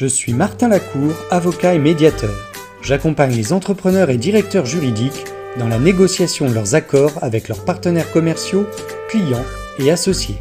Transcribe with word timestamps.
Je 0.00 0.06
suis 0.06 0.32
Martin 0.32 0.68
Lacour, 0.68 1.12
avocat 1.30 1.74
et 1.74 1.78
médiateur. 1.78 2.34
J'accompagne 2.80 3.34
les 3.34 3.52
entrepreneurs 3.52 4.08
et 4.08 4.16
directeurs 4.16 4.64
juridiques 4.64 5.26
dans 5.58 5.68
la 5.68 5.78
négociation 5.78 6.48
de 6.48 6.54
leurs 6.54 6.74
accords 6.74 7.12
avec 7.20 7.48
leurs 7.48 7.66
partenaires 7.66 8.10
commerciaux, 8.10 8.66
clients 9.10 9.44
et 9.78 9.90
associés. 9.90 10.38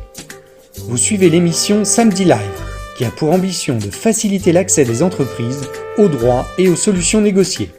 Vous 0.77 0.95
suivez 0.95 1.29
l'émission 1.29 1.83
Samedi 1.83 2.23
Live, 2.23 2.61
qui 2.97 3.03
a 3.03 3.11
pour 3.11 3.33
ambition 3.33 3.77
de 3.77 3.89
faciliter 3.89 4.53
l'accès 4.53 4.85
des 4.85 5.03
entreprises 5.03 5.67
aux 5.97 6.07
droits 6.07 6.47
et 6.57 6.69
aux 6.69 6.77
solutions 6.77 7.19
négociées. 7.19 7.71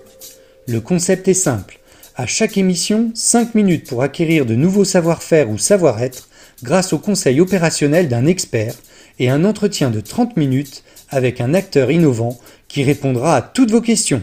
Le 0.68 0.82
concept 0.82 1.28
est 1.28 1.32
simple. 1.32 1.78
À 2.14 2.26
chaque 2.26 2.58
émission, 2.58 3.10
5 3.14 3.54
minutes 3.54 3.88
pour 3.88 4.02
acquérir 4.02 4.44
de 4.44 4.54
nouveaux 4.54 4.84
savoir-faire 4.84 5.48
ou 5.48 5.56
savoir-être 5.56 6.28
grâce 6.62 6.92
au 6.92 6.98
conseil 6.98 7.40
opérationnel 7.40 8.08
d'un 8.08 8.26
expert 8.26 8.74
et 9.18 9.30
un 9.30 9.46
entretien 9.46 9.88
de 9.90 10.00
30 10.00 10.36
minutes 10.36 10.82
avec 11.10 11.40
un 11.40 11.54
acteur 11.54 11.90
innovant 11.90 12.38
qui 12.68 12.84
répondra 12.84 13.36
à 13.36 13.42
toutes 13.42 13.70
vos 13.70 13.80
questions. 13.80 14.22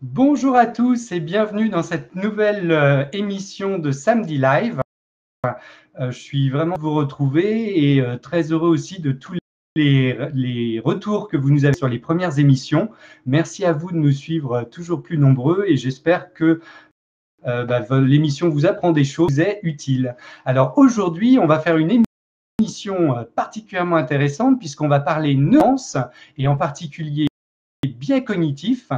Bonjour 0.00 0.54
à 0.54 0.66
tous 0.66 1.10
et 1.10 1.18
bienvenue 1.18 1.70
dans 1.70 1.82
cette 1.82 2.14
nouvelle 2.14 2.70
euh, 2.70 3.04
émission 3.12 3.78
de 3.78 3.90
Samedi 3.90 4.38
Live. 4.38 4.80
Euh, 5.44 6.12
je 6.12 6.18
suis 6.18 6.50
vraiment 6.50 6.76
vous 6.78 6.94
retrouver 6.94 7.94
et 7.94 8.00
euh, 8.00 8.16
très 8.16 8.52
heureux 8.52 8.68
aussi 8.68 9.00
de 9.00 9.10
tous 9.10 9.36
les, 9.74 10.80
retours 10.84 11.28
que 11.28 11.36
vous 11.36 11.50
nous 11.50 11.64
avez 11.64 11.74
sur 11.76 11.88
les 11.88 11.98
premières 11.98 12.38
émissions. 12.38 12.90
Merci 13.26 13.64
à 13.64 13.72
vous 13.72 13.90
de 13.90 13.96
nous 13.96 14.12
suivre 14.12 14.62
toujours 14.70 15.02
plus 15.02 15.18
nombreux 15.18 15.64
et 15.66 15.76
j'espère 15.76 16.32
que 16.32 16.60
bah, 17.44 17.86
l'émission 17.90 18.48
vous 18.48 18.66
apprend 18.66 18.92
des 18.92 19.04
choses, 19.04 19.38
est 19.38 19.60
utile. 19.62 20.16
Alors 20.44 20.76
aujourd'hui, 20.76 21.38
on 21.40 21.46
va 21.46 21.60
faire 21.60 21.76
une 21.76 21.90
émission 21.90 22.07
particulièrement 23.34 23.96
intéressante 23.96 24.58
puisqu'on 24.58 24.88
va 24.88 25.00
parler 25.00 25.34
nuances 25.34 25.96
et 26.36 26.48
en 26.48 26.56
particulier 26.56 27.28
biais 27.86 28.24
cognitifs 28.24 28.90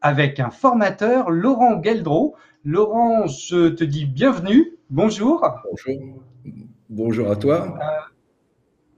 avec 0.00 0.40
un 0.40 0.50
formateur, 0.50 1.30
Laurent 1.30 1.82
Geldreau. 1.82 2.36
Laurent, 2.64 3.26
je 3.26 3.68
te 3.68 3.84
dis 3.84 4.04
bienvenue. 4.04 4.76
Bonjour. 4.90 5.46
Bonjour. 5.64 6.22
Bonjour 6.88 7.30
à 7.30 7.36
toi. 7.36 7.78
Euh, 7.80 8.17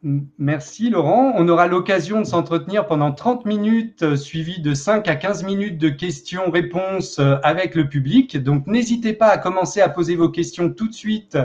merci 0.02 0.90
Laurent. 0.90 1.32
On 1.36 1.48
aura 1.48 1.66
l'occasion 1.66 2.20
de 2.20 2.26
s'entretenir 2.26 2.86
pendant 2.86 3.12
30 3.12 3.44
minutes, 3.46 4.02
euh, 4.02 4.16
suivi 4.16 4.60
de 4.60 4.74
5 4.74 5.08
à 5.08 5.16
15 5.16 5.44
minutes 5.44 5.78
de 5.78 5.88
questions-réponses 5.88 7.18
euh, 7.18 7.36
avec 7.42 7.74
le 7.74 7.88
public. 7.88 8.36
Donc 8.36 8.66
n'hésitez 8.66 9.12
pas 9.12 9.28
à 9.28 9.38
commencer 9.38 9.80
à 9.80 9.88
poser 9.88 10.16
vos 10.16 10.28
questions 10.28 10.70
tout 10.70 10.88
de 10.88 10.94
suite 10.94 11.38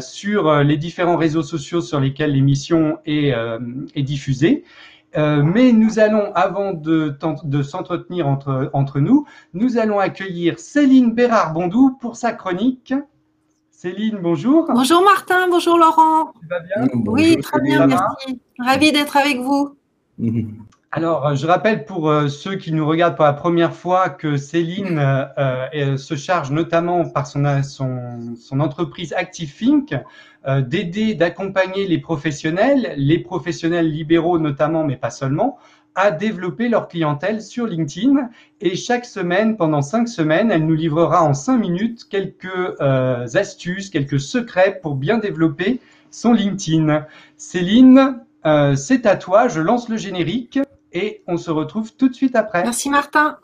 sur 0.00 0.62
les 0.62 0.78
différents 0.78 1.18
réseaux 1.18 1.42
sociaux 1.42 1.82
sur 1.82 2.00
lesquels 2.00 2.32
l'émission 2.32 2.98
est, 3.04 3.34
diffusée. 3.96 4.64
Euh, 5.16 5.42
mais 5.42 5.72
nous 5.72 5.98
allons, 5.98 6.32
avant 6.34 6.72
de, 6.72 7.16
de 7.44 7.62
s'entretenir 7.62 8.26
entre, 8.26 8.70
entre 8.72 9.00
nous, 9.00 9.26
nous 9.54 9.78
allons 9.78 9.98
accueillir 9.98 10.58
Céline 10.58 11.12
Bérard-Bondou 11.12 11.96
pour 12.00 12.16
sa 12.16 12.32
chronique. 12.32 12.94
Céline, 13.76 14.20
bonjour. 14.22 14.64
Bonjour 14.72 15.04
Martin, 15.04 15.48
bonjour 15.50 15.76
Laurent. 15.76 16.32
Tu 16.40 16.46
vas 16.46 16.60
bien 16.60 16.88
Oui, 17.04 17.36
très 17.42 17.60
bien, 17.60 17.86
merci. 17.86 18.40
Ravi 18.58 18.90
d'être 18.90 19.18
avec 19.18 19.40
vous. 19.40 19.76
Alors, 20.92 21.36
je 21.36 21.46
rappelle 21.46 21.84
pour 21.84 22.08
euh, 22.08 22.28
ceux 22.28 22.54
qui 22.56 22.72
nous 22.72 22.86
regardent 22.86 23.16
pour 23.16 23.26
la 23.26 23.34
première 23.34 23.74
fois 23.74 24.08
que 24.08 24.38
Céline 24.38 24.98
euh, 24.98 25.98
se 25.98 26.14
charge 26.14 26.50
notamment 26.52 27.06
par 27.06 27.26
son, 27.26 27.62
son, 27.62 28.34
son 28.40 28.60
entreprise 28.60 29.12
ActiveThink 29.12 29.94
euh, 30.48 30.62
d'aider, 30.62 31.14
d'accompagner 31.14 31.86
les 31.86 31.98
professionnels, 31.98 32.94
les 32.96 33.18
professionnels 33.18 33.90
libéraux 33.90 34.38
notamment, 34.38 34.84
mais 34.84 34.96
pas 34.96 35.10
seulement, 35.10 35.58
à 35.96 36.10
développer 36.10 36.68
leur 36.68 36.88
clientèle 36.88 37.42
sur 37.42 37.66
LinkedIn. 37.66 38.30
Et 38.60 38.76
chaque 38.76 39.04
semaine, 39.04 39.56
pendant 39.56 39.82
cinq 39.82 40.08
semaines, 40.08 40.52
elle 40.52 40.66
nous 40.66 40.74
livrera 40.74 41.24
en 41.24 41.34
cinq 41.34 41.58
minutes 41.58 42.06
quelques 42.08 42.46
euh, 42.80 43.26
astuces, 43.34 43.90
quelques 43.90 44.20
secrets 44.20 44.78
pour 44.80 44.94
bien 44.94 45.18
développer 45.18 45.80
son 46.10 46.32
LinkedIn. 46.32 47.06
Céline, 47.36 48.20
euh, 48.44 48.76
c'est 48.76 49.06
à 49.06 49.16
toi. 49.16 49.48
Je 49.48 49.60
lance 49.60 49.88
le 49.88 49.96
générique 49.96 50.60
et 50.92 51.22
on 51.26 51.36
se 51.36 51.50
retrouve 51.50 51.94
tout 51.94 52.08
de 52.08 52.14
suite 52.14 52.36
après. 52.36 52.62
Merci 52.62 52.90
Martin. 52.90 53.38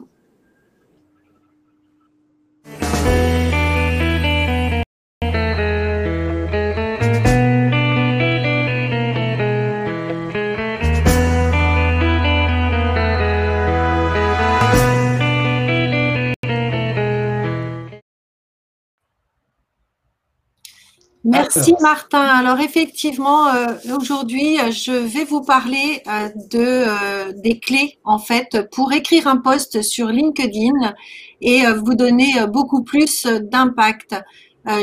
Merci 21.33 21.75
Martin. 21.81 22.21
Alors 22.21 22.61
effectivement, 22.61 23.49
euh, 23.49 23.67
aujourd'hui, 23.97 24.59
je 24.71 24.93
vais 24.93 25.25
vous 25.25 25.41
parler 25.41 26.03
euh, 26.07 26.29
de 26.51 26.59
euh, 26.59 27.33
des 27.35 27.59
clés 27.59 27.99
en 28.05 28.19
fait 28.19 28.69
pour 28.71 28.93
écrire 28.93 29.27
un 29.27 29.39
post 29.39 29.81
sur 29.83 30.09
LinkedIn 30.09 30.95
et 31.41 31.65
vous 31.85 31.95
donner 31.95 32.35
beaucoup 32.47 32.85
plus 32.85 33.27
d'impact. 33.27 34.15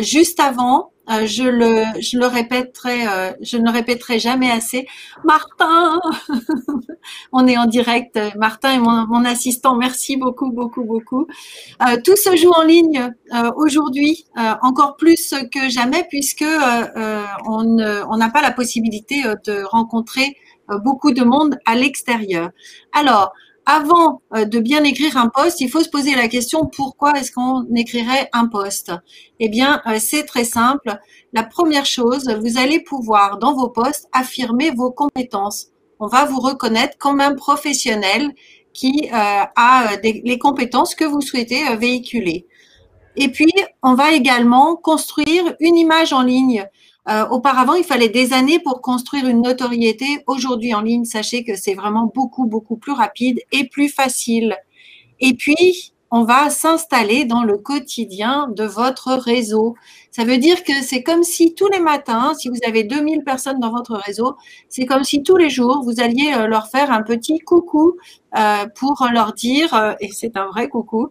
juste 0.02 0.42
avant, 0.42 0.92
euh, 1.10 1.26
je 1.26 1.44
le, 1.44 2.26
répéterai, 2.26 3.08
euh, 3.08 3.32
ne 3.54 3.66
le 3.66 3.72
répéterai 3.72 4.20
jamais 4.20 4.52
assez. 4.52 4.88
Martin, 5.24 6.00
on 7.32 7.48
est 7.48 7.58
en 7.58 7.66
direct. 7.66 8.20
Martin 8.38 8.74
est 8.74 8.80
mon, 8.80 9.08
mon 9.08 9.26
assistant. 9.26 9.76
Merci 9.76 10.18
beaucoup, 10.18 10.52
beaucoup, 10.52 10.84
beaucoup. 10.84 11.28
Euh, 11.82 11.98
tout 12.04 12.16
se 12.16 12.36
joue 12.36 12.52
en 12.52 12.64
ligne 12.64 13.12
aujourd'hui, 13.56 14.26
encore 14.62 14.96
plus 14.98 15.34
que 15.52 15.70
jamais, 15.70 16.06
puisque 16.10 16.46
on 17.46 17.64
n'a 18.18 18.30
pas 18.30 18.42
la 18.42 18.52
possibilité 18.52 19.24
de 19.46 19.64
rencontrer 19.64 20.36
beaucoup 20.84 21.12
de 21.12 21.24
monde 21.24 21.58
à 21.66 21.76
l'extérieur. 21.76 22.50
Alors, 22.94 23.34
avant 23.70 24.24
euh, 24.36 24.46
de 24.46 24.60
bien 24.60 24.84
écrire 24.84 25.16
un 25.16 25.30
poste, 25.30 25.62
il 25.62 25.70
faut 25.70 25.84
se 25.84 25.90
poser 25.90 26.16
la 26.16 26.28
question 26.28 26.66
pourquoi 26.66 27.12
est-ce 27.20 27.32
qu'on 27.32 27.68
écrirait 27.76 28.28
un 28.34 28.48
poste 28.48 28.92
Eh 29.40 29.48
bien, 29.48 29.84
euh, 29.86 30.00
c'est 30.00 30.24
très 30.24 30.44
simple. 30.44 30.98
La 31.34 31.44
première 31.44 31.86
chose, 31.86 32.36
vous 32.42 32.58
allez 32.58 32.80
pouvoir 32.80 33.38
dans 33.38 33.54
vos 33.54 33.70
postes 33.70 34.10
affirmer 34.12 34.72
vos 34.72 34.90
compétences. 34.90 35.68
On 36.00 36.08
va 36.08 36.26
vous 36.26 36.40
reconnaître 36.40 36.98
comme 36.98 37.22
un 37.22 37.36
professionnel 37.36 38.32
qui 38.74 39.08
euh, 39.14 39.44
a 39.56 39.98
les 40.02 40.40
compétences 40.40 40.96
que 40.96 41.06
vous 41.06 41.22
souhaitez 41.22 41.62
véhiculer. 41.76 42.48
Et 43.16 43.30
puis, 43.30 43.54
on 43.84 43.94
va 43.94 44.14
également 44.14 44.78
construire 44.78 45.56
une 45.60 45.76
image 45.76 46.12
en 46.12 46.24
ligne. 46.24 46.66
Euh, 47.08 47.26
auparavant, 47.30 47.74
il 47.74 47.84
fallait 47.84 48.10
des 48.10 48.34
années 48.34 48.60
pour 48.60 48.82
construire 48.82 49.28
une 49.28 49.42
notoriété. 49.42 50.24
Aujourd'hui, 50.28 50.74
en 50.74 50.82
ligne, 50.82 51.06
sachez 51.06 51.44
que 51.44 51.56
c'est 51.56 51.74
vraiment 51.74 52.12
beaucoup, 52.14 52.46
beaucoup 52.46 52.78
plus 52.78 52.92
rapide 52.92 53.40
et 53.52 53.68
plus 53.68 53.90
facile. 53.90 54.58
Et 55.20 55.34
puis, 55.34 55.94
on 56.12 56.24
va 56.24 56.50
s'installer 56.50 57.26
dans 57.26 57.44
le 57.44 57.58
quotidien 57.58 58.48
de 58.56 58.64
votre 58.64 59.14
réseau. 59.14 59.76
Ça 60.12 60.24
veut 60.24 60.38
dire 60.38 60.64
que 60.64 60.74
c'est 60.82 61.04
comme 61.04 61.24
si 61.24 61.54
tous 61.54 61.68
les 61.68 61.80
matins, 61.80 62.34
si 62.36 62.50
vous 62.50 62.58
avez 62.68 62.84
2000 62.84 63.24
personnes 63.24 63.60
dans 63.60 63.72
votre 63.72 63.96
réseau, 63.96 64.36
c'est 64.70 64.86
comme 64.86 65.04
si 65.04 65.24
tous 65.24 65.38
les 65.38 65.50
jours, 65.50 65.82
vous 65.84 66.02
alliez 66.02 66.34
euh, 66.36 66.48
leur 66.48 66.68
faire 66.68 66.92
un 66.92 67.04
petit 67.04 67.40
coucou 67.40 67.98
euh, 68.38 68.66
pour 68.76 69.08
leur 69.12 69.34
dire, 69.34 69.96
et 70.00 70.10
c'est 70.12 70.36
un 70.36 70.48
vrai 70.48 70.68
coucou, 70.68 71.10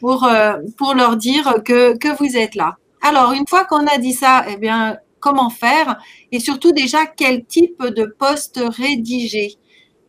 pour, 0.00 0.28
pour 0.76 0.94
leur 0.94 1.16
dire 1.16 1.62
que, 1.64 1.96
que 1.96 2.16
vous 2.18 2.36
êtes 2.36 2.54
là. 2.54 2.76
Alors, 3.06 3.32
une 3.32 3.46
fois 3.46 3.64
qu'on 3.64 3.86
a 3.86 3.98
dit 3.98 4.14
ça, 4.14 4.44
eh 4.48 4.56
bien, 4.56 4.96
comment 5.24 5.48
faire 5.48 5.96
et 6.32 6.38
surtout 6.38 6.72
déjà 6.72 7.06
quel 7.06 7.46
type 7.46 7.82
de 7.82 8.04
poste 8.04 8.60
rédiger. 8.62 9.54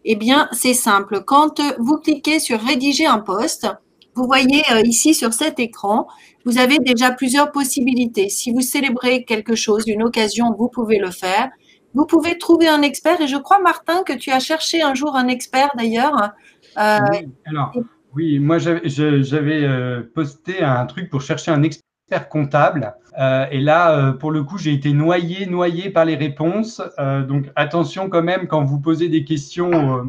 Eh 0.03 0.17
bien, 0.17 0.50
c'est 0.51 0.73
simple. 0.73 1.23
Quand 1.25 1.62
vous 1.79 1.97
cliquez 1.97 2.39
sur 2.39 2.59
rédiger 2.59 3.06
un 3.06 3.19
poste, 3.19 3.67
vous 4.13 4.25
voyez 4.25 4.62
euh, 4.73 4.81
ici 4.81 5.13
sur 5.13 5.33
cet 5.33 5.57
écran, 5.59 6.07
vous 6.44 6.57
avez 6.57 6.79
déjà 6.79 7.12
plusieurs 7.12 7.51
possibilités. 7.51 8.27
Si 8.27 8.51
vous 8.51 8.62
célébrez 8.62 9.23
quelque 9.23 9.56
chose, 9.56 9.83
une 9.88 10.03
occasion, 10.03 10.53
vous 10.57 10.67
pouvez 10.67 11.00
le 11.00 11.12
faire. 11.12 11.50
Vous 11.94 12.06
pouvez 12.06 12.38
trouver 12.38 12.67
un 12.67 12.81
expert 12.81 13.21
et 13.21 13.27
je 13.27 13.38
crois, 13.38 13.59
Martin, 13.59 14.03
que 14.03 14.13
tu 14.13 14.31
as 14.31 14.41
cherché 14.41 14.81
un 14.81 14.95
jour 14.95 15.15
un 15.15 15.29
expert 15.29 15.69
d'ailleurs. 15.77 16.33
Euh, 16.77 17.00
oui, 17.12 17.29
alors, 17.45 17.71
oui, 18.13 18.39
moi 18.39 18.57
j'avais 18.57 19.63
euh, 19.63 20.01
posté 20.13 20.62
un 20.62 20.85
truc 20.85 21.09
pour 21.09 21.21
chercher 21.21 21.51
un 21.51 21.63
expert 21.63 22.27
comptable. 22.29 22.94
Euh, 23.17 23.45
et 23.51 23.59
là, 23.62 23.97
euh, 23.97 24.12
pour 24.12 24.31
le 24.31 24.44
coup, 24.44 24.57
j'ai 24.57 24.73
été 24.73 24.91
noyé, 24.94 25.45
noyé 25.45 25.89
par 25.89 26.06
les 26.06 26.15
réponses. 26.15 26.81
Euh, 27.00 27.23
donc 27.23 27.45
attention 27.56 28.09
quand 28.09 28.23
même 28.23 28.47
quand 28.47 28.63
vous 28.63 28.79
posez 28.79 29.09
des 29.09 29.23
questions 29.23 30.06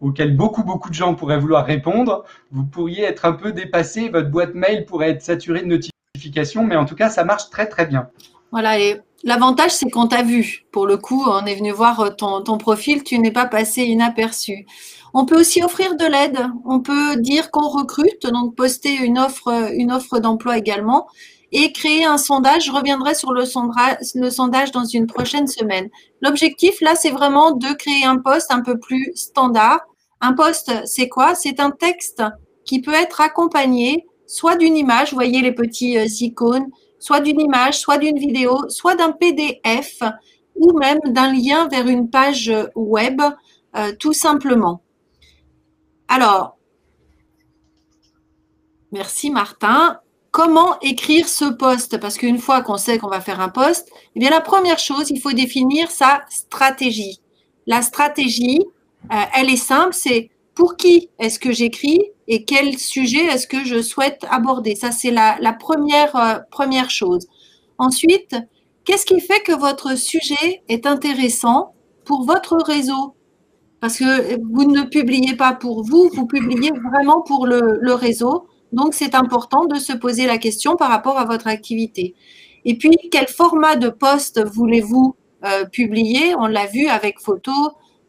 auxquelles 0.00 0.36
beaucoup, 0.36 0.64
beaucoup 0.64 0.90
de 0.90 0.94
gens 0.94 1.14
pourraient 1.14 1.38
vouloir 1.38 1.66
répondre. 1.66 2.24
Vous 2.50 2.64
pourriez 2.64 3.04
être 3.04 3.24
un 3.24 3.32
peu 3.32 3.52
dépassé, 3.52 4.08
votre 4.08 4.30
boîte 4.30 4.54
mail 4.54 4.84
pourrait 4.86 5.10
être 5.10 5.22
saturée 5.22 5.62
de 5.62 5.90
notifications, 6.14 6.64
mais 6.64 6.76
en 6.76 6.84
tout 6.84 6.94
cas, 6.94 7.08
ça 7.08 7.24
marche 7.24 7.50
très, 7.50 7.66
très 7.66 7.86
bien. 7.86 8.08
Voilà, 8.50 8.78
et 8.78 9.00
L'avantage, 9.26 9.70
c'est 9.70 9.88
qu'on 9.88 10.06
t'a 10.06 10.22
vu. 10.22 10.66
Pour 10.70 10.86
le 10.86 10.98
coup, 10.98 11.24
on 11.26 11.46
est 11.46 11.54
venu 11.54 11.70
voir 11.70 12.14
ton, 12.14 12.42
ton 12.42 12.58
profil, 12.58 13.02
tu 13.02 13.18
n'es 13.18 13.30
pas 13.30 13.46
passé 13.46 13.82
inaperçu. 13.84 14.66
On 15.14 15.24
peut 15.24 15.40
aussi 15.40 15.62
offrir 15.62 15.96
de 15.96 16.04
l'aide. 16.04 16.38
On 16.66 16.80
peut 16.80 17.16
dire 17.16 17.50
qu'on 17.50 17.68
recrute, 17.68 18.26
donc 18.26 18.54
poster 18.54 18.96
une 18.96 19.18
offre, 19.18 19.70
une 19.72 19.90
offre 19.90 20.18
d'emploi 20.18 20.58
également 20.58 21.06
et 21.54 21.72
créer 21.72 22.04
un 22.04 22.18
sondage. 22.18 22.66
Je 22.66 22.72
reviendrai 22.72 23.14
sur 23.14 23.32
le 23.32 23.44
sondage, 23.46 24.72
dans 24.72 24.84
une 24.84 25.06
prochaine 25.06 25.46
semaine. 25.46 25.88
L'objectif, 26.20 26.80
là, 26.80 26.96
c'est 26.96 27.10
vraiment 27.10 27.52
de 27.52 27.72
créer 27.72 28.04
un 28.04 28.18
poste 28.18 28.50
un 28.50 28.60
peu 28.60 28.78
plus 28.78 29.12
standard. 29.14 29.80
Un 30.20 30.34
poste, 30.34 30.72
c'est 30.84 31.08
quoi? 31.08 31.34
C'est 31.36 31.60
un 31.60 31.70
texte 31.70 32.22
qui 32.64 32.82
peut 32.82 32.92
être 32.92 33.20
accompagné 33.20 34.06
soit 34.26 34.56
d'une 34.56 34.76
image, 34.76 35.10
vous 35.10 35.16
voyez 35.16 35.42
les 35.42 35.52
petits 35.52 35.96
euh, 35.96 36.06
icônes, 36.20 36.66
soit 36.98 37.20
d'une 37.20 37.40
image, 37.40 37.78
soit 37.78 37.98
d'une 37.98 38.18
vidéo, 38.18 38.68
soit 38.68 38.96
d'un 38.96 39.12
PDF 39.12 40.02
ou 40.56 40.76
même 40.78 40.98
d'un 41.06 41.32
lien 41.32 41.68
vers 41.68 41.86
une 41.86 42.10
page 42.10 42.52
web, 42.74 43.20
euh, 43.76 43.92
tout 43.98 44.12
simplement. 44.12 44.82
Alors, 46.08 46.56
merci 48.92 49.30
Martin. 49.30 50.00
Comment 50.34 50.80
écrire 50.80 51.28
ce 51.28 51.44
poste? 51.44 52.00
Parce 52.00 52.16
qu'une 52.16 52.38
fois 52.38 52.60
qu'on 52.60 52.76
sait 52.76 52.98
qu'on 52.98 53.06
va 53.06 53.20
faire 53.20 53.40
un 53.40 53.48
poste, 53.48 53.88
eh 54.16 54.18
bien 54.18 54.30
la 54.30 54.40
première 54.40 54.80
chose, 54.80 55.10
il 55.10 55.20
faut 55.20 55.32
définir 55.32 55.92
sa 55.92 56.24
stratégie. 56.28 57.20
La 57.68 57.82
stratégie, 57.82 58.58
euh, 59.12 59.16
elle 59.36 59.48
est 59.48 59.56
simple, 59.56 59.94
c'est 59.94 60.30
pour 60.56 60.76
qui 60.76 61.08
est-ce 61.20 61.38
que 61.38 61.52
j'écris 61.52 62.00
et 62.26 62.44
quel 62.44 62.76
sujet 62.78 63.24
est-ce 63.26 63.46
que 63.46 63.64
je 63.64 63.80
souhaite 63.80 64.26
aborder? 64.28 64.74
Ça, 64.74 64.90
c'est 64.90 65.12
la, 65.12 65.36
euh, 65.36 66.38
première 66.50 66.90
chose. 66.90 67.28
Ensuite, 67.78 68.34
qu'est-ce 68.84 69.06
qui 69.06 69.20
fait 69.20 69.40
que 69.44 69.56
votre 69.56 69.96
sujet 69.96 70.64
est 70.68 70.84
intéressant 70.84 71.74
pour 72.04 72.24
votre 72.24 72.56
réseau? 72.56 73.14
Parce 73.78 73.98
que 73.98 74.36
vous 74.52 74.64
ne 74.64 74.82
publiez 74.82 75.36
pas 75.36 75.52
pour 75.52 75.84
vous, 75.84 76.10
vous 76.12 76.26
publiez 76.26 76.72
vraiment 76.90 77.22
pour 77.22 77.46
le, 77.46 77.94
réseau. 77.94 78.48
Donc, 78.74 78.94
c'est 78.94 79.14
important 79.14 79.66
de 79.66 79.76
se 79.76 79.92
poser 79.92 80.26
la 80.26 80.38
question 80.38 80.76
par 80.76 80.90
rapport 80.90 81.18
à 81.18 81.24
votre 81.24 81.46
activité. 81.46 82.14
Et 82.64 82.76
puis, 82.76 82.96
quel 83.10 83.28
format 83.28 83.76
de 83.76 83.88
poste 83.88 84.44
voulez-vous 84.44 85.16
euh, 85.44 85.64
publier? 85.64 86.34
On 86.36 86.46
l'a 86.46 86.66
vu 86.66 86.88
avec 86.88 87.20
photo, 87.20 87.52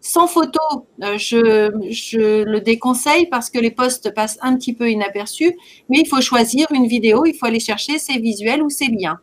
sans 0.01 0.27
photo, 0.27 0.59
euh, 1.03 1.17
je, 1.17 2.43
le 2.43 2.59
déconseille 2.61 3.27
parce 3.27 3.49
que 3.49 3.59
les 3.59 3.71
posts 3.71 4.13
passent 4.13 4.37
un 4.41 4.55
petit 4.55 4.73
peu 4.73 4.89
inaperçus, 4.89 5.55
mais 5.89 5.99
il 5.99 6.07
faut 6.07 6.21
choisir 6.21 6.67
une 6.71 6.87
vidéo, 6.87 7.25
il 7.25 7.33
faut 7.33 7.45
aller 7.45 7.59
chercher 7.59 7.97
ses 7.97 8.19
visuels 8.19 8.61
ou 8.63 8.69
ses 8.69 8.87
liens. 8.87 9.19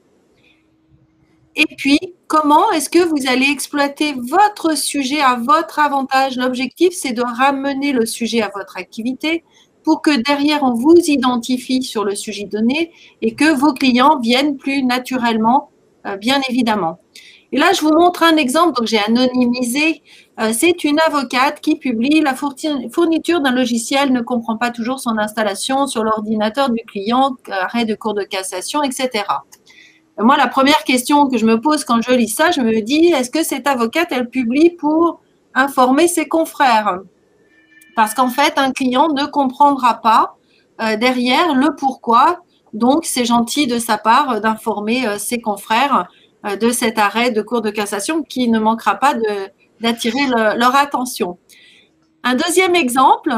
Et 1.54 1.66
puis, 1.76 1.98
comment 2.28 2.70
est-ce 2.72 2.88
que 2.88 2.98
vous 2.98 3.28
allez 3.28 3.48
exploiter 3.50 4.14
votre 4.14 4.76
sujet 4.76 5.20
à 5.20 5.36
votre 5.36 5.78
avantage? 5.78 6.36
L'objectif, 6.36 6.92
c'est 6.92 7.12
de 7.12 7.22
ramener 7.22 7.92
le 7.92 8.06
sujet 8.06 8.42
à 8.42 8.50
votre 8.54 8.76
activité 8.76 9.44
pour 9.84 10.02
que 10.02 10.22
derrière, 10.22 10.62
on 10.62 10.74
vous 10.74 10.96
identifie 10.96 11.82
sur 11.82 12.04
le 12.04 12.14
sujet 12.14 12.44
donné 12.44 12.92
et 13.20 13.34
que 13.34 13.54
vos 13.54 13.72
clients 13.72 14.18
viennent 14.20 14.56
plus 14.56 14.82
naturellement, 14.82 15.70
euh, 16.06 16.16
bien 16.16 16.40
évidemment. 16.48 16.98
Et 17.52 17.58
là, 17.58 17.72
je 17.74 17.82
vous 17.82 17.92
montre 17.92 18.22
un 18.22 18.36
exemple. 18.36 18.72
Donc, 18.78 18.86
j'ai 18.86 18.98
anonymisé. 18.98 20.02
Euh, 20.40 20.52
c'est 20.54 20.84
une 20.84 20.98
avocate 21.06 21.60
qui 21.60 21.76
publie 21.76 22.22
la 22.22 22.34
fourniture 22.34 23.40
d'un 23.40 23.52
logiciel 23.52 24.10
ne 24.10 24.22
comprend 24.22 24.56
pas 24.56 24.70
toujours 24.70 25.00
son 25.00 25.18
installation 25.18 25.86
sur 25.86 26.02
l'ordinateur 26.02 26.70
du 26.70 26.82
client, 26.86 27.36
arrêt 27.50 27.84
de 27.84 27.94
cours 27.94 28.14
de 28.14 28.22
cassation, 28.22 28.82
etc. 28.82 29.24
moi, 30.18 30.38
la 30.38 30.46
première 30.46 30.82
question 30.84 31.28
que 31.28 31.36
je 31.36 31.44
me 31.44 31.60
pose 31.60 31.84
quand 31.84 32.00
je 32.00 32.12
lis 32.12 32.28
ça, 32.28 32.50
je 32.50 32.62
me 32.62 32.80
dis, 32.80 33.08
est-ce 33.08 33.30
que 33.30 33.42
cette 33.42 33.66
avocate, 33.66 34.08
elle 34.12 34.30
publie 34.30 34.70
pour 34.70 35.20
informer 35.54 36.08
ses 36.08 36.26
confrères? 36.26 37.00
Parce 37.96 38.14
qu'en 38.14 38.28
fait, 38.28 38.54
un 38.56 38.72
client 38.72 39.08
ne 39.08 39.26
comprendra 39.26 39.94
pas 39.94 40.36
euh, 40.80 40.96
derrière 40.96 41.54
le 41.54 41.74
pourquoi. 41.76 42.40
Donc, 42.72 43.04
c'est 43.04 43.24
gentil 43.24 43.66
de 43.66 43.78
sa 43.78 43.98
part 43.98 44.40
d'informer 44.40 45.06
euh, 45.06 45.18
ses 45.18 45.40
confrères 45.40 46.08
euh, 46.44 46.56
de 46.56 46.70
cet 46.70 46.98
arrêt 46.98 47.30
de 47.30 47.40
cours 47.40 47.60
de 47.60 47.70
cassation 47.70 48.24
qui 48.24 48.48
ne 48.48 48.58
manquera 48.58 48.96
pas 48.96 49.14
d'attirer 49.80 50.26
leur 50.56 50.74
attention. 50.74 51.38
Un 52.24 52.34
deuxième 52.34 52.74
exemple, 52.74 53.30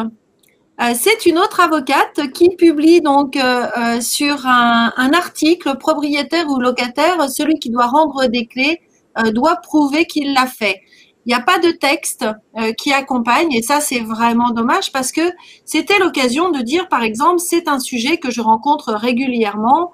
euh, 0.80 0.92
c'est 0.94 1.26
une 1.26 1.38
autre 1.38 1.60
avocate 1.60 2.32
qui 2.32 2.56
publie 2.56 3.02
donc 3.02 3.36
euh, 3.36 4.00
sur 4.00 4.46
un, 4.46 5.12
article 5.12 5.76
propriétaire 5.76 6.48
ou 6.48 6.58
locataire, 6.58 7.28
celui 7.28 7.58
qui 7.58 7.68
doit 7.68 7.86
rendre 7.86 8.26
des 8.26 8.46
clés 8.46 8.80
doit 9.32 9.56
prouver 9.56 10.06
qu'il 10.06 10.32
l'a 10.32 10.46
fait. 10.46 10.80
Il 11.26 11.30
n'y 11.30 11.34
a 11.34 11.40
pas 11.40 11.58
de 11.58 11.70
texte 11.70 12.26
qui 12.76 12.92
accompagne 12.92 13.50
et 13.52 13.62
ça 13.62 13.80
c'est 13.80 14.00
vraiment 14.00 14.50
dommage 14.50 14.92
parce 14.92 15.10
que 15.10 15.22
c'était 15.64 15.98
l'occasion 15.98 16.50
de 16.50 16.60
dire 16.60 16.88
par 16.88 17.02
exemple 17.02 17.38
c'est 17.38 17.66
un 17.66 17.78
sujet 17.78 18.18
que 18.18 18.30
je 18.30 18.42
rencontre 18.42 18.92
régulièrement, 18.92 19.90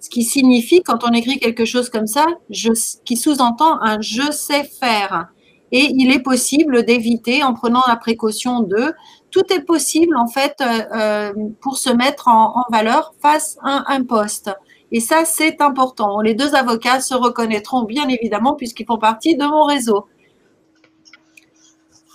ce 0.00 0.08
qui 0.08 0.22
signifie, 0.22 0.82
quand 0.82 1.04
on 1.04 1.12
écrit 1.12 1.38
quelque 1.38 1.64
chose 1.64 1.90
comme 1.90 2.06
ça, 2.06 2.26
je, 2.48 2.70
qui 3.04 3.16
sous-entend 3.16 3.80
un 3.82 4.00
je 4.00 4.32
sais 4.32 4.64
faire. 4.64 5.28
Et 5.72 5.92
il 5.94 6.10
est 6.10 6.22
possible 6.22 6.84
d'éviter 6.84 7.44
en 7.44 7.54
prenant 7.54 7.82
la 7.86 7.96
précaution 7.96 8.60
de. 8.60 8.92
Tout 9.30 9.52
est 9.52 9.60
possible, 9.60 10.16
en 10.16 10.26
fait, 10.26 10.56
euh, 10.60 10.82
euh, 10.96 11.32
pour 11.60 11.76
se 11.76 11.90
mettre 11.90 12.26
en, 12.26 12.64
valeur 12.72 13.14
face 13.22 13.56
à 13.62 13.92
un 13.92 14.02
poste. 14.02 14.50
Et 14.90 14.98
ça, 14.98 15.24
c'est 15.24 15.60
important. 15.60 16.20
Les 16.20 16.34
deux 16.34 16.56
avocats 16.56 17.00
se 17.00 17.14
reconnaîtront, 17.14 17.84
bien 17.84 18.08
évidemment, 18.08 18.54
puisqu'ils 18.54 18.86
font 18.86 18.98
partie 18.98 19.36
de 19.36 19.44
mon 19.44 19.64
réseau. 19.64 20.06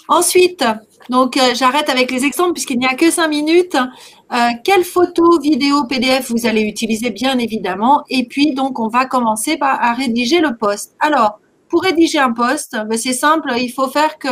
Ensuite, 0.07 0.63
donc 1.10 1.38
euh, 1.38 1.54
j'arrête 1.56 1.90
avec 1.90 2.12
les 2.12 2.25
exemples 2.25 2.54
puisqu'il 2.54 2.80
n'y 2.80 2.86
a 2.86 2.96
que 2.96 3.10
cinq 3.12 3.28
minutes. 3.28 3.76
Euh, 3.76 4.38
quelle 4.64 4.83
photo, 4.83 5.40
vidéo, 5.40 5.85
PDF 5.85 6.31
vous 6.31 6.45
allez 6.45 6.62
utiliser 6.62 7.09
bien 7.09 7.38
évidemment. 7.38 8.04
Et 8.09 8.26
puis 8.26 8.54
donc 8.54 8.80
on 8.80 8.88
va 8.88 9.06
commencer 9.06 9.57
par 9.57 9.81
à 9.81 9.94
rédiger 9.94 10.40
le 10.40 10.56
poste. 10.57 10.95
Alors 11.00 11.40
pour 11.69 11.83
rédiger 11.83 12.19
un 12.19 12.33
poste, 12.33 12.78
ben, 12.88 12.97
c'est 12.97 13.14
simple. 13.14 13.52
Il 13.57 13.69
faut 13.69 13.88
faire 13.88 14.18
que 14.18 14.30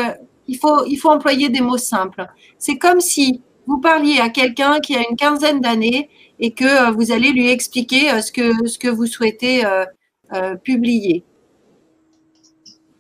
il 0.48 0.58
faut 0.58 0.86
il 0.86 0.98
faut 0.98 1.10
employer 1.10 1.50
des 1.50 1.62
mots 1.62 1.78
simples. 1.78 2.28
C'est 2.60 2.78
comme 2.78 3.00
si 3.00 3.42
vous 3.68 3.80
parliez 3.80 4.20
à 4.20 4.30
quelqu'un 4.30 4.80
qui 4.80 4.96
a 4.96 5.00
une 5.10 5.16
quinzaine 5.16 5.62
d'années 5.62 6.10
et 6.40 6.52
que 6.52 6.66
euh, 6.66 6.92
vous 6.92 7.12
allez 7.12 7.32
lui 7.32 7.50
expliquer 7.50 8.22
ce 8.22 8.32
que 8.32 8.68
ce 8.68 8.78
que 8.78 8.90
vous 8.90 9.08
souhaitez 9.08 9.64
publier. 10.64 11.24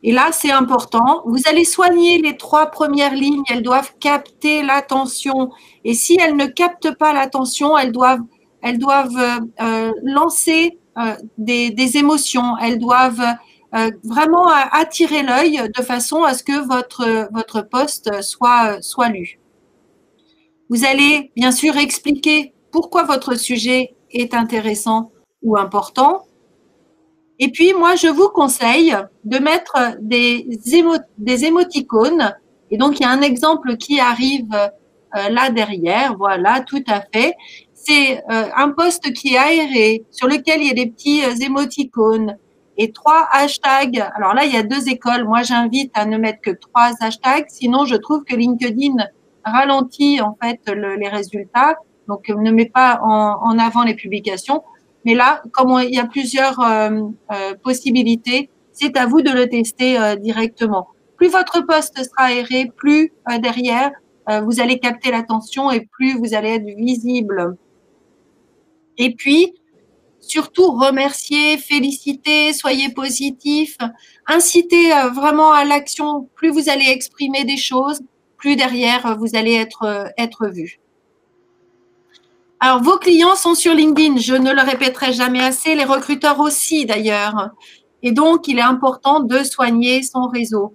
Et 0.03 0.11
là, 0.11 0.29
c'est 0.33 0.51
important. 0.51 1.23
Vous 1.25 1.39
allez 1.45 1.63
soigner 1.63 2.21
les 2.21 2.35
trois 2.35 2.67
premières 2.67 3.15
lignes. 3.15 3.43
Elles 3.49 3.63
doivent 3.63 3.93
capter 3.99 4.61
l'attention. 4.61 5.51
Et 5.85 5.93
si 5.93 6.17
elles 6.19 6.35
ne 6.35 6.45
captent 6.45 6.95
pas 6.97 7.13
l'attention, 7.13 7.77
elles 7.77 7.93
doivent, 7.93 8.23
elles 8.61 8.77
doivent 8.77 9.17
euh, 9.17 9.39
euh, 9.61 9.91
lancer 10.03 10.77
euh, 10.97 11.15
des, 11.37 11.71
des, 11.71 11.97
émotions. 11.97 12.57
Elles 12.57 12.79
doivent 12.79 13.23
vraiment 14.03 14.49
attirer 14.71 15.23
l'œil 15.23 15.59
de 15.75 15.81
façon 15.81 16.21
à 16.21 16.35
ce 16.35 16.43
que 16.43 16.63
votre, 16.67 17.27
votre 17.33 17.61
poste 17.61 18.21
soit, 18.21 18.79
soit 18.83 19.09
lu. 19.09 19.39
Vous 20.69 20.85
allez 20.85 21.31
bien 21.35 21.51
sûr 21.51 21.75
expliquer 21.77 22.53
pourquoi 22.71 23.01
votre 23.01 23.33
sujet 23.33 23.95
est 24.11 24.35
intéressant 24.35 25.11
ou 25.41 25.57
important 25.57 26.23
et 27.39 27.49
puis, 27.49 27.73
moi, 27.73 27.95
je 27.95 28.07
vous 28.07 28.29
conseille 28.29 28.95
de 29.23 29.37
mettre 29.39 29.97
des, 29.99 30.47
des 31.17 31.45
émoticônes. 31.45 32.35
Et 32.69 32.77
donc, 32.77 32.99
il 32.99 33.03
y 33.03 33.05
a 33.05 33.09
un 33.09 33.21
exemple 33.21 33.75
qui 33.77 33.99
arrive 33.99 34.53
euh, 34.53 35.29
là 35.29 35.49
derrière. 35.49 36.15
Voilà, 36.15 36.61
tout 36.61 36.83
à 36.87 37.01
fait. 37.01 37.35
C'est 37.73 38.23
euh, 38.31 38.49
un 38.55 38.69
poste 38.69 39.11
qui 39.13 39.33
est 39.33 39.37
aéré, 39.37 40.05
sur 40.11 40.27
lequel 40.27 40.61
il 40.61 40.67
y 40.67 40.71
a 40.71 40.73
des 40.73 40.89
petits 40.89 41.23
euh, 41.25 41.35
émoticônes 41.41 42.37
et 42.77 42.91
trois 42.91 43.27
hashtags. 43.31 43.99
Alors 44.15 44.33
là, 44.33 44.45
il 44.45 44.53
y 44.53 44.57
a 44.57 44.63
deux 44.63 44.87
écoles. 44.87 45.25
Moi, 45.25 45.41
j'invite 45.43 45.91
à 45.95 46.05
ne 46.05 46.17
mettre 46.17 46.41
que 46.41 46.51
trois 46.51 46.91
hashtags. 47.01 47.45
Sinon, 47.49 47.85
je 47.85 47.95
trouve 47.95 48.23
que 48.23 48.35
LinkedIn 48.35 48.95
ralentit 49.43 50.21
en 50.21 50.37
fait 50.41 50.61
les 50.67 51.09
résultats. 51.09 51.77
Donc, 52.07 52.29
ne 52.29 52.51
met 52.51 52.69
pas 52.69 52.99
en, 53.03 53.39
en 53.41 53.59
avant 53.59 53.83
les 53.83 53.95
publications. 53.95 54.63
Mais 55.05 55.15
là, 55.15 55.41
comme 55.51 55.77
il 55.81 55.93
y 55.93 55.99
a 55.99 56.05
plusieurs 56.05 56.59
euh, 56.59 57.01
euh, 57.31 57.53
possibilités, 57.61 58.49
c'est 58.71 58.97
à 58.97 59.05
vous 59.05 59.21
de 59.21 59.31
le 59.31 59.47
tester 59.47 59.99
euh, 59.99 60.15
directement. 60.15 60.87
Plus 61.17 61.27
votre 61.27 61.61
poste 61.61 61.97
sera 61.97 62.27
aéré, 62.29 62.71
plus 62.75 63.13
derrière, 63.41 63.91
vous 64.45 64.59
allez 64.59 64.79
capter 64.79 65.11
l'attention 65.11 65.69
et 65.69 65.87
plus 65.91 66.17
vous 66.17 66.33
allez 66.33 66.49
être 66.49 66.77
visible. 66.77 67.55
Et 68.97 69.13
puis, 69.13 69.53
surtout, 70.19 70.71
remercier, 70.71 71.57
féliciter, 71.57 72.51
soyez 72.51 72.89
positif, 72.89 73.77
inciter 74.27 74.89
vraiment 75.13 75.53
à 75.53 75.63
l'action. 75.65 76.29
Plus 76.35 76.49
vous 76.49 76.69
allez 76.69 76.89
exprimer 76.89 77.45
des 77.45 77.57
choses, 77.57 78.01
plus 78.37 78.55
derrière, 78.55 79.17
vous 79.17 79.35
allez 79.35 79.53
être, 79.53 80.11
être 80.17 80.47
vu. 80.47 80.79
Alors, 82.65 82.81
vos 82.81 82.97
clients 82.97 83.35
sont 83.35 83.55
sur 83.55 83.73
LinkedIn. 83.73 84.19
Je 84.19 84.35
ne 84.35 84.53
le 84.53 84.61
répéterai 84.61 85.11
jamais 85.11 85.41
assez. 85.41 85.75
Les 85.75 85.83
recruteurs 85.83 86.39
aussi, 86.39 86.85
d'ailleurs. 86.85 87.49
Et 88.03 88.13
donc, 88.13 88.47
il 88.47 88.57
est 88.57 88.61
important 88.61 89.19
de 89.19 89.43
soigner 89.43 90.01
son 90.01 90.27
réseau. 90.27 90.71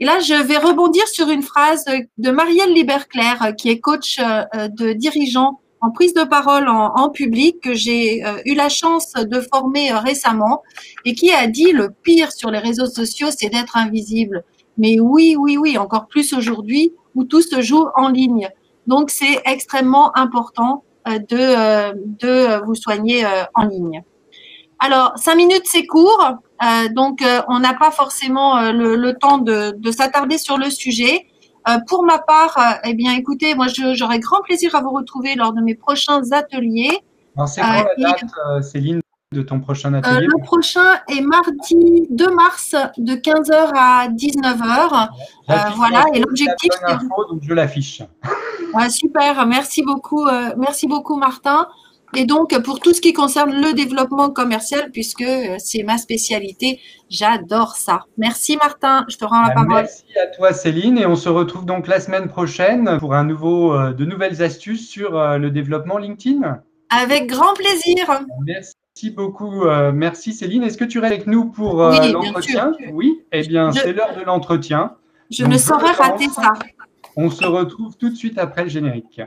Et 0.00 0.04
là, 0.04 0.20
je 0.20 0.34
vais 0.34 0.58
rebondir 0.58 1.08
sur 1.08 1.30
une 1.30 1.40
phrase 1.40 1.86
de 2.18 2.30
Marielle 2.30 2.74
Liberclair, 2.74 3.54
qui 3.56 3.70
est 3.70 3.80
coach 3.80 4.18
euh, 4.18 4.68
de 4.68 4.92
dirigeants 4.92 5.60
en 5.80 5.90
prise 5.90 6.12
de 6.12 6.24
parole 6.24 6.68
en, 6.68 7.08
public 7.08 7.58
que 7.62 7.72
j'ai 7.72 8.22
euh, 8.22 8.36
eu 8.44 8.54
la 8.54 8.68
chance 8.68 9.14
de 9.14 9.40
former 9.40 9.92
euh, 9.92 9.98
récemment 9.98 10.62
et 11.06 11.14
qui 11.14 11.32
a 11.32 11.46
dit 11.46 11.72
le 11.72 11.88
pire 12.02 12.32
sur 12.32 12.50
les 12.50 12.58
réseaux 12.58 12.84
sociaux, 12.84 13.28
c'est 13.34 13.48
d'être 13.48 13.78
invisible. 13.78 14.44
Mais 14.76 15.00
oui, 15.00 15.36
oui, 15.38 15.56
oui, 15.56 15.78
encore 15.78 16.06
plus 16.06 16.34
aujourd'hui 16.34 16.92
où 17.14 17.24
tout 17.24 17.40
se 17.40 17.62
joue 17.62 17.86
en 17.96 18.10
ligne. 18.10 18.50
Donc, 18.86 19.08
c'est 19.08 19.40
extrêmement 19.46 20.14
important 20.18 20.84
de, 21.06 21.94
de 22.18 22.64
vous 22.64 22.74
soigner 22.74 23.24
en 23.54 23.64
ligne. 23.64 24.02
Alors, 24.80 25.12
cinq 25.16 25.36
minutes, 25.36 25.64
c'est 25.66 25.86
court. 25.86 26.24
Euh, 26.62 26.88
donc, 26.90 27.20
euh, 27.20 27.42
on 27.48 27.60
n'a 27.60 27.74
pas 27.74 27.90
forcément 27.90 28.56
euh, 28.56 28.72
le, 28.72 29.12
temps 29.14 29.36
de, 29.38 29.90
s'attarder 29.90 30.38
sur 30.38 30.56
le 30.56 30.70
sujet. 30.70 31.26
pour 31.86 32.04
ma 32.04 32.18
part, 32.18 32.58
eh 32.84 32.94
bien, 32.94 33.12
écoutez, 33.12 33.54
moi, 33.54 33.66
j'aurai 33.68 34.18
grand 34.18 34.40
plaisir 34.40 34.74
à 34.74 34.80
vous 34.80 34.90
retrouver 34.90 35.34
lors 35.34 35.52
de 35.52 35.60
mes 35.60 35.74
prochains 35.74 36.32
ateliers. 36.32 36.98
C'est 37.46 37.60
quand 37.60 37.84
la 37.98 38.12
date, 38.12 38.64
Céline, 38.64 39.02
de 39.32 39.42
ton 39.42 39.60
prochain 39.60 39.94
atelier 39.94 40.26
Le 40.26 40.42
prochain 40.42 40.94
est 41.08 41.20
mardi 41.20 42.06
2 42.10 42.34
mars 42.34 42.74
de 42.98 43.12
15h 43.12 43.70
à 43.74 44.08
19h. 44.08 45.08
voilà, 45.76 46.04
et 46.12 46.20
l'objectif, 46.20 46.70
c'est. 46.72 46.98
Donc, 47.30 47.40
je 47.42 47.54
l'affiche. 47.54 48.02
super, 48.90 49.46
merci 49.46 49.82
beaucoup, 49.82 50.26
merci 50.56 50.88
beaucoup, 50.88 51.16
Martin. 51.16 51.68
Et 52.16 52.24
donc, 52.24 52.60
pour 52.62 52.80
tout 52.80 52.92
ce 52.92 53.00
qui 53.00 53.12
concerne 53.12 53.52
le 53.52 53.72
développement 53.72 54.30
commercial, 54.30 54.90
puisque 54.90 55.22
euh, 55.22 55.56
c'est 55.58 55.84
ma 55.84 55.96
spécialité, 55.96 56.80
j'adore 57.08 57.76
ça. 57.76 58.04
Merci 58.18 58.56
Martin, 58.56 59.04
je 59.08 59.16
te 59.16 59.24
rends 59.24 59.42
la 59.42 59.48
bah, 59.48 59.54
parole. 59.54 59.82
Merci 59.82 60.04
à 60.20 60.26
toi 60.26 60.52
Céline, 60.52 60.98
et 60.98 61.06
on 61.06 61.14
se 61.14 61.28
retrouve 61.28 61.66
donc 61.66 61.86
la 61.86 62.00
semaine 62.00 62.28
prochaine 62.28 62.98
pour 62.98 63.14
un 63.14 63.24
nouveau, 63.24 63.74
euh, 63.74 63.92
de 63.92 64.04
nouvelles 64.04 64.42
astuces 64.42 64.88
sur 64.88 65.16
euh, 65.16 65.38
le 65.38 65.50
développement 65.50 65.98
LinkedIn. 65.98 66.60
Avec 66.90 67.28
grand 67.28 67.54
plaisir. 67.54 68.24
Merci 68.44 68.74
beaucoup. 69.14 69.64
merci 69.92 70.32
Céline. 70.32 70.62
Est-ce 70.62 70.78
que 70.78 70.84
tu 70.84 70.98
restes 70.98 71.12
avec 71.12 71.26
nous 71.26 71.46
pour 71.46 71.82
l'entretien? 71.82 72.72
Oui, 72.92 73.22
eh 73.32 73.42
bien, 73.42 73.72
c'est 73.72 73.92
l'heure 73.92 74.16
de 74.16 74.22
l'entretien. 74.22 74.96
Je 75.30 75.44
ne 75.44 75.58
saurais 75.58 75.92
rater 75.92 76.28
ça. 76.28 76.52
On 77.16 77.30
se 77.30 77.44
retrouve 77.44 77.96
tout 77.96 78.10
de 78.10 78.14
suite 78.14 78.38
après 78.38 78.64
le 78.64 78.70
générique. 78.70 79.20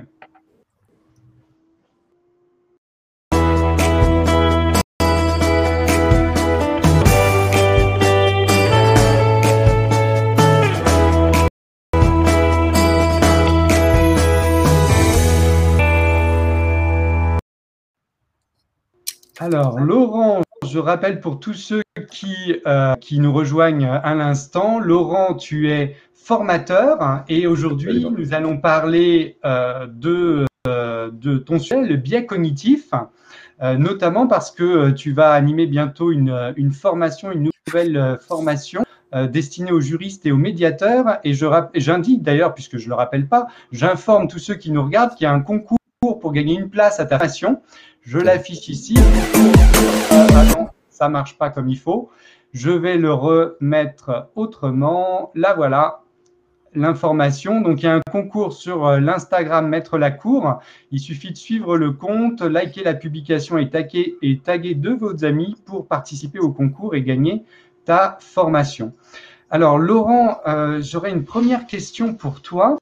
Alors, 19.43 19.77
Laurent, 19.77 20.41
je 20.65 20.79
rappelle 20.79 21.19
pour 21.19 21.37
tous 21.37 21.53
ceux 21.53 21.83
qui, 22.09 22.61
euh, 22.65 22.95
qui 22.95 23.19
nous 23.19 23.33
rejoignent 23.33 23.89
à 24.01 24.15
l'instant, 24.15 24.79
Laurent, 24.79 25.33
tu 25.33 25.69
es 25.69 25.97
formateur 26.13 27.25
et 27.27 27.45
aujourd'hui, 27.45 28.07
nous 28.09 28.33
allons 28.33 28.57
parler 28.57 29.37
euh, 29.43 29.85
de, 29.91 30.45
euh, 30.69 31.11
de 31.11 31.39
ton 31.39 31.59
sujet, 31.59 31.81
le 31.81 31.97
biais 31.97 32.25
cognitif, 32.25 32.91
notamment 33.61 34.27
parce 34.27 34.49
que 34.49 34.91
tu 34.91 35.11
vas 35.11 35.33
animer 35.33 35.67
bientôt 35.67 36.13
une, 36.13 36.53
une 36.55 36.71
formation, 36.71 37.29
une 37.29 37.51
nouvelle 37.67 38.17
formation 38.25 38.85
destinée 39.29 39.73
aux 39.73 39.81
juristes 39.81 40.25
et 40.25 40.31
aux 40.31 40.37
médiateurs. 40.37 41.19
Et 41.25 41.33
j'indique 41.33 42.23
d'ailleurs, 42.23 42.53
puisque 42.53 42.77
je 42.77 42.85
ne 42.85 42.91
le 42.91 42.95
rappelle 42.95 43.27
pas, 43.27 43.47
j'informe 43.73 44.29
tous 44.29 44.39
ceux 44.39 44.55
qui 44.55 44.71
nous 44.71 44.83
regardent 44.83 45.15
qu'il 45.15 45.25
y 45.25 45.27
a 45.27 45.33
un 45.33 45.41
concours 45.41 45.77
pour 46.19 46.33
gagner 46.33 46.55
une 46.55 46.69
place 46.69 46.99
à 46.99 47.05
ta 47.05 47.17
formation. 47.17 47.61
Je 48.05 48.17
l'affiche 48.17 48.67
ici. 48.67 48.95
Ah 50.11 50.43
non, 50.55 50.67
ça 50.89 51.07
marche 51.07 51.37
pas 51.37 51.49
comme 51.49 51.69
il 51.69 51.79
faut. 51.79 52.09
Je 52.51 52.69
vais 52.69 52.97
le 52.97 53.13
remettre 53.13 54.29
autrement. 54.35 55.31
Là, 55.35 55.53
voilà 55.53 56.01
l'information. 56.75 57.61
Donc, 57.61 57.81
il 57.81 57.85
y 57.85 57.87
a 57.87 57.95
un 57.95 58.01
concours 58.11 58.51
sur 58.51 58.85
euh, 58.85 58.99
l'Instagram 58.99 59.69
Maître 59.69 59.97
Lacour. 59.97 60.59
Il 60.91 60.99
suffit 60.99 61.31
de 61.31 61.37
suivre 61.37 61.77
le 61.77 61.91
compte, 61.91 62.41
liker 62.41 62.83
la 62.83 62.93
publication 62.93 63.57
et 63.57 63.69
taguer, 63.69 64.17
et 64.21 64.39
taguer 64.39 64.75
de 64.75 64.89
vos 64.89 65.23
amis 65.23 65.55
pour 65.65 65.87
participer 65.87 66.39
au 66.39 66.51
concours 66.51 66.95
et 66.95 67.03
gagner 67.03 67.43
ta 67.85 68.17
formation. 68.19 68.93
Alors, 69.49 69.77
Laurent, 69.77 70.39
euh, 70.47 70.81
j'aurais 70.81 71.11
une 71.11 71.23
première 71.23 71.67
question 71.67 72.15
pour 72.15 72.41
toi. 72.41 72.77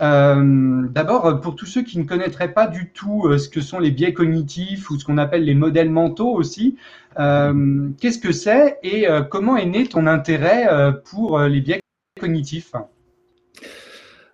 Euh, 0.00 0.86
d'abord, 0.88 1.40
pour 1.40 1.54
tous 1.54 1.66
ceux 1.66 1.82
qui 1.82 1.98
ne 1.98 2.04
connaîtraient 2.04 2.52
pas 2.52 2.66
du 2.66 2.90
tout 2.92 3.26
euh, 3.26 3.38
ce 3.38 3.48
que 3.48 3.60
sont 3.60 3.78
les 3.78 3.90
biais 3.90 4.12
cognitifs 4.12 4.90
ou 4.90 4.98
ce 4.98 5.04
qu'on 5.04 5.18
appelle 5.18 5.44
les 5.44 5.54
modèles 5.54 5.90
mentaux 5.90 6.32
aussi, 6.32 6.76
euh, 7.18 7.88
qu'est-ce 8.00 8.18
que 8.18 8.32
c'est 8.32 8.78
et 8.82 9.06
comment 9.30 9.56
est 9.56 9.66
né 9.66 9.86
ton 9.86 10.06
intérêt 10.06 10.66
pour 11.04 11.38
les 11.40 11.60
biais 11.60 11.80
cognitifs? 12.18 12.72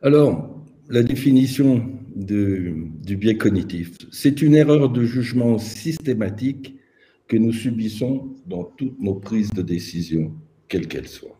Alors, 0.02 0.48
la 0.88 1.02
définition 1.02 1.90
du 2.14 3.16
biais 3.16 3.36
cognitif, 3.36 3.96
c'est 4.12 4.42
une 4.42 4.54
erreur 4.54 4.88
de 4.88 5.02
jugement 5.02 5.58
systématique 5.58 6.76
que 7.26 7.36
nous 7.36 7.52
subissons 7.52 8.36
dans 8.46 8.64
toutes 8.64 8.98
nos 9.00 9.14
prises 9.14 9.50
de 9.50 9.62
décision, 9.62 10.32
quelles 10.68 10.88
qu'elles 10.88 11.08
soient. 11.08 11.37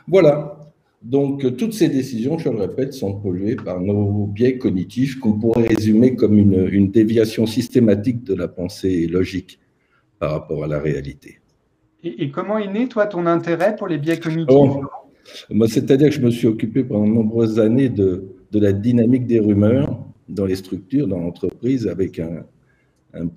Voilà. 0.08 0.58
Donc, 1.00 1.56
toutes 1.56 1.74
ces 1.74 1.88
décisions, 1.88 2.38
je 2.38 2.48
le 2.48 2.56
répète, 2.56 2.92
sont 2.92 3.20
polluées 3.20 3.54
par 3.54 3.80
nos 3.80 4.26
biais 4.26 4.58
cognitifs 4.58 5.20
qu'on 5.20 5.34
pourrait 5.34 5.68
résumer 5.68 6.16
comme 6.16 6.36
une, 6.36 6.90
déviation 6.90 7.46
systématique 7.46 8.24
de 8.24 8.34
la 8.34 8.48
pensée 8.48 9.06
logique 9.06 9.60
par 10.18 10.32
rapport 10.32 10.64
à 10.64 10.66
la 10.66 10.80
réalité. 10.80 11.38
Et, 12.02 12.30
comment 12.30 12.58
est 12.58 12.72
né, 12.72 12.88
toi, 12.88 13.06
ton 13.06 13.26
intérêt 13.26 13.76
pour 13.76 13.86
les 13.86 13.98
biais 13.98 14.18
cognitifs 14.18 14.48
oh, 14.50 15.66
C'est-à-dire 15.68 16.08
que 16.08 16.14
je 16.14 16.20
me 16.20 16.30
suis 16.30 16.48
occupé 16.48 16.82
pendant 16.82 17.06
de 17.06 17.12
nombreuses 17.12 17.60
années 17.60 17.90
de, 17.90 18.24
de 18.50 18.58
la 18.58 18.72
dynamique 18.72 19.26
des 19.26 19.38
rumeurs 19.38 20.03
dans 20.28 20.46
les 20.46 20.56
structures, 20.56 21.06
dans 21.06 21.20
l'entreprise, 21.20 21.86
avec 21.86 22.18
un, 22.18 22.44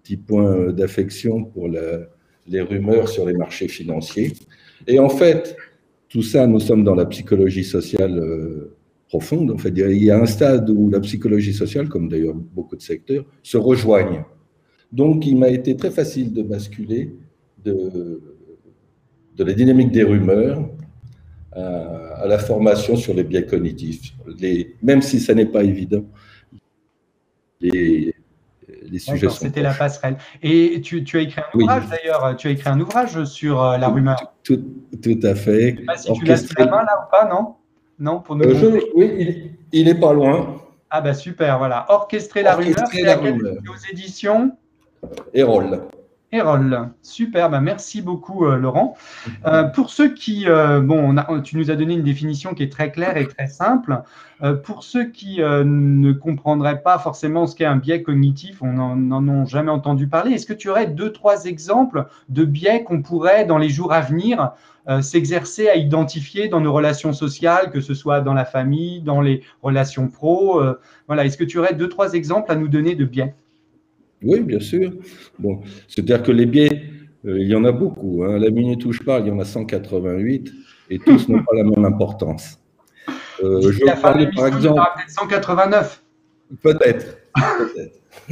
petit 0.02 0.18
point 0.18 0.72
d'affection 0.72 1.44
pour 1.44 1.68
les 1.68 2.62
rumeurs 2.62 3.10
sur 3.10 3.28
les 3.28 3.34
marchés 3.34 3.68
financiers. 3.68 4.34
Et 4.88 4.98
en 4.98 5.10
fait, 5.10 5.56
tout 6.10 6.22
ça, 6.22 6.48
nous 6.48 6.60
sommes 6.60 6.84
dans 6.84 6.96
la 6.96 7.06
psychologie 7.06 7.64
sociale 7.64 8.18
euh, 8.18 8.78
profonde. 9.10 9.52
En 9.52 9.58
fait, 9.58 9.74
il 9.76 10.04
y 10.04 10.12
a 10.12 10.20
un 10.20 10.26
stade 10.26 10.70
où 10.70 10.90
la 10.90 11.00
psychologie 11.00 11.54
sociale, 11.54 11.90
comme 11.90 12.10
d'ailleurs 12.10 12.36
beaucoup 12.36 12.76
de 12.76 12.82
secteurs, 12.82 13.26
se 13.44 13.58
rejoignent. 13.58 14.24
Donc, 14.92 15.26
il 15.26 15.38
m'a 15.38 15.50
été 15.50 15.76
très 15.76 15.92
facile 15.92 16.34
de 16.34 16.42
basculer 16.44 17.14
de, 17.64 18.22
la 19.38 19.54
dynamique 19.54 19.92
des 19.92 20.04
rumeurs 20.04 20.70
à, 21.52 22.26
la 22.26 22.40
formation 22.40 22.96
sur 22.96 23.14
les 23.14 23.24
biais 23.24 23.46
cognitifs, 23.46 24.14
même 24.82 25.02
si 25.02 25.20
ça 25.20 25.34
n'est 25.34 25.46
pas 25.46 25.64
évident. 25.64 26.06
Les, 27.62 28.14
les 28.84 29.00
sujets 29.00 29.30
C'était 29.30 29.62
la 29.62 29.74
passerelle. 29.74 30.18
Et 30.44 30.82
tu, 30.82 31.04
tu 31.04 31.18
as 31.18 31.22
écrit 31.22 31.42
un 31.42 31.60
ouvrage 31.60 31.84
d'ailleurs, 31.88 32.36
tu 32.38 32.48
as 32.48 32.52
écrit 32.52 32.70
un 32.70 32.80
ouvrage 32.80 33.24
sur 33.26 33.62
euh, 33.62 33.78
la 33.78 33.90
rumeur. 33.90 34.18
Tout, 34.44 34.64
tout, 35.02 35.20
à 35.24 35.36
fait. 35.36 35.72
Je 35.74 35.80
sais 35.80 35.86
pas 35.86 35.98
si 35.98 36.14
tu 36.14 36.26
l'as 36.26 36.38
sous 36.38 36.54
la 36.58 36.66
main 36.66 36.84
là 36.84 37.08
ou 37.08 37.12
pas, 37.12 37.28
non? 37.28 37.56
Non, 38.00 38.20
pour 38.20 38.36
nous. 38.36 38.44
Euh, 38.46 38.80
oui, 38.96 39.16
il, 39.18 39.52
il, 39.72 39.88
est 39.88 40.00
pas 40.00 40.14
loin. 40.14 40.62
Ah 40.90 41.02
bah 41.02 41.14
super, 41.14 41.58
voilà. 41.58 41.86
Orchestrer 41.90 42.44
la 42.44 42.56
rumeur, 42.56 42.88
c'est 42.92 43.02
la 43.02 43.20
aux 43.20 43.92
éditions 43.92 44.52
Erol. 45.34 45.82
Erol, 46.34 46.90
super, 47.04 47.50
bah 47.50 47.62
merci 47.62 48.02
beaucoup 48.02 48.46
euh, 48.46 48.58
Laurent. 48.58 48.98
Euh, 49.46 49.64
pour 49.64 49.90
ceux 49.90 50.14
qui, 50.14 50.44
euh, 50.46 50.82
bon, 50.82 51.16
tu 51.42 51.56
nous 51.56 51.72
as 51.72 51.76
donné 51.76 51.94
une 51.94 52.04
définition 52.04 52.54
qui 52.54 52.64
est 52.64 52.72
très 52.72 52.92
claire 52.92 53.16
et 53.16 53.28
très 53.28 53.48
simple. 53.48 54.02
pour 54.64 54.84
ceux 54.84 55.06
qui 55.06 55.40
ne 55.40 56.12
comprendraient 56.12 56.82
pas 56.82 57.00
forcément 57.00 57.48
ce 57.48 57.56
qu'est 57.56 57.66
un 57.66 57.78
biais 57.78 58.04
cognitif, 58.04 58.62
on 58.62 58.74
n'en 58.96 59.28
a 59.28 59.46
jamais 59.46 59.72
entendu 59.72 60.08
parler. 60.08 60.34
Est-ce 60.34 60.46
que 60.46 60.54
tu 60.54 60.70
aurais 60.70 60.88
deux, 60.88 61.12
trois 61.12 61.46
exemples 61.46 62.06
de 62.30 62.44
biais 62.44 62.84
qu'on 62.84 63.02
pourrait 63.02 63.46
dans 63.46 63.58
les 63.58 63.70
jours 63.70 63.94
à 63.94 64.02
venir 64.02 64.52
s'exercer 65.02 65.70
à 65.70 65.76
identifier 65.76 66.50
dans 66.50 66.62
nos 66.62 66.72
relations 66.72 67.14
sociales, 67.14 67.72
que 67.72 67.82
ce 67.82 67.94
soit 67.94 68.22
dans 68.22 68.34
la 68.34 68.46
famille, 68.46 69.02
dans 69.02 69.22
les 69.22 69.42
relations 69.64 70.08
pro 70.08 70.62
Voilà, 71.08 71.26
est-ce 71.26 71.38
que 71.38 71.44
tu 71.44 71.58
aurais 71.58 71.74
deux, 71.74 71.90
trois 71.90 72.14
exemples 72.14 72.52
à 72.52 72.56
nous 72.56 72.68
donner 72.68 72.94
de 72.94 73.06
biais? 73.06 73.34
Oui, 74.24 74.42
bien 74.42 74.60
sûr. 74.60 74.92
Bon, 75.38 75.62
c'est-à-dire 75.88 76.24
que 76.24 76.32
les 76.32 76.46
biais, 76.46 76.84
euh, 77.26 77.40
il 77.40 77.48
y 77.48 77.56
en 77.56 77.64
a 77.66 77.72
beaucoup. 77.72 78.24
Hein. 78.24 78.40
La 78.40 78.50
minute 78.50 78.84
où 78.86 78.92
je 78.92 79.04
parle, 79.04 79.26
il 79.26 79.28
y 79.30 79.32
en 79.32 79.40
a 79.40 79.46
188 79.46 80.52
et 80.90 81.00
tous 81.00 81.30
n'ont 81.30 81.44
pas 81.44 81.56
la 81.56 81.64
même 81.64 81.86
importance. 81.86 82.60
Euh, 83.44 83.72
je 83.72 83.86
vais 83.86 84.02
parler 84.02 84.30
par 84.36 84.48
exemple. 84.48 84.82
189. 85.08 86.04
Peut-être. 86.62 87.18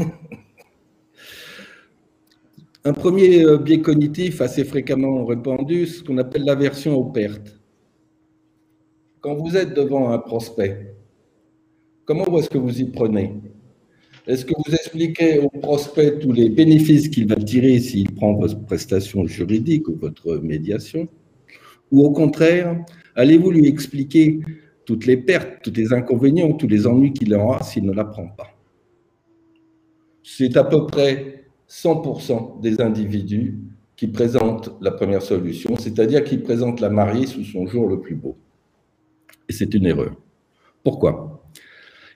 Un 2.85 2.93
premier 2.93 3.43
euh, 3.43 3.57
biais 3.57 3.81
cognitif 3.81 4.41
assez 4.41 4.63
fréquemment 4.63 5.25
répandu, 5.25 5.87
ce 5.87 6.03
qu'on 6.03 6.19
appelle 6.19 6.45
l'aversion 6.45 6.95
aux 6.95 7.05
pertes. 7.05 7.59
Quand 9.21 9.33
vous 9.33 9.57
êtes 9.57 9.73
devant 9.73 10.11
un 10.11 10.19
prospect, 10.19 10.95
comment 12.05 12.25
est-ce 12.37 12.47
que 12.47 12.59
vous 12.59 12.79
y 12.79 12.85
prenez? 12.85 13.33
Est-ce 14.27 14.43
que 14.45 14.53
vous 14.57 14.73
expliquez 14.73 15.39
au 15.39 15.49
prospect 15.49 16.19
tous 16.19 16.31
les 16.31 16.49
bénéfices 16.49 17.09
qu'il 17.09 17.27
va 17.27 17.35
tirer 17.35 17.79
s'il 17.79 18.11
prend 18.11 18.33
votre 18.33 18.59
prestation 18.65 19.25
juridique 19.25 19.87
ou 19.87 19.95
votre 19.95 20.37
médiation? 20.37 21.07
Ou 21.91 22.03
au 22.03 22.11
contraire, 22.11 22.83
allez-vous 23.15 23.51
lui 23.51 23.67
expliquer 23.67 24.39
toutes 24.85 25.05
les 25.05 25.17
pertes, 25.17 25.61
tous 25.63 25.73
les 25.73 25.93
inconvénients, 25.93 26.53
tous 26.53 26.67
les 26.67 26.87
ennuis 26.87 27.13
qu'il 27.13 27.33
aura 27.35 27.61
s'il 27.63 27.85
ne 27.85 27.93
la 27.93 28.05
prend 28.05 28.27
pas? 28.27 28.47
C'est 30.23 30.57
à 30.57 30.63
peu 30.63 30.87
près 30.87 31.45
100% 31.69 32.61
des 32.61 32.81
individus 32.81 33.59
qui 33.95 34.07
présentent 34.07 34.71
la 34.81 34.91
première 34.91 35.21
solution, 35.21 35.75
c'est-à-dire 35.77 36.23
qui 36.23 36.37
présentent 36.37 36.81
la 36.81 36.89
mariée 36.89 37.27
sous 37.27 37.43
son 37.43 37.67
jour 37.67 37.87
le 37.87 38.01
plus 38.01 38.15
beau. 38.15 38.35
Et 39.47 39.53
c'est 39.53 39.73
une 39.73 39.85
erreur. 39.85 40.15
Pourquoi? 40.83 41.34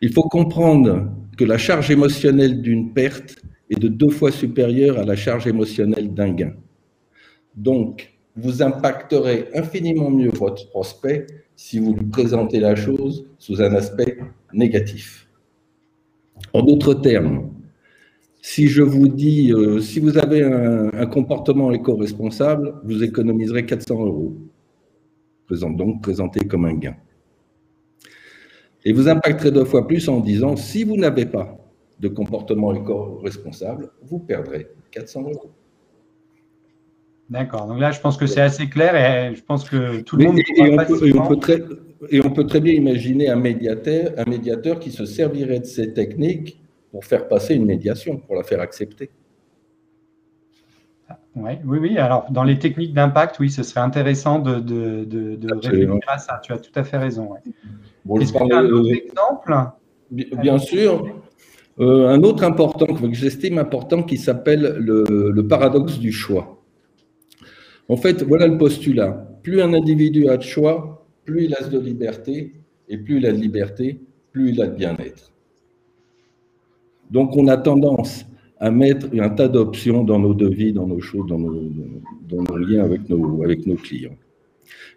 Il 0.02 0.14
faut 0.14 0.24
comprendre 0.24 1.12
que 1.38 1.44
la 1.44 1.58
charge 1.58 1.92
émotionnelle 1.92 2.62
d'une 2.62 2.94
perte 2.94 3.36
est 3.70 3.80
de 3.80 3.88
deux 3.88 4.10
fois 4.10 4.32
supérieure 4.32 4.98
à 4.98 5.04
la 5.04 5.16
charge 5.16 5.48
émotionnelle 5.48 6.14
d'un 6.14 6.32
gain. 6.32 6.54
Donc, 7.56 8.14
vous 8.36 8.62
impacterez 8.62 9.50
infiniment 9.54 10.10
mieux 10.10 10.30
votre 10.30 10.70
prospect 10.70 11.28
si 11.56 11.80
vous 11.80 11.94
lui 11.94 12.06
présentez 12.06 12.60
la 12.60 12.76
chose 12.76 13.26
sous 13.38 13.62
un 13.62 13.74
aspect 13.74 14.18
négatif. 14.54 15.28
En 16.54 16.64
d'autres 16.64 16.94
termes, 16.94 17.52
si 18.42 18.68
je 18.68 18.82
vous 18.82 19.10
dis, 19.10 19.52
euh, 19.52 19.82
si 19.82 20.00
vous 20.00 20.18
avez 20.18 20.42
un, 20.44 20.90
un 20.94 21.06
comportement 21.06 21.72
éco-responsable, 21.74 22.76
vous 22.86 23.04
économiserez 23.04 23.66
400 23.66 24.06
euros. 24.06 24.38
Donc, 25.52 26.02
présenté 26.02 26.42
comme 26.48 26.66
un 26.66 26.76
gain. 26.76 26.96
Et 28.86 28.94
vous 28.94 29.08
impacterez 29.08 29.52
deux 29.52 29.66
fois 29.66 29.88
plus 29.88 30.08
en 30.08 30.20
disant, 30.20 30.56
si 30.56 30.84
vous 30.84 30.96
n'avez 30.96 31.26
pas 31.26 31.58
de 32.00 32.08
comportement 32.08 32.74
éco-responsable, 32.74 33.90
vous 34.04 34.20
perdrez 34.20 34.68
400 34.92 35.22
euros. 35.24 35.52
D'accord. 37.30 37.68
Donc 37.68 37.80
là, 37.80 37.92
je 37.92 38.00
pense 38.00 38.18
que 38.18 38.26
c'est 38.26 38.42
assez 38.42 38.68
clair 38.70 38.96
et 38.96 39.36
je 39.36 39.44
pense 39.44 39.70
que 39.70 40.02
tout 40.02 40.18
le 40.18 40.26
monde. 40.26 40.40
Et, 40.40 40.44
on 40.62 40.78
peut, 40.78 41.08
et, 41.08 41.16
on 41.16 41.28
peut 41.28 41.36
très, 41.38 41.64
et, 42.10 42.26
on 42.26 42.32
peut, 42.32 42.46
très, 42.48 42.60
bien 42.60 42.74
imaginer 42.74 43.30
un 43.30 43.36
médiateur, 43.36 44.14
un 44.18 44.26
médiateur 44.28 44.80
qui 44.80 44.92
se 44.92 45.06
servirait 45.06 45.60
de 45.60 45.66
ces 45.66 45.94
techniques 45.94 46.60
pour 46.92 47.06
faire 47.06 47.28
passer 47.28 47.54
une 47.54 47.66
médiation, 47.66 48.18
pour 48.18 48.36
la 48.36 48.44
faire 48.44 48.62
accepter. 48.62 49.12
oui, 51.36 51.54
oui. 51.66 51.98
Alors, 52.00 52.32
dans 52.32 52.44
les 52.44 52.58
techniques 52.58 52.96
d'impact, 52.96 53.40
oui, 53.40 53.52
ce 53.52 53.62
serait 53.62 53.82
intéressant 53.82 54.40
de, 54.40 54.60
de, 54.60 55.06
de, 55.06 55.54
réfléchir 55.54 56.00
à 56.08 56.18
ça. 56.18 56.42
Tu 56.42 56.52
as 56.52 56.58
tout 56.58 56.72
à 56.74 56.84
fait 56.84 56.98
raison. 56.98 57.36
Est-ce 58.20 58.34
que 58.34 58.46
tu 58.46 58.54
as 58.54 58.58
un 58.58 58.70
autre 58.70 58.92
exemple 58.92 59.56
Bien 60.12 60.58
sûr. 60.58 61.06
Euh, 61.80 62.10
un 62.10 62.24
autre 62.24 62.44
important, 62.44 62.88
que 62.88 63.14
j'estime 63.14 63.58
important, 63.58 64.04
qui 64.04 64.18
s'appelle 64.18 64.76
le, 64.80 65.42
paradoxe 65.48 65.98
du 65.98 66.12
choix. 66.12 66.62
En 67.88 67.96
fait, 67.96 68.24
voilà 68.24 68.48
le 68.48 68.58
postulat. 68.58 69.28
Plus 69.44 69.62
un 69.62 69.74
individu 69.74 70.28
a 70.28 70.38
de 70.38 70.44
choix, 70.44 71.06
plus 71.24 71.46
il 71.46 71.56
a 71.56 71.64
de 71.64 71.80
liberté, 71.80 72.54
et 72.90 72.98
plus 72.98 73.18
il 73.18 73.26
a 73.26 73.32
de 73.32 73.38
liberté, 73.38 74.00
plus 74.32 74.50
il 74.50 74.62
a 74.62 74.68
de 74.68 74.76
bien-être. 74.76 75.32
Donc 77.12 77.36
on 77.38 77.48
a 77.48 77.56
tendance 77.56 78.26
à 78.60 78.72
mettre 78.72 79.08
un 79.18 79.30
tas 79.30 79.48
d'options 79.48 80.04
dans 80.04 80.20
nos 80.20 80.34
devis, 80.34 80.74
dans 80.74 80.86
nos 80.86 81.00
choses, 81.00 81.28
dans 81.28 81.40
nos, 81.40 81.64
dans 82.28 82.44
nos 82.44 82.58
liens 82.58 82.84
avec 82.84 83.08
nos, 83.10 83.42
avec 83.44 83.66
nos 83.66 83.76
clients. 83.76 84.18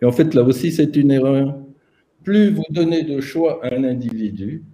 Et 0.00 0.04
en 0.04 0.10
fait, 0.10 0.34
là 0.34 0.42
aussi, 0.42 0.72
c'est 0.72 0.96
une 0.96 1.12
erreur 1.12 1.56
plus 2.22 2.50
vous 2.50 2.64
donnez 2.70 3.02
de 3.02 3.20
choix 3.20 3.64
à 3.64 3.74
un 3.74 3.84
individu, 3.84 4.64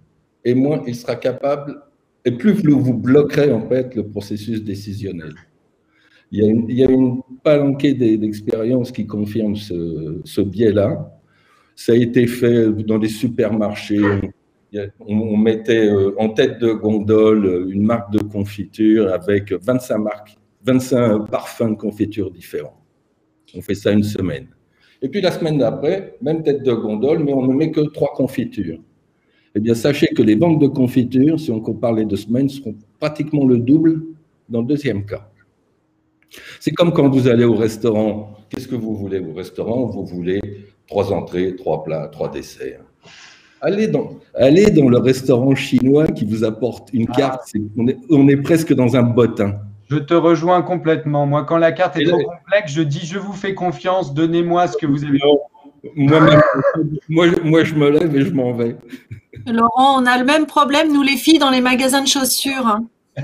et 0.45 0.53
moins 0.53 0.81
il 0.87 0.95
sera 0.95 1.15
capable, 1.15 1.81
et 2.25 2.31
plus 2.31 2.53
vous 2.53 2.93
bloquerez 2.93 3.51
en 3.51 3.67
fait 3.67 3.95
le 3.95 4.07
processus 4.07 4.63
décisionnel. 4.63 5.33
Il 6.31 6.43
y 6.73 6.83
a 6.83 6.89
une, 6.89 7.21
palanquée 7.43 7.93
d'expériences 7.93 8.91
qui 8.91 9.07
confirment 9.07 9.55
ce, 9.55 10.41
biais-là. 10.41 11.11
Ça 11.75 11.93
a 11.93 11.95
été 11.95 12.27
fait 12.27 12.69
dans 12.83 12.97
les 12.97 13.07
supermarchés. 13.07 14.01
On 14.99 15.37
mettait 15.37 15.87
euh, 15.87 16.13
en 16.19 16.29
tête 16.29 16.59
de 16.59 16.73
gondole 16.73 17.69
une 17.71 17.83
marque 17.83 18.11
de 18.11 18.19
confiture 18.19 19.11
avec 19.11 19.51
25 19.51 19.97
marques, 19.97 20.37
25 20.63 21.29
parfums 21.31 21.71
de 21.71 21.75
confiture 21.75 22.29
différents. 22.29 22.79
On 23.55 23.61
fait 23.61 23.73
ça 23.73 23.91
une 23.91 24.03
semaine. 24.03 24.47
Et 25.01 25.09
puis 25.09 25.21
la 25.21 25.31
semaine 25.31 25.57
d'après, 25.57 26.17
même 26.21 26.43
tête 26.43 26.63
de 26.63 26.73
gondole, 26.73 27.19
mais 27.19 27.33
on 27.33 27.45
ne 27.45 27.53
met 27.53 27.71
que 27.71 27.81
trois 27.81 28.13
confitures. 28.13 28.79
Eh 29.55 29.59
bien, 29.59 29.73
sachez 29.73 30.07
que 30.07 30.21
les 30.21 30.35
banques 30.35 30.61
de 30.61 30.67
confitures, 30.67 31.39
si 31.39 31.51
on 31.51 31.59
compare 31.59 31.93
les 31.93 32.05
deux 32.05 32.17
semaines, 32.17 32.49
seront 32.49 32.75
pratiquement 32.99 33.45
le 33.45 33.57
double 33.57 34.03
dans 34.47 34.61
le 34.61 34.67
deuxième 34.67 35.05
cas. 35.05 35.29
C'est 36.59 36.71
comme 36.71 36.91
quand 36.93 37.09
vous 37.09 37.27
allez 37.27 37.45
au 37.45 37.55
restaurant. 37.55 38.35
Qu'est-ce 38.49 38.67
que 38.67 38.75
vous 38.75 38.95
voulez 38.95 39.19
au 39.19 39.33
restaurant? 39.33 39.85
Vous 39.87 40.05
voulez 40.05 40.39
trois 40.87 41.11
entrées, 41.11 41.55
trois 41.55 41.83
plats, 41.83 42.07
trois 42.11 42.29
desserts. 42.29 42.83
Allez 43.61 43.87
dans, 43.87 44.11
allez 44.35 44.69
dans 44.69 44.87
le 44.87 44.99
restaurant 44.99 45.55
chinois 45.55 46.07
qui 46.07 46.25
vous 46.25 46.43
apporte 46.43 46.89
une 46.93 47.07
carte. 47.07 47.51
on, 47.77 47.87
est, 47.87 47.97
on 48.09 48.27
est 48.27 48.37
presque 48.37 48.73
dans 48.73 48.95
un 48.95 49.03
bottin. 49.03 49.59
Je 49.89 49.97
te 49.97 50.13
rejoins 50.13 50.61
complètement. 50.61 51.25
Moi, 51.25 51.45
quand 51.45 51.57
la 51.57 51.71
carte 51.71 51.97
est 51.97 52.05
trop 52.05 52.21
complexe, 52.23 52.71
je 52.71 52.81
dis 52.81 53.05
je 53.05 53.17
vous 53.17 53.33
fais 53.33 53.55
confiance, 53.55 54.13
donnez-moi 54.13 54.67
ce 54.67 54.77
que 54.77 54.85
vous 54.85 55.03
avez. 55.03 55.19
Moi, 55.95 56.19
moi, 57.07 57.63
je 57.63 57.73
me 57.73 57.89
lève 57.89 58.15
et 58.15 58.21
je 58.21 58.33
m'en 58.33 58.53
vais. 58.53 58.75
Laurent, 59.47 60.01
on 60.01 60.05
a 60.05 60.17
le 60.17 60.25
même 60.25 60.45
problème, 60.45 60.93
nous 60.93 61.01
les 61.01 61.17
filles, 61.17 61.39
dans 61.39 61.49
les 61.49 61.61
magasins 61.61 62.01
de 62.01 62.07
chaussures. 62.07 62.79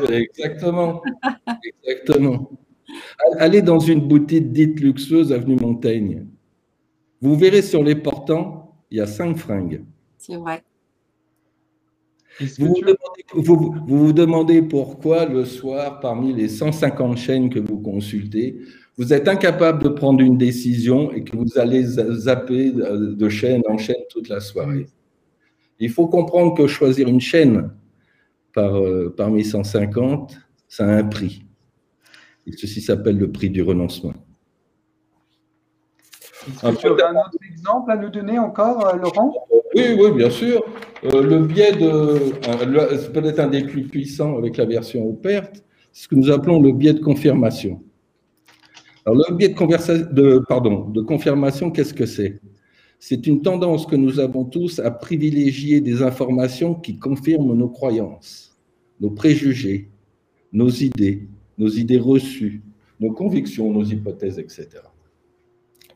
Exactement. 0.09 1.01
Exactement. 1.83 2.49
Allez 3.39 3.61
dans 3.61 3.79
une 3.79 4.07
boutique 4.07 4.51
dite 4.51 4.79
luxueuse, 4.79 5.31
avenue 5.31 5.57
Montaigne. 5.57 6.25
Vous 7.21 7.35
verrez 7.35 7.61
sur 7.61 7.83
les 7.83 7.95
portants, 7.95 8.75
il 8.89 8.97
y 8.97 9.01
a 9.01 9.07
cinq 9.07 9.37
fringues. 9.37 9.83
C'est 10.17 10.37
vrai. 10.37 10.63
Vous 12.39 12.75
vous, 13.87 14.13
demandez, 14.13 14.61
pourquoi 14.61 15.25
le 15.25 15.45
soir, 15.45 15.99
parmi 15.99 16.33
les 16.33 16.49
150 16.49 17.17
chaînes 17.17 17.49
que 17.49 17.59
vous 17.59 17.79
consultez, 17.79 18.59
vous 18.97 19.13
êtes 19.13 19.27
incapable 19.27 19.83
de 19.83 19.89
prendre 19.89 20.21
une 20.21 20.37
décision 20.37 21.11
et 21.11 21.23
que 21.23 21.35
vous 21.35 21.57
allez 21.57 21.83
zapper 21.83 22.71
de 22.71 23.29
chaîne 23.29 23.61
en 23.69 23.77
chaîne 23.77 24.03
toute 24.09 24.29
la 24.29 24.39
soirée? 24.39 24.87
Il 25.79 25.89
faut 25.89 26.07
comprendre 26.07 26.55
que 26.55 26.67
choisir 26.67 27.07
une 27.07 27.21
chaîne 27.21 27.71
par, 28.53 28.77
euh, 28.77 29.13
parmi 29.15 29.43
150, 29.43 30.37
ça 30.67 30.85
a 30.85 30.91
un 30.95 31.03
prix. 31.03 31.43
Et 32.47 32.51
ceci 32.53 32.81
s'appelle 32.81 33.17
le 33.17 33.31
prix 33.31 33.49
du 33.49 33.61
renoncement. 33.61 34.13
Est-ce 36.47 36.75
que 36.75 36.81
tu 36.81 36.87
aurais 36.87 37.03
un 37.03 37.15
autre 37.15 37.37
exemple 37.49 37.91
à 37.91 37.97
nous 37.97 38.09
donner 38.09 38.37
encore, 38.37 38.87
euh, 38.87 38.97
Laurent? 38.97 39.33
Oui, 39.75 39.97
oui, 39.99 40.11
bien 40.11 40.29
sûr. 40.29 40.63
Euh, 41.03 41.21
le 41.21 41.39
biais 41.39 41.73
de, 41.73 42.31
peut-être 43.09 43.39
un 43.39 43.47
des 43.47 43.63
plus 43.63 43.83
puissants 43.83 44.37
avec 44.37 44.57
la 44.57 44.65
version 44.65 45.05
ouverte, 45.05 45.63
c'est 45.91 46.03
ce 46.03 46.07
que 46.07 46.15
nous 46.15 46.31
appelons 46.31 46.61
le 46.61 46.71
biais 46.71 46.93
de 46.93 46.99
confirmation. 46.99 47.81
Alors, 49.05 49.23
le 49.29 49.35
biais 49.35 49.49
de, 49.49 50.13
de, 50.13 50.39
pardon, 50.47 50.89
de 50.89 51.01
confirmation, 51.01 51.71
qu'est-ce 51.71 51.93
que 51.93 52.05
c'est? 52.05 52.39
C'est 52.99 53.27
une 53.27 53.41
tendance 53.41 53.85
que 53.85 53.95
nous 53.95 54.19
avons 54.19 54.45
tous 54.45 54.79
à 54.79 54.89
privilégier 54.89 55.81
des 55.81 56.01
informations 56.01 56.73
qui 56.73 56.97
confirment 56.97 57.53
nos 57.53 57.69
croyances, 57.69 58.57
nos 58.99 59.11
préjugés, 59.11 59.89
nos 60.53 60.69
idées, 60.69 61.27
nos 61.57 61.69
idées 61.69 61.99
reçues, 61.99 62.61
nos 62.99 63.11
convictions, 63.11 63.71
nos 63.71 63.83
hypothèses, 63.83 64.39
etc. 64.39 64.67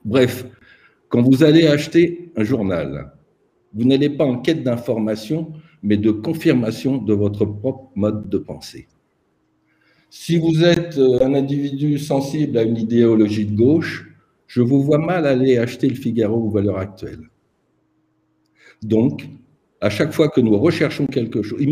Bref, 0.05 0.45
quand 1.09 1.21
vous 1.21 1.43
allez 1.43 1.67
acheter 1.67 2.31
un 2.35 2.43
journal, 2.43 3.13
vous 3.73 3.85
n'allez 3.85 4.09
pas 4.09 4.25
en 4.25 4.39
quête 4.39 4.63
d'information, 4.63 5.53
mais 5.83 5.97
de 5.97 6.11
confirmation 6.11 6.97
de 6.97 7.13
votre 7.13 7.45
propre 7.45 7.91
mode 7.95 8.29
de 8.29 8.37
pensée. 8.37 8.87
Si 10.09 10.37
vous 10.39 10.63
êtes 10.63 10.97
euh, 10.97 11.23
un 11.23 11.35
individu 11.35 11.99
sensible 11.99 12.57
à 12.57 12.63
une 12.63 12.77
idéologie 12.77 13.45
de 13.45 13.55
gauche, 13.55 14.09
je 14.47 14.61
vous 14.61 14.81
vois 14.81 14.97
mal 14.97 15.27
aller 15.27 15.57
acheter 15.57 15.87
le 15.87 15.95
Figaro 15.95 16.47
aux 16.47 16.49
valeurs 16.49 16.79
actuelles. 16.79 17.29
Donc, 18.81 19.27
à 19.81 19.89
chaque 19.89 20.11
fois 20.11 20.29
que 20.29 20.41
nous 20.41 20.57
recherchons 20.57 21.05
quelque 21.05 21.43
chose, 21.43 21.63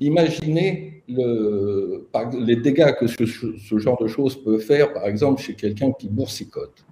imaginez 0.00 1.02
le, 1.08 2.06
les 2.40 2.56
dégâts 2.56 2.92
que 2.98 3.06
ce, 3.06 3.78
genre 3.78 4.02
de 4.02 4.08
choses 4.08 4.42
peut 4.42 4.58
faire, 4.58 4.92
par 4.92 5.06
exemple, 5.06 5.40
chez 5.40 5.54
quelqu'un 5.54 5.92
qui 5.92 6.08
boursicote. 6.08 6.84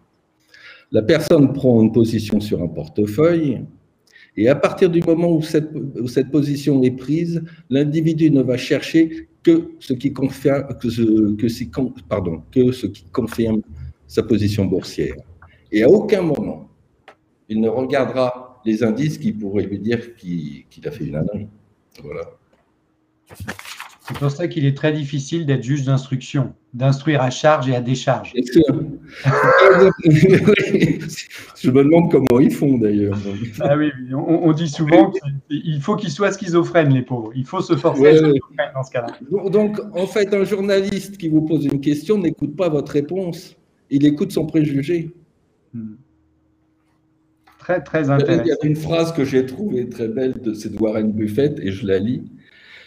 La 0.94 1.02
personne 1.02 1.52
prend 1.52 1.82
une 1.82 1.90
position 1.90 2.38
sur 2.38 2.62
un 2.62 2.68
portefeuille, 2.68 3.64
et 4.36 4.48
à 4.48 4.54
partir 4.54 4.88
du 4.88 5.00
moment 5.00 5.32
où 5.32 5.42
cette, 5.42 5.68
cette 6.06 6.30
position 6.30 6.80
est 6.84 6.92
prise, 6.92 7.42
l'individu 7.68 8.30
ne 8.30 8.42
va 8.42 8.56
chercher 8.56 9.28
que 9.42 9.72
ce 9.80 9.92
qui 9.92 10.12
confirme, 10.12 10.68
que 10.80 10.88
ce, 10.88 11.02
que, 11.64 12.02
pardon, 12.08 12.42
que 12.52 12.70
ce 12.70 12.86
qui 12.86 13.04
confirme 13.10 13.60
sa 14.06 14.22
position 14.22 14.66
boursière. 14.66 15.16
Et 15.72 15.82
à 15.82 15.88
aucun 15.90 16.22
moment, 16.22 16.70
il 17.48 17.60
ne 17.60 17.68
regardera 17.68 18.62
les 18.64 18.84
indices 18.84 19.18
qui 19.18 19.32
pourraient 19.32 19.66
lui 19.66 19.80
dire 19.80 20.14
qu'il 20.14 20.64
a 20.84 20.92
fait 20.92 21.06
une 21.06 21.16
ânerie. 21.16 21.48
Voilà. 22.04 22.22
C'est 24.06 24.16
pour 24.16 24.30
ça 24.30 24.46
qu'il 24.46 24.64
est 24.64 24.76
très 24.76 24.92
difficile 24.92 25.44
d'être 25.44 25.64
juge 25.64 25.84
d'instruction, 25.84 26.54
d'instruire 26.72 27.20
à 27.20 27.30
charge 27.30 27.68
et 27.68 27.74
à 27.74 27.80
décharge. 27.80 28.32
Je 31.56 31.70
me 31.70 31.84
demande 31.84 32.10
comment 32.10 32.40
ils 32.40 32.52
font 32.52 32.78
d'ailleurs. 32.78 33.16
Ah 33.60 33.76
oui, 33.76 33.90
on, 34.12 34.52
dit 34.52 34.68
souvent 34.68 35.12
qu'il 35.48 35.80
faut 35.80 35.96
qu'ils 35.96 36.10
soient 36.10 36.32
schizophrènes, 36.32 36.92
les 36.92 37.02
pauvres. 37.02 37.30
Il 37.34 37.46
faut 37.46 37.60
se 37.60 37.76
forcer 37.76 38.06
à 38.06 38.12
être 38.12 38.74
dans 38.74 38.82
ce 38.82 38.90
cas-là. 38.90 39.06
Donc, 39.50 39.80
en 39.94 40.06
fait, 40.06 40.34
un 40.34 40.44
journaliste 40.44 41.16
qui 41.16 41.28
vous 41.28 41.42
pose 41.42 41.64
une 41.66 41.80
question 41.80 42.18
n'écoute 42.18 42.56
pas 42.56 42.68
votre 42.68 42.92
réponse. 42.92 43.56
Il 43.90 44.04
écoute 44.06 44.32
son 44.32 44.46
préjugé. 44.46 45.10
Hmm. 45.72 45.94
Très, 47.58 47.82
très 47.82 48.10
intéressant. 48.10 48.42
Il 48.44 48.48
y 48.48 48.52
a 48.52 48.56
une 48.62 48.76
phrase 48.76 49.12
que 49.12 49.24
j'ai 49.24 49.46
trouvée 49.46 49.88
très 49.88 50.08
belle 50.08 50.34
de 50.40 50.52
cette 50.52 50.78
Warren 50.78 51.12
Buffett 51.12 51.58
et 51.60 51.72
je 51.72 51.86
la 51.86 51.98
lis. 51.98 52.22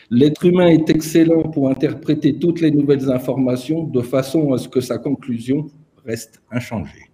L'être 0.10 0.46
humain 0.46 0.68
est 0.68 0.90
excellent 0.90 1.44
pour 1.44 1.70
interpréter 1.70 2.38
toutes 2.38 2.62
les 2.62 2.72
nouvelles 2.72 3.10
informations 3.12 3.84
de 3.84 4.02
façon 4.02 4.54
à 4.54 4.58
ce 4.58 4.70
que 4.70 4.80
sa 4.80 4.98
conclusion 4.98 5.68
reste 6.08 6.42
inchangée. 6.52 7.12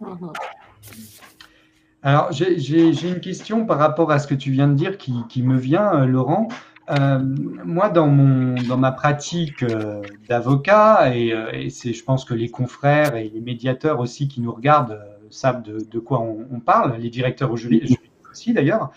Mhm. 0.00 0.32
Alors, 2.02 2.32
j'ai 2.32 3.08
une 3.08 3.20
question 3.20 3.66
par 3.66 3.78
rapport 3.78 4.10
à 4.10 4.18
ce 4.18 4.26
que 4.26 4.34
tu 4.34 4.50
viens 4.50 4.68
de 4.68 4.74
dire 4.74 4.96
qui, 4.96 5.42
me 5.42 5.58
vient, 5.58 5.94
euh, 5.94 6.06
Laurent. 6.06 6.48
Euh, 6.88 7.18
moi, 7.64 7.90
dans, 7.90 8.06
mon, 8.06 8.54
dans 8.62 8.78
ma 8.78 8.90
pratique 8.90 9.62
euh, 9.62 10.00
d'avocat, 10.26 11.14
et, 11.14 11.68
c'est, 11.68 11.92
je 11.92 12.02
pense 12.02 12.24
que 12.24 12.32
les 12.32 12.50
confrères 12.50 13.16
et 13.16 13.28
les 13.28 13.40
médiateurs 13.40 14.00
aussi 14.00 14.28
qui 14.28 14.40
nous 14.40 14.52
regardent 14.52 14.98
savent 15.28 15.62
de, 15.62 15.98
quoi 15.98 16.20
on, 16.20 16.58
parle, 16.58 16.96
les 16.96 17.10
directeurs 17.10 17.52
aussi 17.52 18.52
d'ailleurs, 18.52 18.90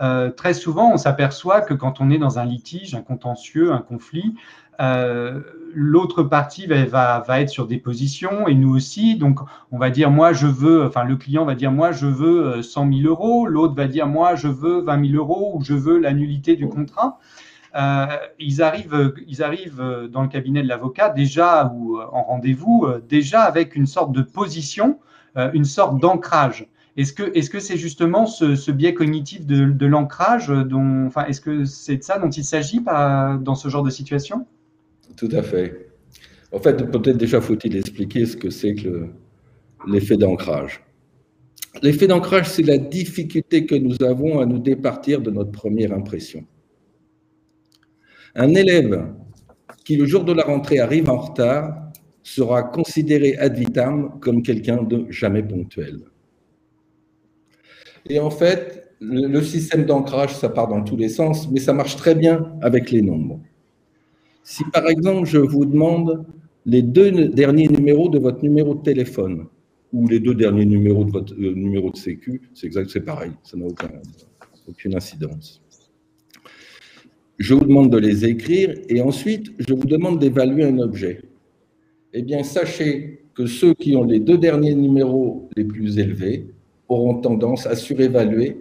euh, 0.00 0.30
très 0.30 0.54
souvent, 0.54 0.92
on 0.92 0.96
s'aperçoit 0.96 1.60
que 1.60 1.74
quand 1.74 2.00
on 2.00 2.10
est 2.10 2.18
dans 2.18 2.38
un 2.38 2.44
litige, 2.44 2.94
un 2.94 3.02
contentieux, 3.02 3.72
un 3.72 3.80
conflit, 3.80 4.34
euh, 4.80 5.42
l'autre 5.74 6.22
partie 6.22 6.66
va, 6.66 7.22
être 7.28 7.50
sur 7.50 7.66
des 7.66 7.76
positions 7.76 8.48
et 8.48 8.54
nous 8.54 8.74
aussi. 8.74 9.16
Donc, 9.16 9.40
on 9.70 9.78
va 9.78 9.90
dire, 9.90 10.10
moi, 10.10 10.32
je 10.32 10.46
veux, 10.46 10.86
enfin, 10.86 11.04
le 11.04 11.16
client 11.16 11.44
va 11.44 11.54
dire, 11.54 11.70
moi, 11.70 11.92
je 11.92 12.06
veux 12.06 12.62
100 12.62 12.86
euh, 12.86 12.96
000 13.02 13.08
euros. 13.08 13.46
L'autre 13.46 13.74
va 13.74 13.86
dire, 13.86 14.06
moi, 14.06 14.36
je 14.36 14.48
veux 14.48 14.80
20 14.80 15.10
000 15.10 15.18
euros 15.18 15.52
ou 15.54 15.62
je 15.62 15.74
veux 15.74 15.98
la 15.98 16.14
nullité 16.14 16.56
du 16.56 16.66
contrat. 16.66 17.18
ils 18.38 18.62
arrivent 18.62 20.08
dans 20.10 20.22
le 20.22 20.28
cabinet 20.28 20.62
de 20.62 20.68
l'avocat 20.68 21.10
déjà 21.10 21.70
ou 21.74 22.00
en 22.00 22.22
rendez-vous, 22.22 22.88
déjà 23.06 23.42
avec 23.42 23.76
une 23.76 23.86
sorte 23.86 24.12
de 24.12 24.22
position, 24.22 24.98
une 25.36 25.66
sorte 25.66 26.00
d'ancrage. 26.00 26.66
Est-ce 27.00 27.48
que 27.48 27.60
c'est 27.60 27.78
justement 27.78 28.26
ce, 28.26 28.70
biais 28.70 28.92
cognitif 28.92 29.46
de, 29.46 29.86
l'ancrage 29.86 30.48
dont, 30.48 31.08
est-ce 31.26 31.40
que 31.40 31.64
c'est 31.64 31.96
de 31.96 32.02
ça 32.02 32.18
dont 32.18 32.28
il 32.28 32.44
s'agit 32.44 32.80
dans 32.80 33.54
ce 33.54 33.68
genre 33.68 33.82
de 33.82 33.88
situation? 33.90 34.46
Tout 35.16 35.30
à 35.32 35.42
fait. 35.42 35.88
En 36.52 36.58
fait, 36.58 36.90
peut-être 36.90 37.16
déjà 37.16 37.40
faut-il 37.40 37.74
expliquer 37.76 38.26
ce 38.26 38.36
que 38.36 38.50
c'est 38.50 38.74
que 38.74 39.06
l'effet 39.88 40.18
d'ancrage. 40.18 40.82
L'effet 41.82 42.06
d'ancrage, 42.06 42.50
c'est 42.50 42.62
la 42.62 42.76
difficulté 42.76 43.64
que 43.64 43.76
nous 43.76 43.96
avons 44.02 44.40
à 44.40 44.44
nous 44.44 44.58
départir 44.58 45.22
de 45.22 45.30
notre 45.30 45.52
première 45.52 45.92
impression. 45.94 46.44
Un 48.34 48.54
élève 48.54 49.06
qui, 49.84 49.96
le 49.96 50.04
jour 50.04 50.24
de 50.24 50.34
la 50.34 50.42
rentrée, 50.42 50.80
arrive 50.80 51.08
en 51.08 51.16
retard 51.16 51.90
sera 52.22 52.62
considéré 52.62 53.38
ad 53.38 53.56
vitam 53.56 54.20
comme 54.20 54.42
quelqu'un 54.42 54.82
de 54.82 55.06
jamais 55.08 55.42
ponctuel. 55.42 56.09
Et 58.08 58.18
en 58.18 58.30
fait, 58.30 58.90
le, 59.00 59.42
système 59.42 59.84
d'ancrage, 59.84 60.34
ça 60.34 60.48
part 60.48 60.68
dans 60.68 60.82
tous 60.82 60.96
les 60.96 61.08
sens, 61.08 61.50
mais 61.50 61.60
ça 61.60 61.72
marche 61.72 61.96
très 61.96 62.14
bien 62.14 62.52
avec 62.60 62.90
les 62.90 63.02
nombres. 63.02 63.40
Si 64.42 64.64
par 64.72 64.88
exemple, 64.88 65.26
je 65.26 65.38
vous 65.38 65.64
demande 65.64 66.24
les 66.66 66.82
deux 66.82 67.28
derniers 67.28 67.68
numéros 67.68 68.08
de 68.08 68.18
votre 68.18 68.42
numéro 68.42 68.74
de 68.74 68.82
téléphone 68.82 69.46
ou 69.92 70.06
les 70.08 70.20
deux 70.20 70.34
derniers 70.34 70.66
numéros 70.66 71.04
de 71.04 71.10
votre 71.10 71.34
euh, 71.34 71.54
numéro 71.54 71.90
de 71.90 71.96
sécu, 71.96 72.42
c'est 72.54 72.66
exact, 72.66 72.90
c'est 72.90 73.00
pareil, 73.00 73.32
ça 73.42 73.56
n'a 73.56 73.66
aucune 74.68 74.94
incidence. 74.94 75.62
Je 77.38 77.54
vous 77.54 77.64
demande 77.64 77.90
de 77.90 77.96
les 77.96 78.26
écrire 78.26 78.74
et 78.88 79.00
ensuite, 79.00 79.52
je 79.58 79.72
vous 79.72 79.86
demande 79.86 80.18
d'évaluer 80.18 80.64
un 80.64 80.78
objet. 80.78 81.22
Eh 82.12 82.22
bien, 82.22 82.42
sachez 82.42 83.24
que 83.34 83.46
ceux 83.46 83.72
qui 83.72 83.96
ont 83.96 84.04
les 84.04 84.20
deux 84.20 84.36
derniers 84.36 84.74
numéros 84.74 85.48
les 85.56 85.64
plus 85.64 85.98
élevés 85.98 86.46
auront 86.90 87.14
tendance 87.14 87.66
à 87.66 87.74
surévaluer 87.74 88.58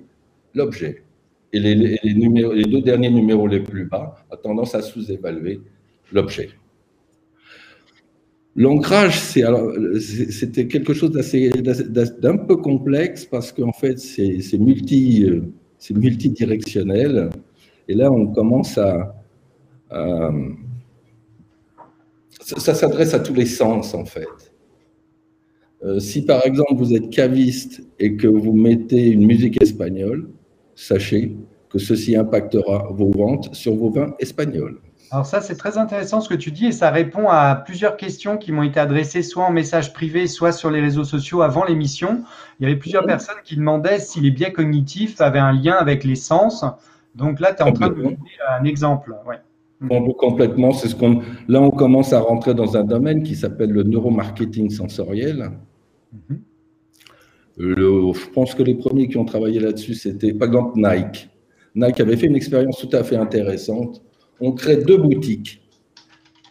l'objet. 0.54 1.04
Et 1.52 1.60
les, 1.60 2.64
deux 2.66 2.82
derniers 2.82 3.10
numéros 3.10 3.48
les 3.48 3.60
plus 3.60 3.86
bas 3.86 4.16
ont 4.32 4.38
tendance 4.38 4.76
à 4.76 4.82
sous-évaluer 4.82 5.60
l'objet. 6.14 6.52
L'ancrage, 8.56 9.20
c'était 9.20 10.68
quelque 10.68 10.94
chose 10.94 11.12
d'un 11.12 12.38
peu 12.38 12.56
complexe 12.58 13.26
parce 13.26 13.52
qu'en 13.52 13.74
fait, 13.74 14.00
c'est 14.00 14.58
multi, 14.58 15.26
multidirectionnel. 15.92 17.30
Et 17.88 17.96
là, 17.96 18.12
on 18.12 18.28
commence 18.28 18.78
à 18.78 19.16
ça 22.42 22.74
s'adresse 22.74 23.14
à 23.14 23.20
tous 23.20 23.34
les 23.34 23.46
sens, 23.46 23.94
en 23.94 24.06
fait. 24.06 24.49
Euh, 25.84 26.00
si 26.00 26.26
par 26.26 26.46
exemple 26.46 26.76
vous 26.76 26.94
êtes 26.94 27.10
caviste 27.10 27.82
et 28.00 28.18
que 28.18 28.28
vous 28.28 28.54
mettez 28.54 29.08
une 29.08 29.26
musique 29.26 29.62
espagnole, 29.62 30.30
sachez 30.76 31.38
que 31.70 31.80
ceci 31.80 32.16
impactera 32.16 32.90
vos 32.92 33.12
ventes 33.12 33.54
sur 33.54 33.76
vos 33.76 33.90
vins 33.90 34.14
espagnols. 34.20 34.80
Alors 35.12 35.26
ça, 35.26 35.42
c'est 35.42 35.56
très 35.56 35.78
intéressant 35.80 36.22
ce 36.22 36.30
que 36.30 36.36
tu 36.36 36.52
dis 36.52 36.68
et 36.68 36.72
ça 36.72 36.92
répond 36.92 37.30
à 37.30 37.56
plusieurs 37.56 37.98
questions 37.98 38.38
qui 38.38 38.52
m'ont 38.52 38.62
été 38.62 38.80
adressées 38.80 39.24
soit 39.24 39.44
en 39.44 39.52
message 39.52 39.92
privé, 39.92 40.28
soit 40.28 40.52
sur 40.52 40.70
les 40.70 40.82
réseaux 40.82 41.04
sociaux 41.04 41.42
avant 41.42 41.66
l'émission. 41.66 42.24
Il 42.60 42.64
y 42.64 42.72
avait 42.72 42.80
plusieurs 42.80 43.06
personnes 43.06 43.42
qui 43.44 43.56
demandaient 43.56 44.00
si 44.00 44.22
les 44.22 44.30
biais 44.30 44.52
cognitifs 44.52 45.20
avaient 45.20 45.40
un 45.40 45.52
lien 45.52 45.74
avec 45.74 46.04
les 46.04 46.16
sens. 46.16 46.64
Donc 47.16 47.40
là, 47.40 47.54
tu 47.54 47.64
es 47.64 47.66
en 47.66 47.74
train 47.74 47.90
de 47.90 47.96
donner 47.96 48.18
un 48.60 48.64
exemple. 48.66 49.16
Ouais. 49.26 50.16
complètement, 50.20 50.74
c'est 50.74 50.90
ce 50.90 50.96
qu'on. 50.96 51.22
Là, 51.48 51.60
on 51.60 51.72
commence 51.72 52.14
à 52.14 52.20
rentrer 52.20 52.54
dans 52.54 52.78
un 52.78 52.84
domaine 52.84 53.24
qui 53.24 53.36
s'appelle 53.36 53.72
le 53.72 53.82
neuromarketing 53.82 54.70
sensoriel. 54.70 55.50
Mhm. 56.12 56.40
je 57.58 58.30
pense 58.34 58.56
que 58.56 58.64
les 58.64 58.76
premiers 58.76 59.08
qui 59.08 59.18
ont 59.18 59.26
travaillé 59.26 59.60
là-dessus, 59.60 59.94
c'était 59.94 60.34
par 60.34 60.48
exemple 60.48 60.78
Nike. 60.78 61.30
Nike 61.76 62.00
avait 62.00 62.18
fait 62.18 62.28
une 62.28 62.36
expérience 62.36 62.78
tout 62.80 62.96
à 62.96 63.04
fait 63.04 63.16
intéressante. 63.16 64.02
On 64.40 64.54
crée 64.54 64.78
deux 64.78 64.98
boutiques 64.98 65.62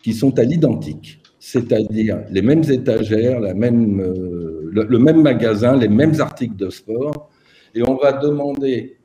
qui 0.02 0.12
sont 0.12 0.38
à 0.38 0.44
l'identique. 0.44 1.20
c'est-à-dire 1.40 2.24
les 2.30 2.42
mêmes 2.42 2.64
étagères, 2.64 3.40
euh, 3.42 4.70
le, 4.72 4.98
même 4.98 5.22
magasin, 5.22 5.76
les 5.76 5.88
mêmes 5.88 6.20
articles 6.20 6.56
de 6.56 6.68
sport, 6.68 7.30
et 7.74 7.82
on 7.82 7.96
va 7.96 8.12
demander 8.12 8.98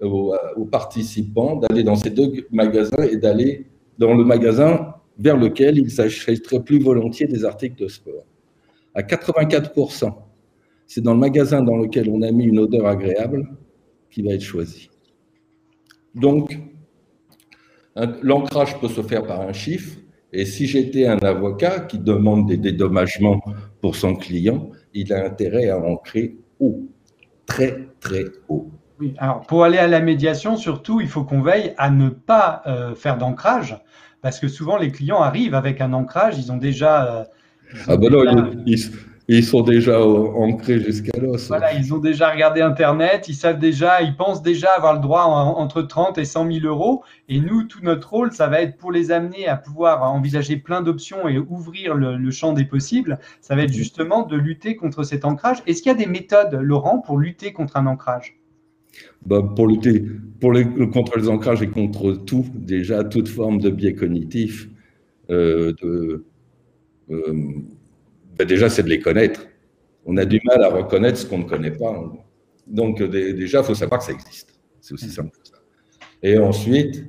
aux, 0.00 0.64
participants 0.70 1.56
d'aller 1.56 1.82
dans 1.82 1.96
ces 1.96 2.10
deux 2.10 2.46
magasins 2.50 3.02
et 3.02 3.16
d'aller 3.16 3.66
dans 3.98 4.14
le 4.14 4.24
magasin 4.24 4.94
vers 5.18 5.36
lequel 5.36 5.78
ils 5.78 6.00
achèteraient 6.00 6.62
plus 6.62 6.78
volontiers 6.78 7.26
des 7.26 7.44
articles 7.44 7.82
de 7.82 7.88
sport. 7.88 8.24
À 8.96 9.02
84%, 9.02 10.10
c'est 10.86 11.02
dans 11.02 11.12
le 11.12 11.20
magasin 11.20 11.62
dans 11.62 11.76
lequel 11.76 12.08
on 12.08 12.22
a 12.22 12.32
mis 12.32 12.44
une 12.44 12.58
odeur 12.58 12.86
agréable 12.86 13.46
qui 14.10 14.22
va 14.22 14.32
être 14.32 14.42
choisi. 14.42 14.88
Donc, 16.14 16.58
l'ancrage 18.22 18.80
peut 18.80 18.88
se 18.88 19.02
faire 19.02 19.26
par 19.26 19.42
un 19.42 19.52
chiffre, 19.52 19.98
et 20.32 20.46
si 20.46 20.66
j'étais 20.66 21.06
un 21.06 21.18
avocat 21.18 21.80
qui 21.80 21.98
demande 21.98 22.48
des 22.48 22.56
dédommagements 22.56 23.42
pour 23.82 23.96
son 23.96 24.14
client, 24.14 24.70
il 24.94 25.12
a 25.12 25.26
intérêt 25.26 25.68
à 25.68 25.78
ancrer 25.78 26.38
haut, 26.58 26.88
très 27.44 27.88
très 28.00 28.24
haut. 28.48 28.70
Alors 29.18 29.42
pour 29.42 29.62
aller 29.64 29.76
à 29.76 29.88
la 29.88 30.00
médiation, 30.00 30.56
surtout, 30.56 31.02
il 31.02 31.08
faut 31.08 31.24
qu'on 31.24 31.42
veille 31.42 31.74
à 31.76 31.90
ne 31.90 32.08
pas 32.08 32.62
euh, 32.66 32.94
faire 32.94 33.18
d'ancrage, 33.18 33.78
parce 34.22 34.40
que 34.40 34.48
souvent 34.48 34.78
les 34.78 34.90
clients 34.90 35.20
arrivent 35.20 35.54
avec 35.54 35.82
un 35.82 35.92
ancrage, 35.92 36.38
ils 36.38 36.50
ont 36.50 36.56
déjà. 36.56 37.20
Euh, 37.20 37.24
ah 37.88 37.96
ben 37.96 38.10
non, 38.10 38.50
ils, 38.66 38.78
ils 39.28 39.44
sont 39.44 39.62
déjà 39.62 40.00
ancrés 40.04 40.80
jusqu'à 40.80 41.18
l'os. 41.18 41.48
Voilà, 41.48 41.74
ils 41.74 41.92
ont 41.92 41.98
déjà 41.98 42.30
regardé 42.30 42.60
Internet, 42.60 43.28
ils 43.28 43.34
savent 43.34 43.58
déjà, 43.58 44.00
ils 44.00 44.16
pensent 44.16 44.42
déjà 44.42 44.68
avoir 44.76 44.94
le 44.94 45.00
droit 45.00 45.22
entre 45.22 45.82
30 45.82 46.18
et 46.18 46.24
100 46.24 46.52
000 46.52 46.66
euros. 46.66 47.02
Et 47.28 47.40
nous, 47.40 47.64
tout 47.64 47.80
notre 47.82 48.08
rôle, 48.08 48.32
ça 48.32 48.46
va 48.46 48.62
être 48.62 48.76
pour 48.76 48.92
les 48.92 49.10
amener 49.10 49.48
à 49.48 49.56
pouvoir 49.56 50.02
envisager 50.12 50.56
plein 50.56 50.80
d'options 50.80 51.26
et 51.28 51.38
ouvrir 51.38 51.94
le, 51.94 52.30
champ 52.30 52.52
des 52.52 52.64
possibles. 52.64 53.18
Ça 53.40 53.56
va 53.56 53.62
être 53.62 53.72
justement 53.72 54.24
de 54.24 54.36
lutter 54.36 54.76
contre 54.76 55.02
cet 55.02 55.24
ancrage. 55.24 55.58
Est-ce 55.66 55.82
qu'il 55.82 55.90
y 55.90 55.94
a 55.94 55.98
des 55.98 56.06
méthodes, 56.06 56.54
Laurent, 56.60 57.00
pour 57.00 57.18
lutter 57.18 57.52
contre 57.52 57.76
un 57.76 57.86
ancrage? 57.86 58.38
Bah, 59.26 59.42
pour 59.42 59.66
lutter 59.66 60.04
pour 60.40 60.52
les, 60.52 60.64
contre 60.90 61.18
les 61.18 61.28
ancrages 61.28 61.62
et 61.62 61.68
contre 61.68 62.12
tout, 62.12 62.46
déjà 62.54 63.02
toute 63.02 63.28
forme 63.28 63.58
de 63.58 63.70
biais 63.70 63.94
cognitif, 63.94 64.68
euh, 65.30 65.72
de, 65.82 66.24
ben, 67.08 68.46
déjà, 68.46 68.68
c'est 68.68 68.82
de 68.82 68.88
les 68.88 69.00
connaître. 69.00 69.46
On 70.04 70.16
a 70.16 70.24
du 70.24 70.40
mal 70.44 70.62
à 70.62 70.68
reconnaître 70.68 71.18
ce 71.18 71.26
qu'on 71.26 71.38
ne 71.38 71.44
connaît 71.44 71.70
pas. 71.70 72.12
Donc, 72.66 73.02
déjà, 73.02 73.60
il 73.60 73.64
faut 73.64 73.74
savoir 73.74 74.00
que 74.00 74.06
ça 74.06 74.12
existe. 74.12 74.58
C'est 74.80 74.94
aussi 74.94 75.08
simple 75.08 75.30
que 75.30 75.48
ça. 75.48 75.56
Et 76.22 76.38
ensuite, 76.38 77.04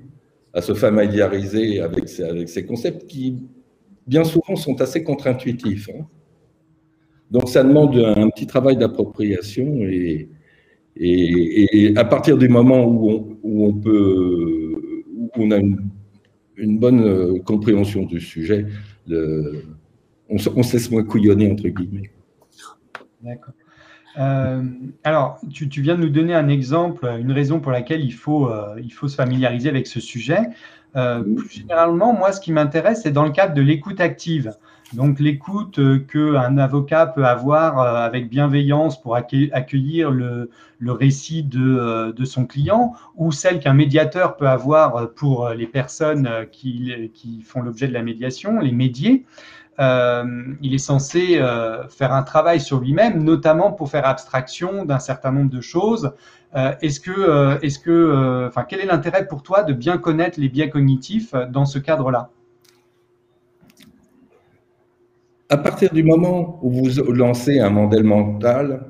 à 0.53 0.61
se 0.61 0.73
familiariser 0.73 1.81
avec 1.81 2.09
ces, 2.09 2.65
concepts 2.65 3.05
qui, 3.07 3.43
bien 4.05 4.23
souvent, 4.23 4.55
sont 4.55 4.79
assez 4.81 5.03
contre-intuitifs. 5.03 5.89
Hein. 5.89 6.07
Donc, 7.29 7.49
ça 7.49 7.63
demande 7.63 7.97
un 7.97 8.29
petit 8.29 8.47
travail 8.47 8.77
d'appropriation 8.77 9.79
et, 9.81 10.29
à 11.95 12.05
partir 12.05 12.37
du 12.37 12.49
moment 12.49 12.85
où 12.85 13.37
on, 15.35 15.51
a 15.51 15.57
une, 15.57 15.91
une, 16.55 16.79
bonne 16.79 17.43
compréhension 17.43 18.03
du 18.03 18.19
sujet, 18.19 18.65
le, 19.05 19.61
on, 20.29 20.37
se 20.37 20.73
laisse 20.73 20.91
moins 20.91 21.03
couillonner, 21.03 21.51
entre 21.51 21.67
guillemets. 21.67 22.11
D'accord. 23.21 23.53
Euh, 24.17 24.63
alors, 25.03 25.39
tu, 25.51 25.81
viens 25.81 25.95
de 25.95 26.01
nous 26.01 26.09
donner 26.09 26.33
un 26.33 26.47
exemple, 26.47 27.07
une 27.19 27.31
raison 27.31 27.59
pour 27.59 27.71
laquelle 27.71 28.03
il 28.03 28.13
faut, 28.13 28.49
euh, 28.49 28.75
il 28.83 28.91
faut 28.91 29.07
se 29.07 29.15
familiariser 29.15 29.69
avec 29.69 29.87
ce 29.87 29.99
sujet. 29.99 30.41
Euh, 30.95 31.21
plus 31.21 31.49
généralement, 31.49 32.13
moi, 32.13 32.31
ce 32.31 32.41
qui 32.41 32.51
m'intéresse, 32.51 33.01
c'est 33.03 33.11
dans 33.11 33.25
le 33.25 33.31
cadre 33.31 33.53
de 33.53 33.61
l'écoute 33.61 34.01
active. 34.01 34.55
Donc, 34.93 35.19
l'écoute 35.19 35.79
qu'un 36.07 36.57
avocat 36.57 37.07
peut 37.07 37.25
avoir 37.25 37.79
avec 37.79 38.29
bienveillance 38.29 38.99
pour 39.01 39.17
accueillir 39.17 40.11
le, 40.11 40.49
récit 40.81 41.43
de, 41.43 42.13
de, 42.15 42.25
son 42.25 42.45
client 42.45 42.93
ou 43.15 43.33
celle 43.33 43.59
qu'un 43.59 43.73
médiateur 43.73 44.37
peut 44.37 44.47
avoir 44.47 45.11
pour 45.13 45.49
les 45.49 45.67
personnes 45.67 46.29
qui, 46.53 47.11
qui 47.13 47.41
font 47.41 47.61
l'objet 47.61 47.89
de 47.89 47.93
la 47.93 48.01
médiation, 48.01 48.61
les 48.61 48.71
médiés. 48.71 49.25
Euh, 49.79 50.23
il 50.61 50.73
est 50.73 50.79
censé 50.79 51.37
euh, 51.37 51.87
faire 51.87 52.11
un 52.13 52.23
travail 52.23 52.59
sur 52.59 52.79
lui-même, 52.79 53.23
notamment 53.23 53.71
pour 53.71 53.89
faire 53.89 54.07
abstraction 54.07 54.85
d'un 54.85 54.99
certain 54.99 55.31
nombre 55.31 55.51
de 55.51 55.61
choses. 55.61 56.13
Euh, 56.55 56.73
est-ce 56.81 56.99
que, 56.99 57.63
est-ce 57.63 57.77
que, 57.77 58.47
enfin, 58.47 58.65
quel 58.67 58.79
est 58.79 58.85
l'intérêt 58.85 59.27
pour 59.27 59.43
toi 59.43 59.63
de 59.63 59.73
bien 59.73 59.97
connaître 59.97 60.39
les 60.39 60.49
biais 60.49 60.69
cognitifs 60.69 61.33
dans 61.51 61.65
ce 61.65 61.77
cadre-là? 61.77 62.31
À 65.49 65.57
partir 65.57 65.93
du 65.93 66.03
moment 66.03 66.59
où 66.61 66.71
vous 66.71 67.13
lancez 67.13 67.59
un 67.59 67.69
modèle 67.69 68.03
mental, 68.03 68.81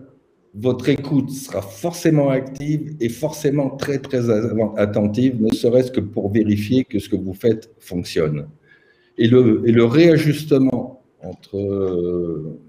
votre 0.55 0.89
écoute 0.89 1.29
sera 1.29 1.61
forcément 1.61 2.29
active 2.29 2.95
et 2.99 3.09
forcément 3.09 3.69
très 3.69 3.99
très 3.99 4.29
attentive, 4.77 5.39
ne 5.39 5.53
serait-ce 5.53 5.91
que 5.91 5.99
pour 5.99 6.31
vérifier 6.31 6.83
que 6.83 6.97
ce 6.97 7.09
que 7.09 7.15
vous 7.15 7.35
faites 7.35 7.69
fonctionne. 7.77 8.47
Et 9.17 9.27
le, 9.27 9.83
réajustement 9.83 11.01
entre, 11.23 11.57
euh, 11.57 12.59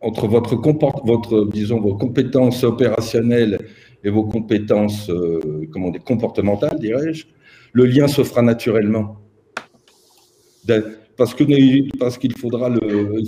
entre 0.00 0.26
votre, 0.26 1.44
disons, 1.50 1.80
vos 1.80 1.94
compétences 1.94 2.64
opérationnelles 2.64 3.58
et 4.02 4.10
vos 4.10 4.24
compétences 4.24 5.10
euh, 5.10 5.68
comment 5.70 5.90
dire, 5.90 6.02
comportementales, 6.04 6.78
dirais-je, 6.78 7.26
le 7.72 7.84
lien 7.84 8.08
se 8.08 8.22
fera 8.24 8.42
naturellement. 8.42 9.18
Parce 11.16 11.34
qu'il 11.34 11.90
parce 11.98 12.16
qu'il 12.16 12.36
faudra, 12.36 12.70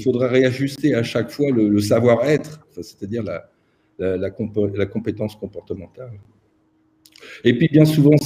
faudra 0.03 0.29
réajuster 0.29 0.95
à 0.95 1.03
chaque 1.03 1.31
fois 1.31 1.51
le, 1.51 1.79
savoir-être, 1.81 2.67
c'est-à-dire 2.73 3.23
la, 3.23 3.51
la 3.99 4.87
compétence 4.87 5.37
comportementale. 5.37 6.13
Et 7.43 7.57
puis, 7.57 7.69
bien 7.69 7.85
souvent, 7.85 8.17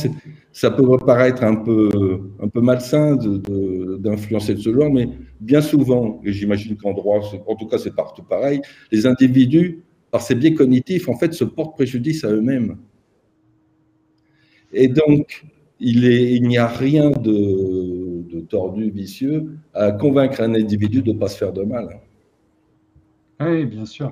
ça 0.52 0.70
peut 0.70 0.84
paraître 0.98 1.42
un 1.44 1.56
peu, 1.56 1.88
un 2.40 2.48
peu 2.48 2.60
malsain 2.60 3.16
d'influencer 3.16 4.54
de, 4.54 4.60
ce 4.60 4.72
genre, 4.72 4.92
mais 4.92 5.08
bien 5.40 5.60
souvent, 5.60 6.20
et 6.24 6.32
j'imagine 6.32 6.76
qu'en 6.76 6.92
droit, 6.92 7.20
en 7.46 7.56
tout 7.56 7.66
cas, 7.66 7.78
c'est 7.78 7.94
partout 7.94 8.22
pareil, 8.22 8.60
les 8.92 9.06
individus, 9.06 9.82
par 10.10 10.22
ces 10.22 10.34
biais 10.34 10.54
cognitifs, 10.54 11.08
en 11.08 11.16
fait, 11.16 11.32
se 11.34 11.44
portent 11.44 11.74
préjudice 11.74 12.24
à 12.24 12.30
eux-mêmes. 12.30 12.76
Et 14.72 14.88
donc, 14.88 15.44
il 15.80 16.42
n'y 16.42 16.58
a 16.58 16.66
rien 16.66 17.10
de, 17.10 18.22
de, 18.28 18.40
tordu, 18.40 18.90
vicieux 18.90 19.58
à 19.74 19.92
convaincre 19.92 20.40
un 20.40 20.54
individu 20.54 21.02
de 21.02 21.12
ne 21.12 21.18
pas 21.18 21.28
se 21.28 21.38
faire 21.38 21.52
de 21.52 21.62
mal. 21.62 22.00
Oui, 23.40 23.66
bien 23.66 23.86
sûr. 23.86 24.10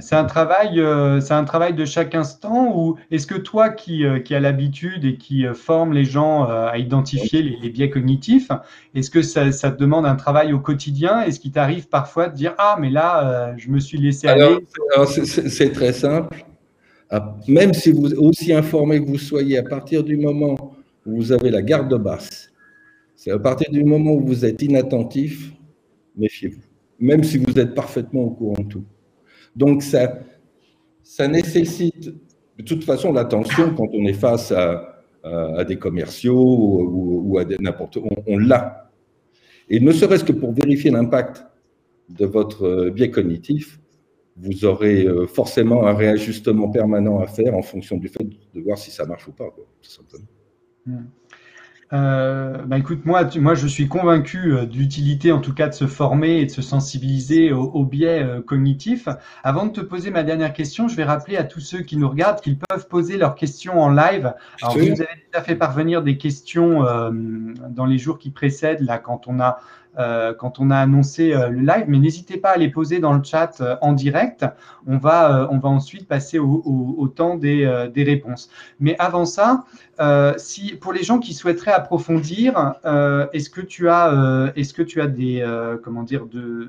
C'est 0.00 0.14
un 0.14 0.24
travail, 0.24 0.78
euh, 0.78 1.20
c'est 1.20 1.34
un 1.34 1.42
travail 1.44 1.74
de 1.74 1.84
chaque 1.84 2.14
instant 2.14 2.76
ou 2.76 2.96
est-ce 3.10 3.26
que 3.26 3.34
toi 3.34 3.70
qui, 3.70 4.04
euh, 4.04 4.20
qui 4.20 4.36
as 4.36 4.40
l'habitude 4.40 5.04
et 5.04 5.16
qui 5.16 5.44
euh, 5.44 5.52
forme 5.52 5.92
les 5.92 6.04
gens 6.04 6.44
à 6.44 6.78
identifier 6.78 7.42
les, 7.42 7.70
biais 7.70 7.90
cognitifs, 7.90 8.50
est-ce 8.94 9.10
que 9.10 9.22
ça, 9.22 9.50
ça, 9.50 9.72
te 9.72 9.78
demande 9.78 10.06
un 10.06 10.14
travail 10.14 10.52
au 10.52 10.60
quotidien? 10.60 11.22
Est-ce 11.22 11.40
qu'il 11.40 11.50
t'arrive 11.50 11.88
parfois 11.88 12.28
de 12.28 12.36
dire 12.36 12.54
ah 12.58 12.76
mais 12.80 12.90
là 12.90 13.54
je 13.56 13.68
me 13.68 13.80
suis 13.80 13.98
laissé 13.98 14.28
aller? 14.28 14.58
C'est 15.06 15.72
très 15.72 15.92
simple. 15.92 16.44
Ah, 17.10 17.36
même 17.48 17.74
si 17.74 17.90
vous 17.90 18.12
aussi 18.14 18.52
informé 18.52 19.02
que 19.02 19.08
vous 19.08 19.18
soyez, 19.18 19.58
à 19.58 19.62
partir 19.62 20.04
du 20.04 20.16
moment 20.16 20.76
où 21.06 21.16
vous 21.16 21.32
avez 21.32 21.50
la 21.50 21.62
garde 21.62 21.92
basse, 22.00 22.52
c'est 23.16 23.30
à 23.30 23.38
partir 23.38 23.70
du 23.72 23.82
moment 23.82 24.12
où 24.12 24.24
vous 24.24 24.44
êtes 24.44 24.62
inattentif, 24.62 25.52
méfiez-vous 26.16 26.60
même 26.98 27.24
si 27.24 27.38
vous 27.38 27.58
êtes 27.58 27.74
parfaitement 27.74 28.22
au 28.22 28.30
courant 28.30 28.62
de 28.62 28.68
tout. 28.68 28.84
Donc, 29.56 29.82
ça, 29.82 30.18
ça 31.02 31.28
nécessite, 31.28 32.10
de 32.58 32.62
toute 32.62 32.84
façon, 32.84 33.12
l'attention 33.12 33.74
quand 33.74 33.88
on 33.92 34.04
est 34.04 34.14
face 34.14 34.52
à, 34.52 34.94
des 35.66 35.76
commerciaux 35.76 36.80
ou, 37.24 37.38
à 37.38 37.44
n'importe 37.60 37.98
on, 37.98 38.08
on 38.26 38.38
l'a. 38.38 38.90
Et 39.68 39.80
ne 39.80 39.92
serait-ce 39.92 40.24
que 40.24 40.32
pour 40.32 40.52
vérifier 40.52 40.90
l'impact 40.90 41.44
de 42.08 42.24
votre 42.24 42.88
biais 42.88 43.10
cognitif, 43.10 43.78
vous 44.38 44.64
aurez 44.64 45.04
euh, 45.04 45.26
forcément 45.26 45.86
un 45.86 45.94
réajustement 45.94 46.68
permanent 46.70 47.18
à 47.18 47.26
faire 47.26 47.54
en 47.54 47.62
fonction 47.62 47.96
du 47.96 48.08
fait 48.08 48.24
de 48.54 48.60
voir 48.60 48.78
si 48.78 48.90
ça 48.90 49.04
marche 49.04 49.26
ou 49.28 49.32
pas, 49.32 49.52
tout 49.82 49.90
simplement. 49.90 50.26
Hmm. 50.86 51.06
Euh, 51.92 52.58
bah 52.66 52.76
écoute, 52.76 53.06
moi, 53.06 53.22
moi, 53.36 53.54
je 53.54 53.66
suis 53.66 53.88
convaincu 53.88 54.52
euh, 54.52 54.66
d'utilité, 54.66 55.32
en 55.32 55.40
tout 55.40 55.54
cas, 55.54 55.68
de 55.68 55.74
se 55.74 55.86
former 55.86 56.40
et 56.40 56.46
de 56.46 56.50
se 56.50 56.60
sensibiliser 56.60 57.52
aux, 57.52 57.84
biais 57.84 58.22
euh, 58.22 58.42
cognitifs. 58.42 59.08
Avant 59.42 59.66
de 59.66 59.72
te 59.72 59.80
poser 59.80 60.10
ma 60.10 60.22
dernière 60.22 60.52
question, 60.52 60.88
je 60.88 60.96
vais 60.96 61.04
rappeler 61.04 61.36
à 61.36 61.44
tous 61.44 61.60
ceux 61.60 61.80
qui 61.80 61.96
nous 61.96 62.08
regardent 62.08 62.40
qu'ils 62.40 62.58
peuvent 62.58 62.88
poser 62.88 63.16
leurs 63.16 63.34
questions 63.34 63.80
en 63.80 63.88
live. 63.88 64.34
Alors, 64.60 64.76
vous 64.76 64.84
nous 64.84 65.00
avez 65.00 65.24
déjà 65.32 65.42
fait 65.42 65.56
parvenir 65.56 66.02
des 66.02 66.18
questions 66.18 66.82
dans 67.70 67.86
les 67.86 67.98
jours 67.98 68.18
qui 68.18 68.30
précèdent, 68.30 68.80
là, 68.80 68.98
quand 68.98 69.26
on 69.26 69.40
a 69.40 69.60
quand 70.38 70.60
on 70.60 70.70
a 70.70 70.76
annoncé 70.76 71.30
le 71.32 71.60
live, 71.60 71.84
mais 71.88 71.98
n'hésitez 71.98 72.36
pas 72.36 72.50
à 72.50 72.56
les 72.56 72.68
poser 72.68 73.00
dans 73.00 73.12
le 73.12 73.22
chat 73.22 73.62
en 73.80 73.92
direct. 73.92 74.46
On 74.86 74.96
va, 74.96 75.48
on 75.50 75.58
va 75.58 75.68
ensuite 75.68 76.06
passer 76.06 76.38
au, 76.38 77.12
temps 77.14 77.36
des, 77.36 77.88
des, 77.92 78.04
réponses. 78.04 78.48
Mais 78.78 78.96
avant 78.98 79.24
ça, 79.24 79.64
si, 80.36 80.76
pour 80.76 80.92
les 80.92 81.02
gens 81.02 81.18
qui 81.18 81.34
souhaiteraient 81.34 81.72
approfondir, 81.72 82.74
est-ce 83.32 83.50
que 83.50 83.60
tu 83.60 83.88
as, 83.88 84.52
est-ce 84.54 84.72
que 84.72 84.82
tu 84.82 85.00
as 85.00 85.08
des, 85.08 85.44
comment 85.82 86.04
dire, 86.04 86.26
de, 86.26 86.68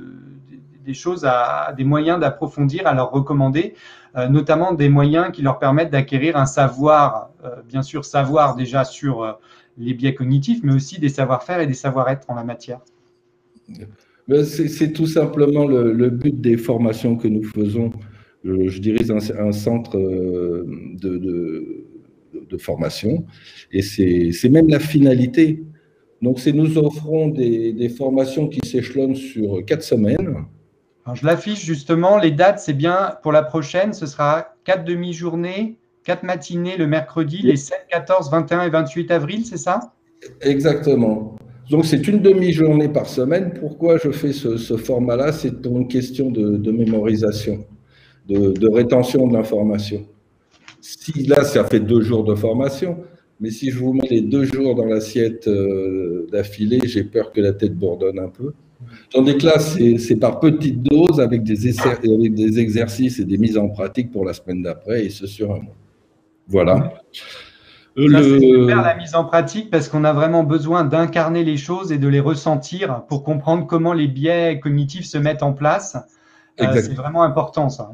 des 0.90 0.96
choses, 0.96 1.24
à, 1.24 1.74
des 1.78 1.84
moyens 1.84 2.20
d'approfondir 2.20 2.88
à 2.88 2.94
leur 2.94 3.12
recommander, 3.12 3.76
euh, 4.16 4.28
notamment 4.28 4.74
des 4.74 4.90
moyens 4.90 5.32
qui 5.32 5.44
leur 5.44 5.60
permettent 5.60 5.92
d'acquérir 5.92 6.36
un 6.36 6.48
savoir, 6.48 7.30
euh, 7.46 7.62
bien 7.68 7.84
sûr 7.84 8.06
savoir 8.06 8.56
déjà 8.56 8.84
sur 8.84 9.24
euh, 9.24 9.34
les 9.78 9.94
biais 9.94 10.16
cognitifs, 10.16 10.62
mais 10.64 10.74
aussi 10.74 11.00
des 11.00 11.10
savoir-faire 11.10 11.60
et 11.60 11.68
des 11.68 11.76
savoir-être 11.76 12.26
en 12.28 12.36
la 12.36 12.44
matière? 12.44 12.80
Ben, 14.28 14.46
c'est 14.46 14.94
tout 14.94 15.08
simplement 15.08 15.66
le, 15.66 16.10
but 16.10 16.40
des 16.40 16.58
formations 16.58 17.16
que 17.16 17.28
nous 17.28 17.44
faisons. 17.44 17.92
Je, 18.44 18.80
dirige 18.80 19.12
un, 19.12 19.52
centre 19.52 19.98
de, 19.98 21.18
de, 21.18 22.58
formation 22.58 23.26
et 23.72 23.82
c'est 23.82 24.50
même 24.50 24.70
la 24.70 24.80
finalité. 24.80 25.64
Donc, 26.22 26.46
nous 26.48 26.78
offrons 26.78 27.28
des, 27.30 27.74
des 27.74 27.90
formations 27.90 28.48
qui 28.48 28.68
s'échelonnent 28.68 29.16
sur 29.16 29.64
quatre 29.66 29.84
semaines 29.84 30.46
je 31.14 31.26
l'affiche 31.26 31.64
justement, 31.64 32.18
les 32.18 32.32
dates, 32.32 32.60
c'est 32.60 32.74
bien 32.74 33.18
pour 33.22 33.32
la 33.32 33.44
prochaine, 33.44 33.94
ce 33.94 34.06
sera 34.06 34.56
quatre 34.64 34.84
demi-journées, 34.84 35.78
quatre 36.04 36.24
matinées 36.24 36.78
le 36.78 36.88
mercredi, 36.88 37.42
les 37.42 37.56
7, 37.56 37.88
14, 37.90 38.32
21 38.32 38.64
et 38.64 38.70
28 38.70 39.12
avril, 39.12 39.46
c'est 39.46 39.58
ça? 39.58 39.94
Exactement. 40.42 41.36
Donc 41.70 41.86
c'est 41.86 42.08
une 42.08 42.20
demi-journée 42.20 42.90
par 42.90 43.08
semaine. 43.08 43.54
Pourquoi 43.60 43.98
je 43.98 44.10
fais 44.12 44.34
ce, 44.34 44.58
format-là? 44.76 45.32
C'est 45.32 45.66
une 45.66 45.88
question 45.88 46.32
de, 46.32 46.72
mémorisation, 46.72 47.66
de, 48.28 48.68
rétention 48.68 49.28
de 49.28 49.34
l'information. 49.34 50.06
Si 50.82 51.24
là, 51.24 51.44
ça 51.44 51.64
fait 51.66 51.80
deux 51.80 52.02
jours 52.02 52.24
de 52.24 52.34
formation, 52.34 52.98
mais 53.40 53.52
si 53.52 53.70
je 53.70 53.78
vous 53.78 53.94
mets 53.94 54.08
les 54.10 54.22
deux 54.22 54.46
jours 54.46 54.76
dans 54.76 54.86
l'assiette 54.86 55.48
euh, 55.48 56.28
d'affilée, 56.32 56.80
j'ai 56.86 57.04
peur 57.04 57.32
que 57.32 57.42
la 57.42 57.54
tête 57.54 57.76
bourdonne 57.76 58.20
un 58.20 58.30
peu. 58.30 58.54
Dans 59.14 59.22
des 59.22 59.38
classes, 59.38 59.78
c'est 59.98 60.16
par 60.16 60.40
petites 60.40 60.82
doses 60.82 61.20
avec 61.20 61.44
des, 61.44 61.80
avec 61.80 62.34
des 62.34 62.60
exercices 62.60 63.20
et 63.20 63.26
des 63.26 63.38
mises 63.38 63.58
en 63.58 63.68
pratique 63.70 64.10
pour 64.12 64.26
la 64.26 64.34
semaine 64.34 64.64
d'après, 64.64 65.06
et 65.06 65.10
ce 65.10 65.28
sur 65.28 65.52
un 65.52 65.60
mois. 65.60 65.76
Voilà. 66.48 66.94
Ça, 68.12 68.24
c'est 68.24 68.40
super 68.40 68.82
la 68.82 68.96
mise 68.96 69.16
en 69.16 69.26
pratique 69.26 69.70
parce 69.70 69.90
qu'on 69.90 70.04
a 70.04 70.14
vraiment 70.14 70.44
besoin 70.44 70.84
d'incarner 70.84 71.44
les 71.44 71.58
choses 71.58 71.92
et 71.92 71.98
de 71.98 72.08
les 72.08 72.20
ressentir 72.20 73.04
pour 73.08 73.24
comprendre 73.24 73.66
comment 73.68 73.94
les 73.94 74.08
biais 74.08 74.60
cognitifs 74.60 75.06
se 75.06 75.18
mettent 75.18 75.44
en 75.44 75.54
place. 75.54 75.98
Euh, 76.62 76.66
c'est 76.74 76.94
vraiment 76.94 77.24
important 77.24 77.70
ça. 77.70 77.92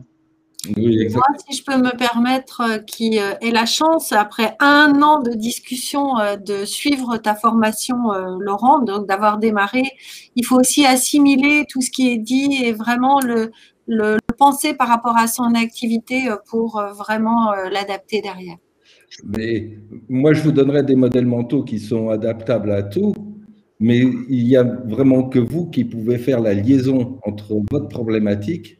Moi, 0.78 1.24
si 1.48 1.58
je 1.58 1.64
peux 1.64 1.78
me 1.78 1.96
permettre, 1.96 2.62
euh, 2.62 2.78
qui 2.80 3.20
euh, 3.20 3.34
ait 3.42 3.52
la 3.52 3.66
chance, 3.66 4.12
après 4.12 4.56
un 4.60 5.02
an 5.02 5.22
de 5.22 5.32
discussion, 5.32 6.18
euh, 6.20 6.38
de 6.38 6.66
suivre 6.66 7.18
ta 7.18 7.36
formation, 7.36 7.96
Laurent, 8.40 8.80
donc 8.80 9.08
d'avoir 9.08 9.38
démarré, 9.38 9.84
il 10.36 10.46
faut 10.46 10.60
aussi 10.60 10.86
assimiler 10.86 11.66
tout 11.70 11.82
ce 11.82 11.92
qui 11.92 12.12
est 12.12 12.18
dit 12.18 12.62
et 12.64 12.72
vraiment 12.72 13.20
le, 13.20 13.52
le, 13.88 14.18
penser 14.38 14.74
par 14.74 14.88
rapport 14.88 15.18
à 15.18 15.28
son 15.28 15.54
activité 15.56 16.30
pour 16.50 16.82
vraiment 16.98 17.54
l'adapter 17.72 18.22
derrière. 18.22 18.58
Mais 19.24 19.78
moi, 20.10 20.34
je 20.34 20.42
vous 20.42 20.52
donnerai 20.52 20.84
des 20.84 20.96
modèles 20.96 21.26
mentaux 21.26 21.64
qui 21.64 21.80
sont 21.80 22.10
adaptables 22.10 22.72
à 22.72 22.84
tout, 22.84 23.14
mais 23.80 24.00
il 24.30 24.46
n'y 24.46 24.56
a 24.56 24.64
vraiment 24.64 25.30
que 25.30 25.40
vous 25.40 25.70
qui 25.70 25.86
pouvez 25.86 26.18
faire 26.18 26.40
la 26.40 26.54
liaison 26.54 27.20
entre 27.24 27.62
votre 27.72 27.88
problématique 27.90 28.80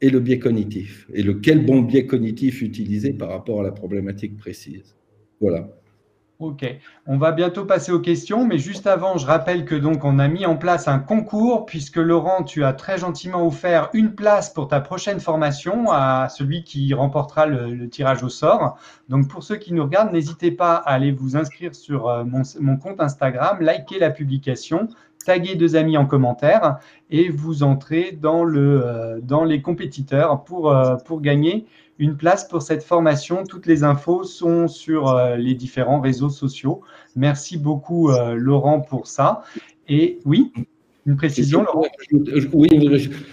et 0.00 0.10
le 0.10 0.20
biais 0.20 0.38
cognitif. 0.38 1.08
Et 1.14 1.22
lequel 1.22 1.64
bon 1.64 1.82
biais 1.82 2.06
cognitif 2.06 2.62
utiliser 2.62 3.12
par 3.12 3.30
rapport 3.30 3.60
à 3.60 3.62
la 3.62 3.72
problématique 3.72 4.36
précise. 4.36 4.96
Voilà. 5.40 5.81
Ok, 6.42 6.66
on 7.06 7.18
va 7.18 7.30
bientôt 7.30 7.64
passer 7.66 7.92
aux 7.92 8.00
questions, 8.00 8.44
mais 8.44 8.58
juste 8.58 8.88
avant, 8.88 9.16
je 9.16 9.26
rappelle 9.26 9.64
que 9.64 9.76
donc 9.76 10.04
on 10.04 10.18
a 10.18 10.26
mis 10.26 10.44
en 10.44 10.56
place 10.56 10.88
un 10.88 10.98
concours 10.98 11.66
puisque 11.66 11.98
Laurent, 11.98 12.42
tu 12.42 12.64
as 12.64 12.72
très 12.72 12.98
gentiment 12.98 13.46
offert 13.46 13.90
une 13.92 14.16
place 14.16 14.50
pour 14.50 14.66
ta 14.66 14.80
prochaine 14.80 15.20
formation 15.20 15.92
à 15.92 16.28
celui 16.28 16.64
qui 16.64 16.92
remportera 16.94 17.46
le, 17.46 17.88
tirage 17.88 18.24
au 18.24 18.28
sort. 18.28 18.76
Donc 19.08 19.28
pour 19.28 19.44
ceux 19.44 19.54
qui 19.54 19.72
nous 19.72 19.84
regardent, 19.84 20.10
n'hésitez 20.10 20.50
pas 20.50 20.74
à 20.74 20.94
aller 20.94 21.12
vous 21.12 21.36
inscrire 21.36 21.76
sur 21.76 22.08
euh, 22.08 22.24
mon, 22.24 22.76
compte 22.76 23.00
Instagram, 23.00 23.60
liker 23.60 24.00
la 24.00 24.10
publication, 24.10 24.88
taguer 25.24 25.54
deux 25.54 25.76
amis 25.76 25.96
en 25.96 26.06
commentaire 26.06 26.78
et 27.08 27.28
vous 27.28 27.62
entrez 27.62 28.18
dans, 28.20 28.42
le, 28.42 28.84
euh, 28.84 29.20
dans 29.22 29.44
les 29.44 29.62
compétiteurs 29.62 30.42
pour, 30.42 30.72
euh, 30.72 30.96
pour 30.96 31.20
gagner 31.20 31.66
une 32.02 32.16
place 32.16 32.44
pour 32.48 32.62
cette 32.62 32.82
formation. 32.82 33.44
Toutes 33.44 33.66
les 33.66 33.84
infos 33.84 34.24
sont 34.24 34.66
sur 34.66 35.08
euh, 35.08 35.36
les 35.36 35.54
différents 35.54 36.00
réseaux 36.00 36.30
sociaux. 36.30 36.80
Merci 37.14 37.56
beaucoup 37.56 38.10
Laurent 38.34 38.80
pour 38.80 39.06
ça. 39.06 39.42
Et 39.88 40.18
oui, 40.24 40.52
une 41.06 41.16
précision 41.16 41.62
Laurent? 41.62 41.86
Oui, 42.52 42.68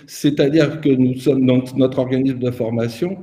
c'est-à-dire 0.05 0.82
que 0.82 0.89
nous 0.89 1.15
sommes 1.15 1.45
dans 1.45 1.63
notre 1.75 1.99
organisme 1.99 2.39
de 2.39 2.51
formation 2.51 3.17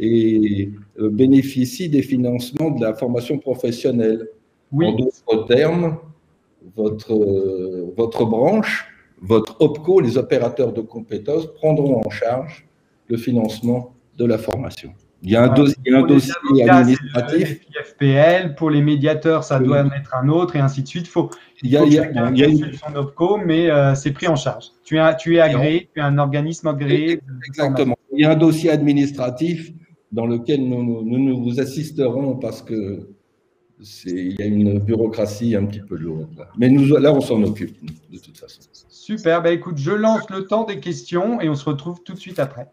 et 0.00 0.70
bénéficie 0.98 1.88
des 1.88 2.02
financements 2.02 2.70
de 2.70 2.82
la 2.82 2.94
formation 2.94 3.38
professionnelle. 3.38 4.28
Oui. 4.72 4.86
En 4.86 4.96
d'autres 4.96 5.46
termes, 5.46 5.98
votre, 6.76 7.12
euh, 7.12 7.92
votre 7.96 8.24
branche, 8.24 8.86
votre 9.20 9.60
OPCO, 9.60 10.00
les 10.00 10.18
opérateurs 10.18 10.72
de 10.72 10.80
compétences, 10.80 11.46
prendront 11.54 12.02
en 12.04 12.10
charge 12.10 12.66
le 13.08 13.16
financement 13.16 13.94
de 14.18 14.24
la 14.24 14.38
formation. 14.38 14.92
Il 15.22 15.30
y 15.30 15.36
a 15.36 15.42
un, 15.42 15.48
dossier 15.48 15.74
administratif. 16.68 17.60
FPL, 17.84 18.54
pour 18.54 18.70
les 18.70 18.82
médiateurs, 18.82 19.42
ça 19.42 19.58
doit 19.58 19.82
en 19.82 19.90
être 19.90 20.14
un 20.14 20.28
autre, 20.28 20.54
et 20.54 20.60
ainsi 20.60 20.82
de 20.82 20.88
suite. 20.88 21.08
Faut, 21.08 21.30
il 21.62 21.70
y 21.70 21.76
a, 21.76 21.84
il 21.84 21.92
y 21.92 21.98
a, 21.98 22.30
il 22.30 22.38
y 22.38 22.44
a 22.44 22.46
une 22.46 22.72
son 22.72 22.94
OPCO, 22.94 23.38
mais 23.38 23.68
euh, 23.68 23.96
c'est 23.96 24.12
pris 24.12 24.28
en 24.28 24.36
charge. 24.36 24.66
Tu 24.84 24.96
es, 24.98 25.16
tu 25.16 25.36
es 25.36 25.40
agréé, 25.40 25.88
tu 25.92 25.98
es 25.98 26.02
un 26.02 26.18
organisme 26.18 26.68
agréé. 26.68 27.20
Exactement. 27.48 27.96
Il 28.12 28.20
y 28.20 28.24
a 28.24 28.30
un 28.30 28.36
dossier 28.36 28.70
administratif 28.70 29.72
dans 30.12 30.26
lequel 30.26 30.68
nous, 30.68 31.02
nous, 31.04 31.18
nous 31.18 31.42
vous 31.42 31.58
assisterons 31.58 32.36
parce 32.36 32.62
que 32.62 33.08
il 34.06 34.40
y 34.40 34.42
a 34.42 34.46
une 34.46 34.78
bureaucratie 34.80 35.54
un 35.54 35.64
petit 35.66 35.80
peu 35.80 35.96
lourde. 35.96 36.30
Là. 36.36 36.48
Mais 36.58 36.68
nous, 36.68 36.96
là, 36.96 37.12
on 37.12 37.20
s'en 37.20 37.42
occupe, 37.42 37.76
de 38.10 38.18
toute 38.18 38.36
façon. 38.36 38.60
Super. 38.88 39.42
Bah, 39.42 39.52
écoute, 39.52 39.78
je 39.78 39.92
lance 39.92 40.28
le 40.30 40.46
temps 40.46 40.64
des 40.64 40.80
questions 40.80 41.40
et 41.40 41.48
on 41.48 41.54
se 41.54 41.64
retrouve 41.64 42.02
tout 42.02 42.14
de 42.14 42.18
suite 42.18 42.38
après. 42.38 42.68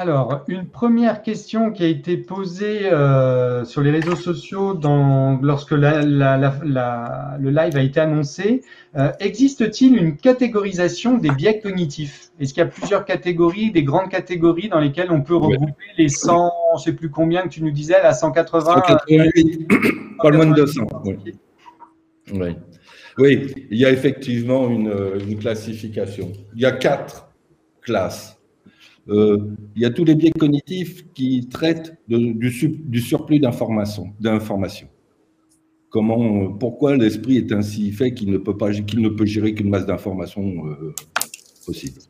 Alors, 0.00 0.44
une 0.46 0.68
première 0.68 1.22
question 1.22 1.72
qui 1.72 1.82
a 1.82 1.88
été 1.88 2.16
posée 2.16 2.86
euh, 2.86 3.64
sur 3.64 3.80
les 3.80 3.90
réseaux 3.90 4.14
sociaux 4.14 4.74
dans, 4.74 5.40
lorsque 5.42 5.72
le 5.72 7.50
live 7.50 7.76
a 7.76 7.82
été 7.82 7.98
annoncé. 7.98 8.62
Euh, 8.96 9.10
existe-t-il 9.18 9.96
une 9.96 10.16
catégorisation 10.16 11.18
des 11.18 11.30
biais 11.30 11.58
cognitifs? 11.58 12.30
Est-ce 12.38 12.54
qu'il 12.54 12.62
y 12.62 12.66
a 12.66 12.68
plusieurs 12.68 13.04
catégories, 13.06 13.72
des 13.72 13.82
grandes 13.82 14.08
catégories 14.08 14.68
dans 14.68 14.78
lesquelles 14.78 15.10
on 15.10 15.22
peut 15.22 15.34
regrouper 15.34 15.72
les 15.96 16.08
100, 16.08 16.52
je 16.74 16.78
ne 16.78 16.84
sais 16.84 16.92
plus 16.92 17.10
combien 17.10 17.42
que 17.42 17.48
tu 17.48 17.64
nous 17.64 17.72
disais, 17.72 18.00
la 18.00 18.12
180 18.12 18.74
188, 18.74 19.68
pas 20.22 20.30
loin 20.30 20.46
de 20.46 20.54
200. 20.54 20.86
Oui. 22.34 22.56
oui. 23.18 23.54
il 23.68 23.78
y 23.78 23.84
a 23.84 23.90
effectivement 23.90 24.68
une, 24.68 24.94
une 25.28 25.40
classification. 25.40 26.32
Il 26.54 26.62
y 26.62 26.66
a 26.66 26.70
quatre 26.70 27.32
classes 27.82 28.37
euh, 29.08 29.38
il 29.74 29.82
y 29.82 29.84
a 29.84 29.90
tous 29.90 30.04
les 30.04 30.14
biais 30.14 30.30
cognitifs 30.30 31.10
qui 31.14 31.48
traitent 31.48 31.94
du, 32.08 32.50
surplus 33.00 33.40
d'informations. 33.40 34.12
Comment, 35.90 36.52
pourquoi 36.52 36.96
l'esprit 36.96 37.38
est 37.38 37.52
ainsi 37.52 37.90
fait 37.92 38.12
qu'il 38.12 38.30
ne 38.30 38.38
peut 38.38 38.56
pas, 38.56 38.72
qu'il 38.72 39.00
ne 39.00 39.08
peut 39.08 39.24
gérer 39.24 39.54
qu'une 39.54 39.70
masse 39.70 39.86
d'informations 39.86 40.66
euh, 40.66 40.94
possible. 41.64 42.00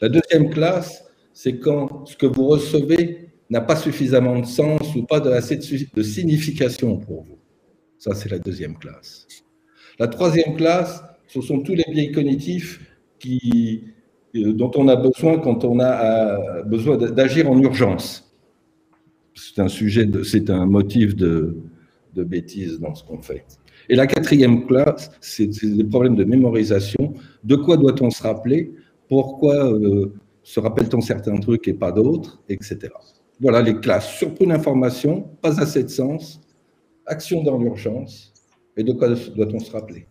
La 0.00 0.08
deuxième 0.08 0.50
classe, 0.50 1.04
c'est 1.32 1.58
quand 1.58 2.06
ce 2.06 2.16
que 2.16 2.26
vous 2.26 2.46
recevez 2.46 3.28
n'a 3.50 3.60
pas 3.60 3.76
suffisamment 3.76 4.40
de 4.40 4.46
sens 4.46 4.94
ou 4.96 5.04
pas 5.04 5.20
de 5.20 5.30
assez 5.30 5.56
de 5.56 6.02
signification 6.02 6.98
pour 6.98 7.22
vous. 7.22 7.38
Ça, 7.98 8.14
c'est 8.14 8.30
la 8.30 8.38
deuxième 8.38 8.76
classe. 8.76 9.26
La 9.98 10.08
troisième 10.08 10.56
classe, 10.56 11.02
ce 11.26 11.40
sont 11.40 11.60
tous 11.60 11.74
les 11.74 11.84
biais 11.90 12.12
cognitifs 12.12 12.80
qui, 13.18 13.84
dont 14.44 14.70
on 14.76 14.88
a 14.88 14.96
besoin 14.96 15.38
quand 15.38 15.64
on 15.64 15.80
a 15.80 16.58
euh, 16.58 16.62
besoin 16.64 16.96
d'agir 16.96 17.50
en 17.50 17.58
urgence. 17.58 18.30
c'est 19.34 19.60
un 19.60 19.68
sujet, 19.68 20.08
c'est 20.24 20.50
un 20.50 20.66
motif 20.66 21.16
de, 21.16 21.56
bêtise 22.14 22.80
dans 22.80 22.96
ce 22.96 23.04
qu'on 23.04 23.22
fait. 23.22 23.44
Et 23.88 23.94
la 23.94 24.08
quatrième 24.08 24.66
classe, 24.66 25.08
c'est 25.20 25.46
des 25.46 25.84
problèmes 25.84 26.16
de 26.16 26.24
mémorisation. 26.24 27.14
De 27.44 27.54
quoi 27.54 27.76
doit-on 27.76 28.10
se 28.10 28.20
rappeler? 28.20 28.72
Pourquoi 29.08 29.72
euh, 29.72 30.12
se 30.42 30.58
rappelle-t-on 30.58 31.00
certains 31.00 31.36
trucs 31.36 31.68
et 31.68 31.74
pas 31.74 31.92
d'autres 31.92 32.42
Etc. 32.48 32.78
Voilà 33.40 33.62
les 33.62 33.78
classes. 33.78 34.16
Surtout 34.16 34.46
d'information, 34.46 35.30
pas 35.40 35.60
assez 35.60 35.84
de 35.84 35.90
sens, 35.90 36.40
action 37.06 37.44
dans 37.44 37.56
l'urgence. 37.56 38.32
Et 38.76 38.82
de 38.82 38.92
quoi 38.92 39.08
doit-on 39.08 39.60
se 39.60 39.70
rappeler? 39.70 40.08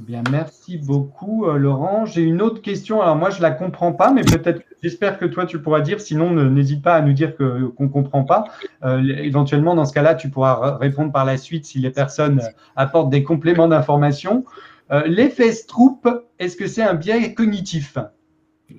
Bien, 0.00 0.24
merci 0.30 0.76
beaucoup, 0.76 1.46
euh, 1.46 1.56
Laurent. 1.56 2.04
J'ai 2.04 2.22
une 2.22 2.42
autre 2.42 2.60
question. 2.60 3.00
Alors 3.00 3.14
moi, 3.14 3.30
je 3.30 3.40
la 3.40 3.52
comprends 3.52 3.92
pas, 3.92 4.12
mais 4.12 4.22
peut-être, 4.22 4.62
j'espère 4.82 5.18
que 5.18 5.24
toi, 5.24 5.46
tu 5.46 5.60
pourras 5.60 5.82
dire. 5.82 6.00
Sinon, 6.00 6.32
n'hésite 6.50 6.82
pas 6.82 6.94
à 6.94 7.00
nous 7.00 7.12
dire 7.12 7.36
qu'on 7.36 7.88
comprend 7.88 8.24
pas. 8.24 8.44
Euh, 8.84 9.00
éventuellement, 9.18 9.76
dans 9.76 9.84
ce 9.84 9.92
cas-là, 9.92 10.16
tu 10.16 10.30
pourras 10.30 10.78
répondre 10.78 11.12
par 11.12 11.24
la 11.24 11.36
suite 11.36 11.64
si 11.64 11.78
les 11.78 11.90
personnes 11.90 12.40
apportent 12.74 13.10
des 13.10 13.22
compléments 13.22 13.68
d'information. 13.68 14.44
Euh, 14.90 15.04
L'effet 15.06 15.52
Stroop, 15.52 16.08
est-ce 16.40 16.56
que 16.56 16.66
c'est 16.66 16.82
un 16.82 16.94
biais 16.94 17.32
cognitif? 17.32 17.96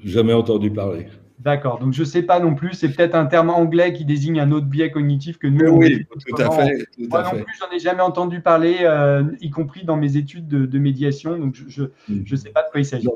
Jamais 0.04 0.34
entendu 0.34 0.70
parler. 0.70 1.08
D'accord. 1.46 1.78
Donc, 1.78 1.94
je 1.94 2.00
ne 2.00 2.06
sais 2.06 2.24
pas 2.24 2.40
non 2.40 2.56
plus. 2.56 2.74
C'est 2.74 2.90
peut-être 2.90 3.14
un 3.14 3.28
terme 3.28 3.52
anglais 3.52 3.94
qui 3.94 4.04
désigne 4.04 4.40
un 4.40 4.52
autre 4.52 4.66
biais 4.66 4.90
cognitif 4.90 5.38
que 5.38 5.46
nous. 5.46 5.64
Oui, 5.74 6.04
tout 6.26 6.42
à 6.42 6.50
fait. 6.50 6.88
Moi 6.98 7.22
non 7.22 7.44
plus, 7.44 7.54
j'en 7.60 7.76
ai 7.76 7.78
jamais 7.78 8.02
entendu 8.02 8.42
parler, 8.42 8.78
euh, 8.82 9.24
y 9.42 9.52
compris 9.52 9.86
dans 9.86 9.96
mes 9.96 10.18
études 10.18 10.48
de, 10.48 10.80
médiation. 10.80 11.38
Donc, 11.38 11.56
je 11.68 11.84
ne 12.10 12.16
mm. 12.16 12.36
sais 12.36 12.50
pas 12.50 12.64
de 12.64 12.72
quoi 12.72 12.82
il 12.82 12.86
s'agit. 12.86 13.08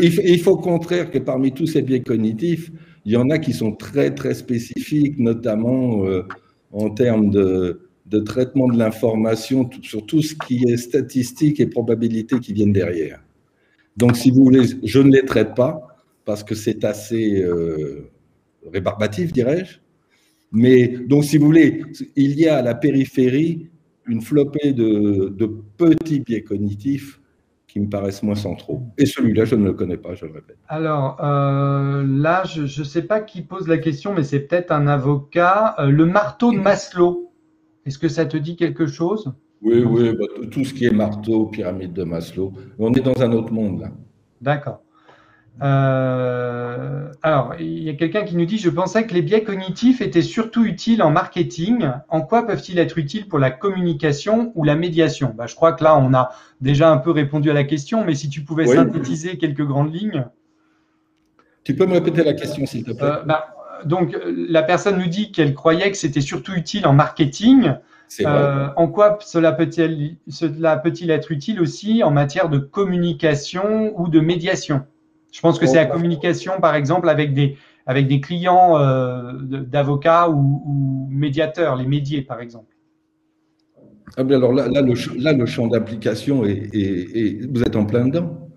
il, 0.00 0.40
faut 0.40 0.52
au 0.52 0.56
contraire 0.56 1.10
que 1.10 1.18
parmi 1.18 1.52
tous 1.52 1.66
ces 1.66 1.82
biais 1.82 2.00
cognitifs, 2.00 2.72
il 3.04 3.12
y 3.12 3.18
en 3.18 3.28
a 3.28 3.38
qui 3.38 3.52
sont 3.52 3.72
très, 3.72 4.14
très 4.14 4.32
spécifiques, 4.32 5.18
notamment 5.18 6.06
euh, 6.06 6.26
en 6.72 6.88
termes 6.88 7.28
de, 7.28 7.82
de 8.06 8.18
traitement 8.20 8.68
de 8.68 8.78
l'information 8.78 9.68
sur 9.82 10.06
tout 10.06 10.22
ce 10.22 10.34
qui 10.34 10.64
est 10.66 10.78
statistique 10.78 11.60
et 11.60 11.66
probabilité 11.66 12.40
qui 12.40 12.54
viennent 12.54 12.72
derrière. 12.72 13.20
Donc, 13.98 14.16
si 14.16 14.30
vous 14.30 14.42
voulez, 14.42 14.62
je 14.84 15.00
ne 15.00 15.12
les 15.12 15.26
traite 15.26 15.54
pas 15.54 15.87
parce 16.28 16.44
que 16.44 16.54
c'est 16.54 16.84
assez 16.84 17.40
euh, 17.40 18.10
rébarbatif, 18.70 19.32
dirais-je. 19.32 19.78
Mais 20.52 20.86
donc, 20.86 21.24
si 21.24 21.38
vous 21.38 21.46
voulez, 21.46 21.82
il 22.16 22.38
y 22.38 22.46
a 22.46 22.58
à 22.58 22.62
la 22.62 22.74
périphérie 22.74 23.70
une 24.04 24.20
flopée 24.20 24.74
de, 24.74 25.34
petits 25.78 26.20
biais 26.20 26.42
cognitifs 26.42 27.18
qui 27.66 27.80
me 27.80 27.88
paraissent 27.88 28.22
moins 28.22 28.34
centraux. 28.34 28.82
Et 28.98 29.06
celui-là, 29.06 29.46
je 29.46 29.54
ne 29.54 29.64
le 29.64 29.72
connais 29.72 29.96
pas, 29.96 30.14
je 30.14 30.26
le 30.26 30.32
répète. 30.32 30.58
Alors, 30.68 31.16
euh, 31.24 32.04
là, 32.06 32.42
je 32.44 32.60
ne 32.60 32.84
sais 32.84 33.02
pas 33.02 33.22
qui 33.22 33.40
pose 33.40 33.66
la 33.66 33.78
question, 33.78 34.12
mais 34.12 34.22
c'est 34.22 34.40
peut-être 34.40 34.70
un 34.70 34.86
avocat. 34.86 35.76
Euh, 35.78 35.86
le 35.86 36.04
marteau 36.04 36.52
de 36.52 36.58
Maslow, 36.58 37.32
est-ce 37.86 37.98
que 37.98 38.10
ça 38.10 38.26
te 38.26 38.36
dit 38.36 38.56
quelque 38.56 38.86
chose? 38.86 39.32
Oui, 39.62 39.82
oui, 39.82 40.12
bah, 40.12 40.26
tout 40.50 40.66
ce 40.66 40.74
qui 40.74 40.84
est 40.84 40.90
marteau, 40.90 41.46
pyramide 41.46 41.94
de 41.94 42.04
Maslow. 42.04 42.52
On 42.78 42.92
est 42.92 43.00
dans 43.00 43.18
un 43.22 43.32
autre 43.32 43.50
monde, 43.50 43.80
là. 43.80 43.92
D'accord. 44.42 44.82
Euh, 45.60 47.10
alors, 47.22 47.54
il 47.58 47.82
y 47.82 47.90
a 47.90 47.94
quelqu'un 47.94 48.24
qui 48.24 48.36
nous 48.36 48.44
dit 48.44 48.58
Je 48.58 48.70
pensais 48.70 49.06
que 49.06 49.14
les 49.14 49.22
biais 49.22 49.42
cognitifs 49.42 50.00
étaient 50.00 50.22
surtout 50.22 50.64
utiles 50.64 51.02
en 51.02 51.10
marketing. 51.10 51.90
En 52.08 52.20
quoi 52.22 52.46
peuvent-ils 52.46 52.78
être 52.78 52.98
utiles 52.98 53.28
pour 53.28 53.38
la 53.38 53.50
communication 53.50 54.52
ou 54.54 54.64
la 54.64 54.76
médiation? 54.76 55.34
Bah, 55.36 55.46
Je 55.46 55.54
crois 55.54 55.72
que 55.72 55.82
là, 55.82 55.96
on 55.98 56.14
a 56.14 56.30
déjà 56.60 56.90
un 56.90 56.98
peu 56.98 57.10
répondu 57.10 57.50
à 57.50 57.54
la 57.54 57.64
question, 57.64 58.04
mais 58.04 58.14
si 58.14 58.28
tu 58.28 58.42
pouvais 58.42 58.66
synthétiser 58.66 59.36
quelques 59.38 59.64
grandes 59.64 59.92
lignes. 59.92 60.26
Tu 61.64 61.74
peux 61.74 61.86
me 61.86 61.94
répéter 61.94 62.24
la 62.24 62.34
question, 62.34 62.64
s'il 62.64 62.84
te 62.84 62.92
plaît? 62.92 63.02
Euh, 63.02 63.22
bah, 63.24 63.54
Donc, 63.84 64.16
la 64.26 64.62
personne 64.62 64.98
nous 64.98 65.08
dit 65.08 65.32
qu'elle 65.32 65.54
croyait 65.54 65.90
que 65.90 65.96
c'était 65.96 66.20
surtout 66.20 66.52
utile 66.54 66.86
en 66.86 66.92
marketing. 66.92 67.74
Euh, 68.22 68.68
en 68.76 68.88
quoi 68.88 69.18
cela 69.20 69.52
peut-il 69.52 70.16
peut 70.82 71.10
être 71.10 71.30
utile 71.32 71.60
aussi 71.60 72.02
en 72.02 72.10
matière 72.10 72.48
de 72.48 72.58
communication 72.58 73.92
ou 74.00 74.08
de 74.08 74.20
médiation? 74.20 74.86
Je 75.32 75.40
pense 75.40 75.58
que 75.58 75.66
c'est 75.66 75.76
la 75.76 75.86
communication, 75.86 76.60
par 76.60 76.74
exemple, 76.74 77.08
avec 77.08 77.34
des, 77.34 77.56
avec 77.86 78.06
des 78.06 78.20
clients 78.20 78.78
euh, 78.78 79.32
d'avocats 79.42 80.28
ou, 80.30 81.08
médiateurs, 81.10 81.76
les 81.76 81.86
médiés, 81.86 82.22
par 82.22 82.40
exemple. 82.40 82.74
Ah 84.16 84.22
alors 84.22 84.52
là, 84.52 84.68
là, 84.68 84.80
le, 84.80 84.94
là, 85.20 85.32
le 85.32 85.46
champ 85.46 85.66
d'application 85.66 86.44
est, 86.44 87.46
vous 87.50 87.62
êtes 87.62 87.76
en 87.76 87.84
plein 87.84 88.06
dedans. 88.06 88.48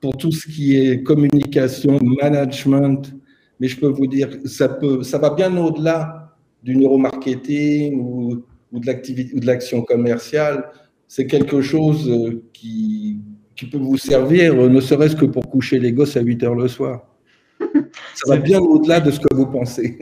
Pour 0.00 0.16
tout 0.16 0.30
ce 0.30 0.46
qui 0.46 0.76
est 0.76 1.02
communication, 1.02 1.98
management, 2.22 3.12
mais 3.58 3.68
je 3.68 3.78
peux 3.80 3.88
vous 3.88 4.06
dire, 4.06 4.28
ça, 4.44 4.68
peut, 4.68 5.02
ça 5.02 5.18
va 5.18 5.30
bien 5.30 5.56
au-delà 5.56 6.36
du 6.62 6.76
neuromarketing 6.76 7.98
ou, 8.00 8.42
ou 8.72 8.78
de 8.78 8.86
l'activité 8.86 9.34
ou 9.34 9.40
de 9.40 9.46
l'action 9.46 9.82
commerciale. 9.82 10.70
C'est 11.08 11.26
quelque 11.26 11.62
chose 11.62 12.08
euh, 12.08 12.42
qui, 12.52 13.20
qui 13.58 13.66
peut 13.66 13.78
vous 13.78 13.98
servir, 13.98 14.54
euh, 14.54 14.68
ne 14.68 14.80
serait-ce 14.80 15.16
que 15.16 15.26
pour 15.26 15.50
coucher 15.50 15.80
les 15.80 15.92
gosses 15.92 16.16
à 16.16 16.20
8 16.20 16.44
heures 16.44 16.54
le 16.54 16.68
soir. 16.68 17.02
Ça 18.14 18.28
va 18.28 18.36
bien 18.36 18.60
au-delà 18.60 19.00
de 19.00 19.10
ce 19.10 19.18
que 19.18 19.34
vous 19.34 19.46
pensez. 19.46 19.98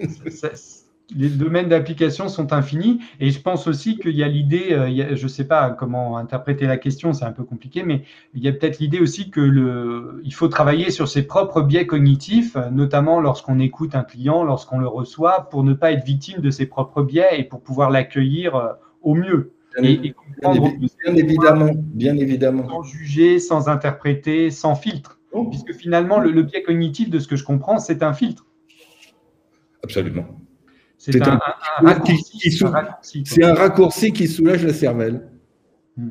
les 1.17 1.31
domaines 1.31 1.69
d'application 1.69 2.29
sont 2.29 2.53
infinis 2.53 3.01
et 3.19 3.31
je 3.31 3.41
pense 3.41 3.67
aussi 3.67 3.97
qu'il 3.97 4.15
y 4.15 4.23
a 4.23 4.29
l'idée, 4.29 4.73
euh, 4.73 5.17
je 5.17 5.23
ne 5.23 5.29
sais 5.29 5.45
pas 5.45 5.71
comment 5.71 6.19
interpréter 6.19 6.67
la 6.67 6.77
question, 6.77 7.15
c'est 7.15 7.25
un 7.25 7.33
peu 7.33 7.45
compliqué, 7.45 7.83
mais 7.83 8.03
il 8.35 8.45
y 8.45 8.49
a 8.49 8.53
peut-être 8.53 8.79
l'idée 8.79 9.01
aussi 9.01 9.31
que 9.31 9.41
le, 9.41 10.21
il 10.23 10.35
faut 10.35 10.49
travailler 10.49 10.91
sur 10.91 11.09
ses 11.09 11.23
propres 11.23 11.63
biais 11.63 11.87
cognitifs, 11.87 12.59
notamment 12.73 13.21
lorsqu'on 13.21 13.59
écoute 13.59 13.95
un 13.95 14.05
client, 14.05 14.45
lorsqu'on 14.45 14.79
le 14.79 14.89
reçoit, 14.89 15.49
pour 15.49 15.65
ne 15.65 15.73
pas 15.73 15.93
être 15.93 16.05
victime 16.05 16.41
de 16.41 16.51
ses 16.51 16.67
propres 16.67 17.03
biais 17.03 17.39
et 17.41 17.45
pour 17.45 17.63
pouvoir 17.63 17.89
l'accueillir 17.89 18.55
euh, 18.55 18.73
au 19.01 19.15
mieux. 19.15 19.53
Bien, 19.81 21.15
évidemment, 21.17 21.71
bien 21.75 22.17
évidemment. 22.17 22.69
Sans 22.69 22.83
juger, 22.83 23.39
sans 23.39 23.69
interpréter, 23.69 24.51
sans 24.51 24.75
filtre. 24.75 25.21
Oh. 25.33 25.45
Puisque 25.51 25.73
finalement, 25.75 26.19
le, 26.19 26.43
biais 26.43 26.63
cognitif, 26.63 27.11
de 27.11 27.19
ce 27.19 27.29
que 27.29 27.37
je 27.37 27.45
comprends, 27.45 27.79
c'est 27.79 28.03
un 28.03 28.13
filtre. 28.13 28.47
Absolument. 29.83 30.27
C'est 30.99 31.23
un, 31.23 31.39
raccourci, 31.79 32.39
qui 34.13 34.27
soulage 34.27 34.65
la 34.65 34.73
cervelle. 34.73 35.29
Hmm. 35.97 36.11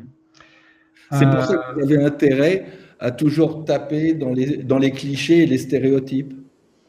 C'est 1.11 1.29
pour 1.29 1.43
ça 1.43 1.57
que 1.57 1.73
vous 1.75 1.91
avez 1.91 2.03
intérêt 2.03 2.65
à 2.99 3.11
toujours 3.11 3.65
taper 3.65 4.13
dans 4.13 4.31
les, 4.31 4.57
dans 4.57 4.77
les 4.77 4.91
clichés 4.91 5.43
et 5.43 5.45
les 5.45 5.57
stéréotypes. 5.57 6.33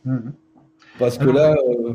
Hmm. 0.04 0.30
Parce 0.98 1.18
que 1.18 1.28
là, 1.28 1.54
euh, 1.68 1.94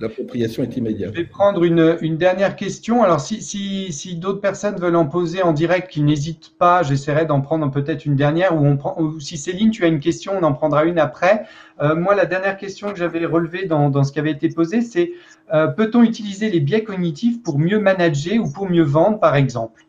L'appropriation 0.00 0.64
est 0.64 0.76
immédiate. 0.76 1.12
Je 1.14 1.20
vais 1.20 1.26
prendre 1.26 1.62
une, 1.64 2.16
dernière 2.16 2.56
question. 2.56 3.02
Alors, 3.02 3.20
si, 3.20 4.16
d'autres 4.16 4.40
personnes 4.40 4.76
veulent 4.76 4.96
en 4.96 5.06
poser 5.06 5.42
en 5.42 5.52
direct, 5.52 5.90
qui 5.90 6.02
n'hésitent 6.02 6.56
pas, 6.58 6.82
j'essaierai 6.82 7.24
d'en 7.24 7.40
prendre 7.40 7.70
peut-être 7.70 8.04
une 8.04 8.16
dernière. 8.16 8.56
Ou, 8.56 8.66
on 8.66 8.76
prend, 8.76 8.96
si 9.20 9.38
Céline, 9.38 9.70
tu 9.70 9.84
as 9.84 9.88
une 9.88 10.00
question, 10.00 10.32
on 10.36 10.42
en 10.42 10.52
prendra 10.52 10.84
une 10.84 10.98
après. 10.98 11.44
Euh, 11.80 11.94
moi, 11.94 12.14
la 12.14 12.26
dernière 12.26 12.56
question 12.56 12.90
que 12.90 12.98
j'avais 12.98 13.24
relevée 13.24 13.66
dans, 13.66 14.02
ce 14.02 14.12
qui 14.12 14.18
avait 14.18 14.32
été 14.32 14.48
posé, 14.48 14.80
c'est 14.80 15.12
euh, 15.54 15.68
peut-on 15.68 16.02
utiliser 16.02 16.50
les 16.50 16.60
biais 16.60 16.82
cognitifs 16.82 17.42
pour 17.42 17.58
mieux 17.58 17.78
manager 17.78 18.44
ou 18.44 18.50
pour 18.50 18.68
mieux 18.68 18.82
vendre, 18.82 19.20
par 19.20 19.36
exemple? 19.36 19.84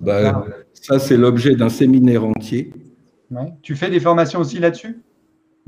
Bah, 0.00 0.44
Ça, 0.72 0.98
c'est 0.98 1.16
l'objet 1.16 1.54
d'un 1.54 1.68
séminaire 1.68 2.24
entier. 2.24 2.72
Tu 3.62 3.74
fais 3.74 3.90
des 3.90 4.00
formations 4.00 4.40
aussi 4.40 4.58
là-dessus? 4.58 5.02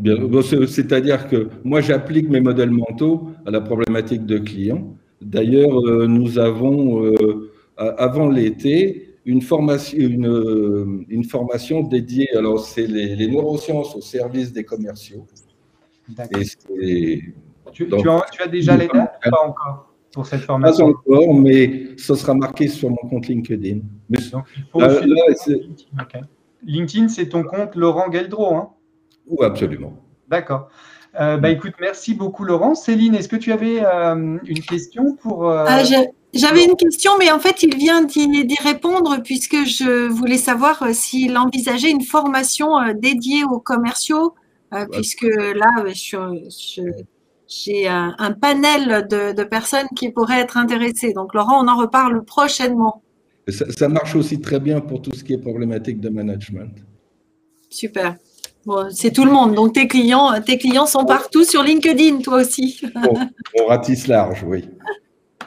C'est-à-dire 0.01 1.29
que 1.29 1.49
moi, 1.65 1.81
j'applique 1.81 2.29
mes 2.29 2.41
modèles 2.41 2.71
mentaux 2.71 3.31
à 3.47 3.51
la 3.51 3.61
problématique 3.61 4.27
de 4.27 4.39
clients. 4.39 4.95
D'ailleurs, 5.21 5.85
euh, 5.85 6.07
nous 6.07 6.39
avons, 6.39 7.05
euh, 7.05 7.51
avant 7.77 8.29
l'été, 8.29 9.17
une 9.25 9.43
formation, 9.43 9.99
une, 9.99 11.05
une, 11.09 11.25
formation 11.25 11.83
dédiée, 11.83 12.29
alors 12.37 12.65
c'est 12.65 12.87
les, 12.87 13.27
neurosciences 13.27 13.95
au 13.97 14.01
service 14.01 14.53
des 14.53 14.65
commerciaux. 14.65 15.27
Tu, 17.73 17.89
tu, 17.89 18.09
as, 18.09 18.47
déjà 18.47 18.77
les 18.77 18.89
dates 18.89 19.21
ou 19.27 19.31
pas 19.31 19.47
encore 19.47 19.93
pour 20.13 20.27
cette 20.27 20.41
formation? 20.41 20.93
Pas 20.93 20.99
encore, 20.99 21.35
mais 21.35 21.89
ça 21.99 22.15
sera 22.15 22.35
marqué 22.35 22.69
sur 22.69 22.89
mon 22.89 22.97
compte 22.97 23.27
LinkedIn. 23.27 23.81
Mais, 24.09 24.19
Donc, 24.33 24.45
il 24.57 24.65
faut 24.73 24.81
LinkedIn, 26.65 27.09
c'est 27.09 27.29
ton 27.29 27.43
compte 27.43 27.75
Laurent 27.77 28.11
Geldreau, 28.11 28.55
hein? 28.55 28.71
Oui, 29.29 29.45
absolument. 29.45 29.95
D'accord. 30.29 30.69
Euh, 31.21 31.37
bah, 31.37 31.51
écoute, 31.51 31.75
merci 31.81 32.15
beaucoup 32.15 32.45
Laurent. 32.45 32.75
Céline, 32.75 33.15
est-ce 33.15 33.29
que 33.29 33.37
tu 33.37 33.53
avais 33.53 33.85
euh, 33.85 34.39
une 34.45 34.61
question 34.61 35.15
pour... 35.15 35.49
Euh, 35.49 35.65
ah, 35.67 35.83
j'avais 36.35 36.65
une 36.65 36.77
question, 36.77 37.13
mais 37.19 37.31
en 37.31 37.39
fait, 37.39 37.63
il 37.63 37.75
vient 37.75 38.05
d'y 38.05 38.57
répondre 38.63 39.23
puisque 39.25 39.65
je 39.65 40.09
voulais 40.09 40.37
savoir 40.37 40.85
s'il 40.93 41.39
envisageait 41.39 41.91
une 41.91 42.03
formation 42.03 42.69
dédiée 42.95 43.45
aux 43.45 43.61
commerciaux, 43.61 44.35
puisque 44.93 45.23
là, 45.23 45.87
j'ai 47.49 47.89
un, 47.89 48.33
panel 48.39 49.09
de, 49.09 49.43
personnes 49.45 49.89
qui 49.97 50.11
pourraient 50.11 50.41
être 50.41 50.59
intéressées. 50.59 51.15
Donc, 51.15 51.33
Laurent, 51.33 51.65
on 51.65 51.67
en 51.67 51.79
reparle 51.79 52.23
prochainement. 52.27 53.03
ça 53.49 53.89
marche 53.89 54.15
aussi 54.15 54.39
très 54.39 54.61
bien 54.61 54.83
pour 54.83 55.01
tout 55.01 55.15
ce 55.15 55.25
qui 55.25 55.33
est 55.33 55.39
problématique 55.39 55.99
de 55.99 56.11
management. 56.11 56.75
Super. 57.71 58.17
C'est 58.91 59.13
tout 59.13 59.25
le 59.25 59.33
monde. 59.33 59.55
Donc 59.55 59.75
tes 59.75 59.89
clients, 59.89 60.33
tes 60.45 60.59
clients 60.59 60.87
sont 60.87 61.05
partout 61.05 61.45
sur 61.45 61.63
LinkedIn, 61.63 62.21
toi 62.21 62.41
aussi. 62.41 62.81
on 63.59 63.67
ratisse 63.67 64.07
large, 64.07 64.45
oui. 64.47 64.65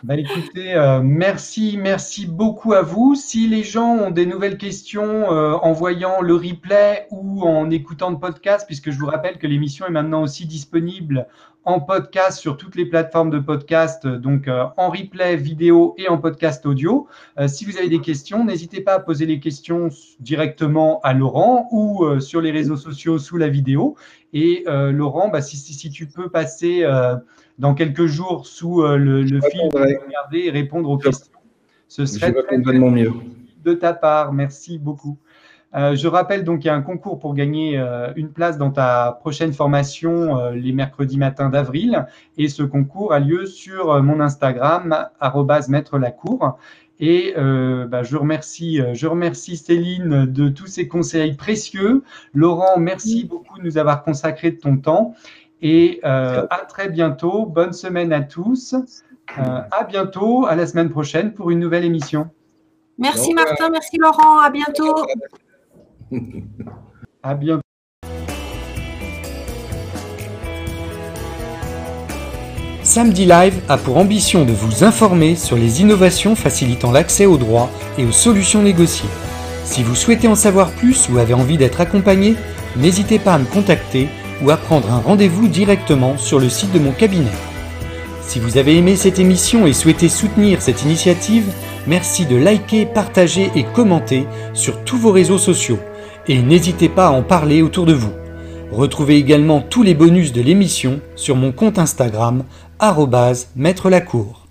Bah, 0.03 0.15
écoutez, 0.17 0.73
euh, 0.73 0.99
merci, 1.03 1.77
merci 1.77 2.25
beaucoup 2.25 2.73
à 2.73 2.81
vous. 2.81 3.13
Si 3.13 3.47
les 3.47 3.63
gens 3.63 3.95
ont 3.97 4.09
des 4.09 4.25
nouvelles 4.25 4.57
questions 4.57 5.31
euh, 5.31 5.53
en 5.53 5.73
voyant 5.73 6.21
le 6.21 6.33
replay 6.33 7.05
ou 7.11 7.43
en 7.43 7.69
écoutant 7.69 8.09
le 8.09 8.17
podcast, 8.17 8.65
puisque 8.65 8.89
je 8.89 8.97
vous 8.97 9.05
rappelle 9.05 9.37
que 9.37 9.45
l'émission 9.45 9.85
est 9.85 9.91
maintenant 9.91 10.23
aussi 10.23 10.47
disponible 10.47 11.27
en 11.63 11.79
podcast 11.79 12.39
sur 12.39 12.57
toutes 12.57 12.75
les 12.75 12.85
plateformes 12.85 13.29
de 13.29 13.39
podcast, 13.39 14.07
donc 14.07 14.47
euh, 14.47 14.65
en 14.77 14.89
replay 14.89 15.35
vidéo 15.35 15.93
et 15.97 16.07
en 16.07 16.17
podcast 16.17 16.65
audio. 16.65 17.07
si 17.47 17.65
vous 17.65 17.77
avez 17.77 17.89
des 17.89 18.01
questions, 18.01 18.43
n'hésitez 18.43 18.81
pas 18.81 18.95
à 18.95 18.99
poser 18.99 19.25
les 19.25 19.39
questions 19.39 19.89
directement 20.19 20.99
à 21.01 21.13
Laurent 21.13 21.67
ou 21.71 22.19
sur 22.19 22.41
les 22.41 22.51
réseaux 22.51 22.77
sociaux 22.77 23.19
sous 23.19 23.37
la 23.37 23.47
vidéo. 23.47 23.95
Et 24.33 24.63
Laurent, 24.67 25.29
bah, 25.29 25.41
si, 25.41 25.57
si, 25.57 25.73
si, 25.73 25.89
tu 25.89 26.07
peux 26.07 26.29
passer 26.29 26.85
dans 27.61 27.75
quelques 27.75 28.07
jours 28.07 28.47
sous 28.47 28.81
euh, 28.81 28.97
le, 28.97 29.21
le 29.21 29.39
film, 29.39 29.69
regarder 29.71 30.39
et 30.45 30.49
répondre 30.49 30.89
aux 30.89 30.97
questions. 30.97 31.31
Ce 31.87 32.07
serait 32.07 32.33
très, 32.33 32.57
mieux. 32.57 33.13
de 33.63 33.73
ta 33.73 33.93
part. 33.93 34.33
Merci 34.33 34.79
beaucoup. 34.79 35.17
Euh, 35.73 35.95
je 35.95 36.07
rappelle 36.07 36.43
donc 36.43 36.59
qu'il 36.59 36.67
y 36.67 36.69
a 36.69 36.75
un 36.75 36.81
concours 36.81 37.19
pour 37.19 37.33
gagner 37.33 37.79
euh, 37.79 38.11
une 38.15 38.29
place 38.29 38.57
dans 38.57 38.71
ta 38.71 39.17
prochaine 39.19 39.53
formation 39.53 40.51
les 40.51 40.71
mercredis 40.71 41.17
matins 41.17 41.49
d'avril. 41.49 42.05
Et 42.37 42.49
ce 42.49 42.63
concours 42.63 43.13
a 43.13 43.19
lieu 43.19 43.45
sur 43.45 44.01
mon 44.03 44.19
Instagram, 44.19 45.07
maître 45.69 45.97
lacour. 45.97 46.57
Et 46.99 47.33
bah, 47.35 48.03
je, 48.03 48.15
remercie, 48.15 48.79
je 48.93 49.07
remercie 49.07 49.57
Céline 49.57 50.25
de 50.25 50.49
tous 50.49 50.67
ses 50.67 50.87
conseils 50.87 51.33
précieux. 51.33 52.03
Laurent, 52.33 52.77
merci 52.77 53.25
beaucoup 53.25 53.57
de 53.57 53.63
nous 53.63 53.77
avoir 53.77 54.03
consacré 54.03 54.51
de 54.51 54.57
ton 54.57 54.77
temps. 54.77 55.15
Et 55.61 55.99
euh, 56.03 56.47
à 56.49 56.65
très 56.65 56.89
bientôt. 56.89 57.45
Bonne 57.45 57.73
semaine 57.73 58.11
à 58.13 58.21
tous. 58.21 58.73
Euh, 58.73 59.61
à 59.71 59.83
bientôt, 59.83 60.45
à 60.45 60.55
la 60.55 60.67
semaine 60.67 60.89
prochaine 60.89 61.33
pour 61.33 61.51
une 61.51 61.59
nouvelle 61.59 61.85
émission. 61.85 62.29
Merci 62.97 63.33
Martin, 63.33 63.69
merci 63.69 63.97
Laurent, 63.97 64.39
à 64.39 64.49
bientôt. 64.49 64.95
à 67.23 67.33
bientôt. 67.35 67.61
Samedi 72.83 73.25
Live 73.25 73.61
a 73.69 73.77
pour 73.77 73.97
ambition 73.97 74.43
de 74.43 74.51
vous 74.51 74.83
informer 74.83 75.35
sur 75.35 75.55
les 75.55 75.81
innovations 75.81 76.35
facilitant 76.35 76.91
l'accès 76.91 77.25
aux 77.25 77.37
droits 77.37 77.69
et 77.97 78.03
aux 78.03 78.11
solutions 78.11 78.63
négociées. 78.63 79.09
Si 79.63 79.83
vous 79.83 79.95
souhaitez 79.95 80.27
en 80.27 80.35
savoir 80.35 80.71
plus 80.71 81.07
ou 81.09 81.17
avez 81.17 81.33
envie 81.33 81.57
d'être 81.57 81.79
accompagné, 81.79 82.35
n'hésitez 82.75 83.19
pas 83.19 83.35
à 83.35 83.37
me 83.37 83.45
contacter 83.45 84.09
ou 84.43 84.49
à 84.49 84.57
prendre 84.57 84.91
un 84.91 84.99
rendez-vous 84.99 85.47
directement 85.47 86.17
sur 86.17 86.39
le 86.39 86.49
site 86.49 86.73
de 86.73 86.79
mon 86.79 86.91
cabinet. 86.91 87.31
Si 88.21 88.39
vous 88.39 88.57
avez 88.57 88.77
aimé 88.77 88.95
cette 88.95 89.19
émission 89.19 89.67
et 89.67 89.73
souhaitez 89.73 90.09
soutenir 90.09 90.61
cette 90.61 90.83
initiative, 90.83 91.45
merci 91.85 92.25
de 92.25 92.35
liker, 92.35 92.85
partager 92.85 93.51
et 93.55 93.63
commenter 93.63 94.25
sur 94.53 94.83
tous 94.83 94.97
vos 94.97 95.11
réseaux 95.11 95.37
sociaux. 95.37 95.79
Et 96.27 96.41
n'hésitez 96.41 96.89
pas 96.89 97.07
à 97.07 97.11
en 97.11 97.23
parler 97.23 97.61
autour 97.61 97.85
de 97.85 97.93
vous. 97.93 98.13
Retrouvez 98.71 99.17
également 99.17 99.61
tous 99.61 99.83
les 99.83 99.95
bonus 99.95 100.31
de 100.31 100.41
l'émission 100.41 101.01
sur 101.15 101.35
mon 101.35 101.51
compte 101.51 101.79
Instagram, 101.79 102.43
maître 103.55 103.89
lacour. 103.89 104.47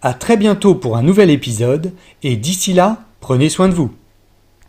À 0.00 0.14
très 0.14 0.36
bientôt 0.36 0.74
pour 0.74 0.96
un 0.96 1.02
nouvel 1.02 1.30
épisode, 1.30 1.92
et 2.22 2.36
d'ici 2.36 2.72
là, 2.72 2.98
prenez 3.20 3.48
soin 3.48 3.68
de 3.68 3.74
vous. 3.74 3.90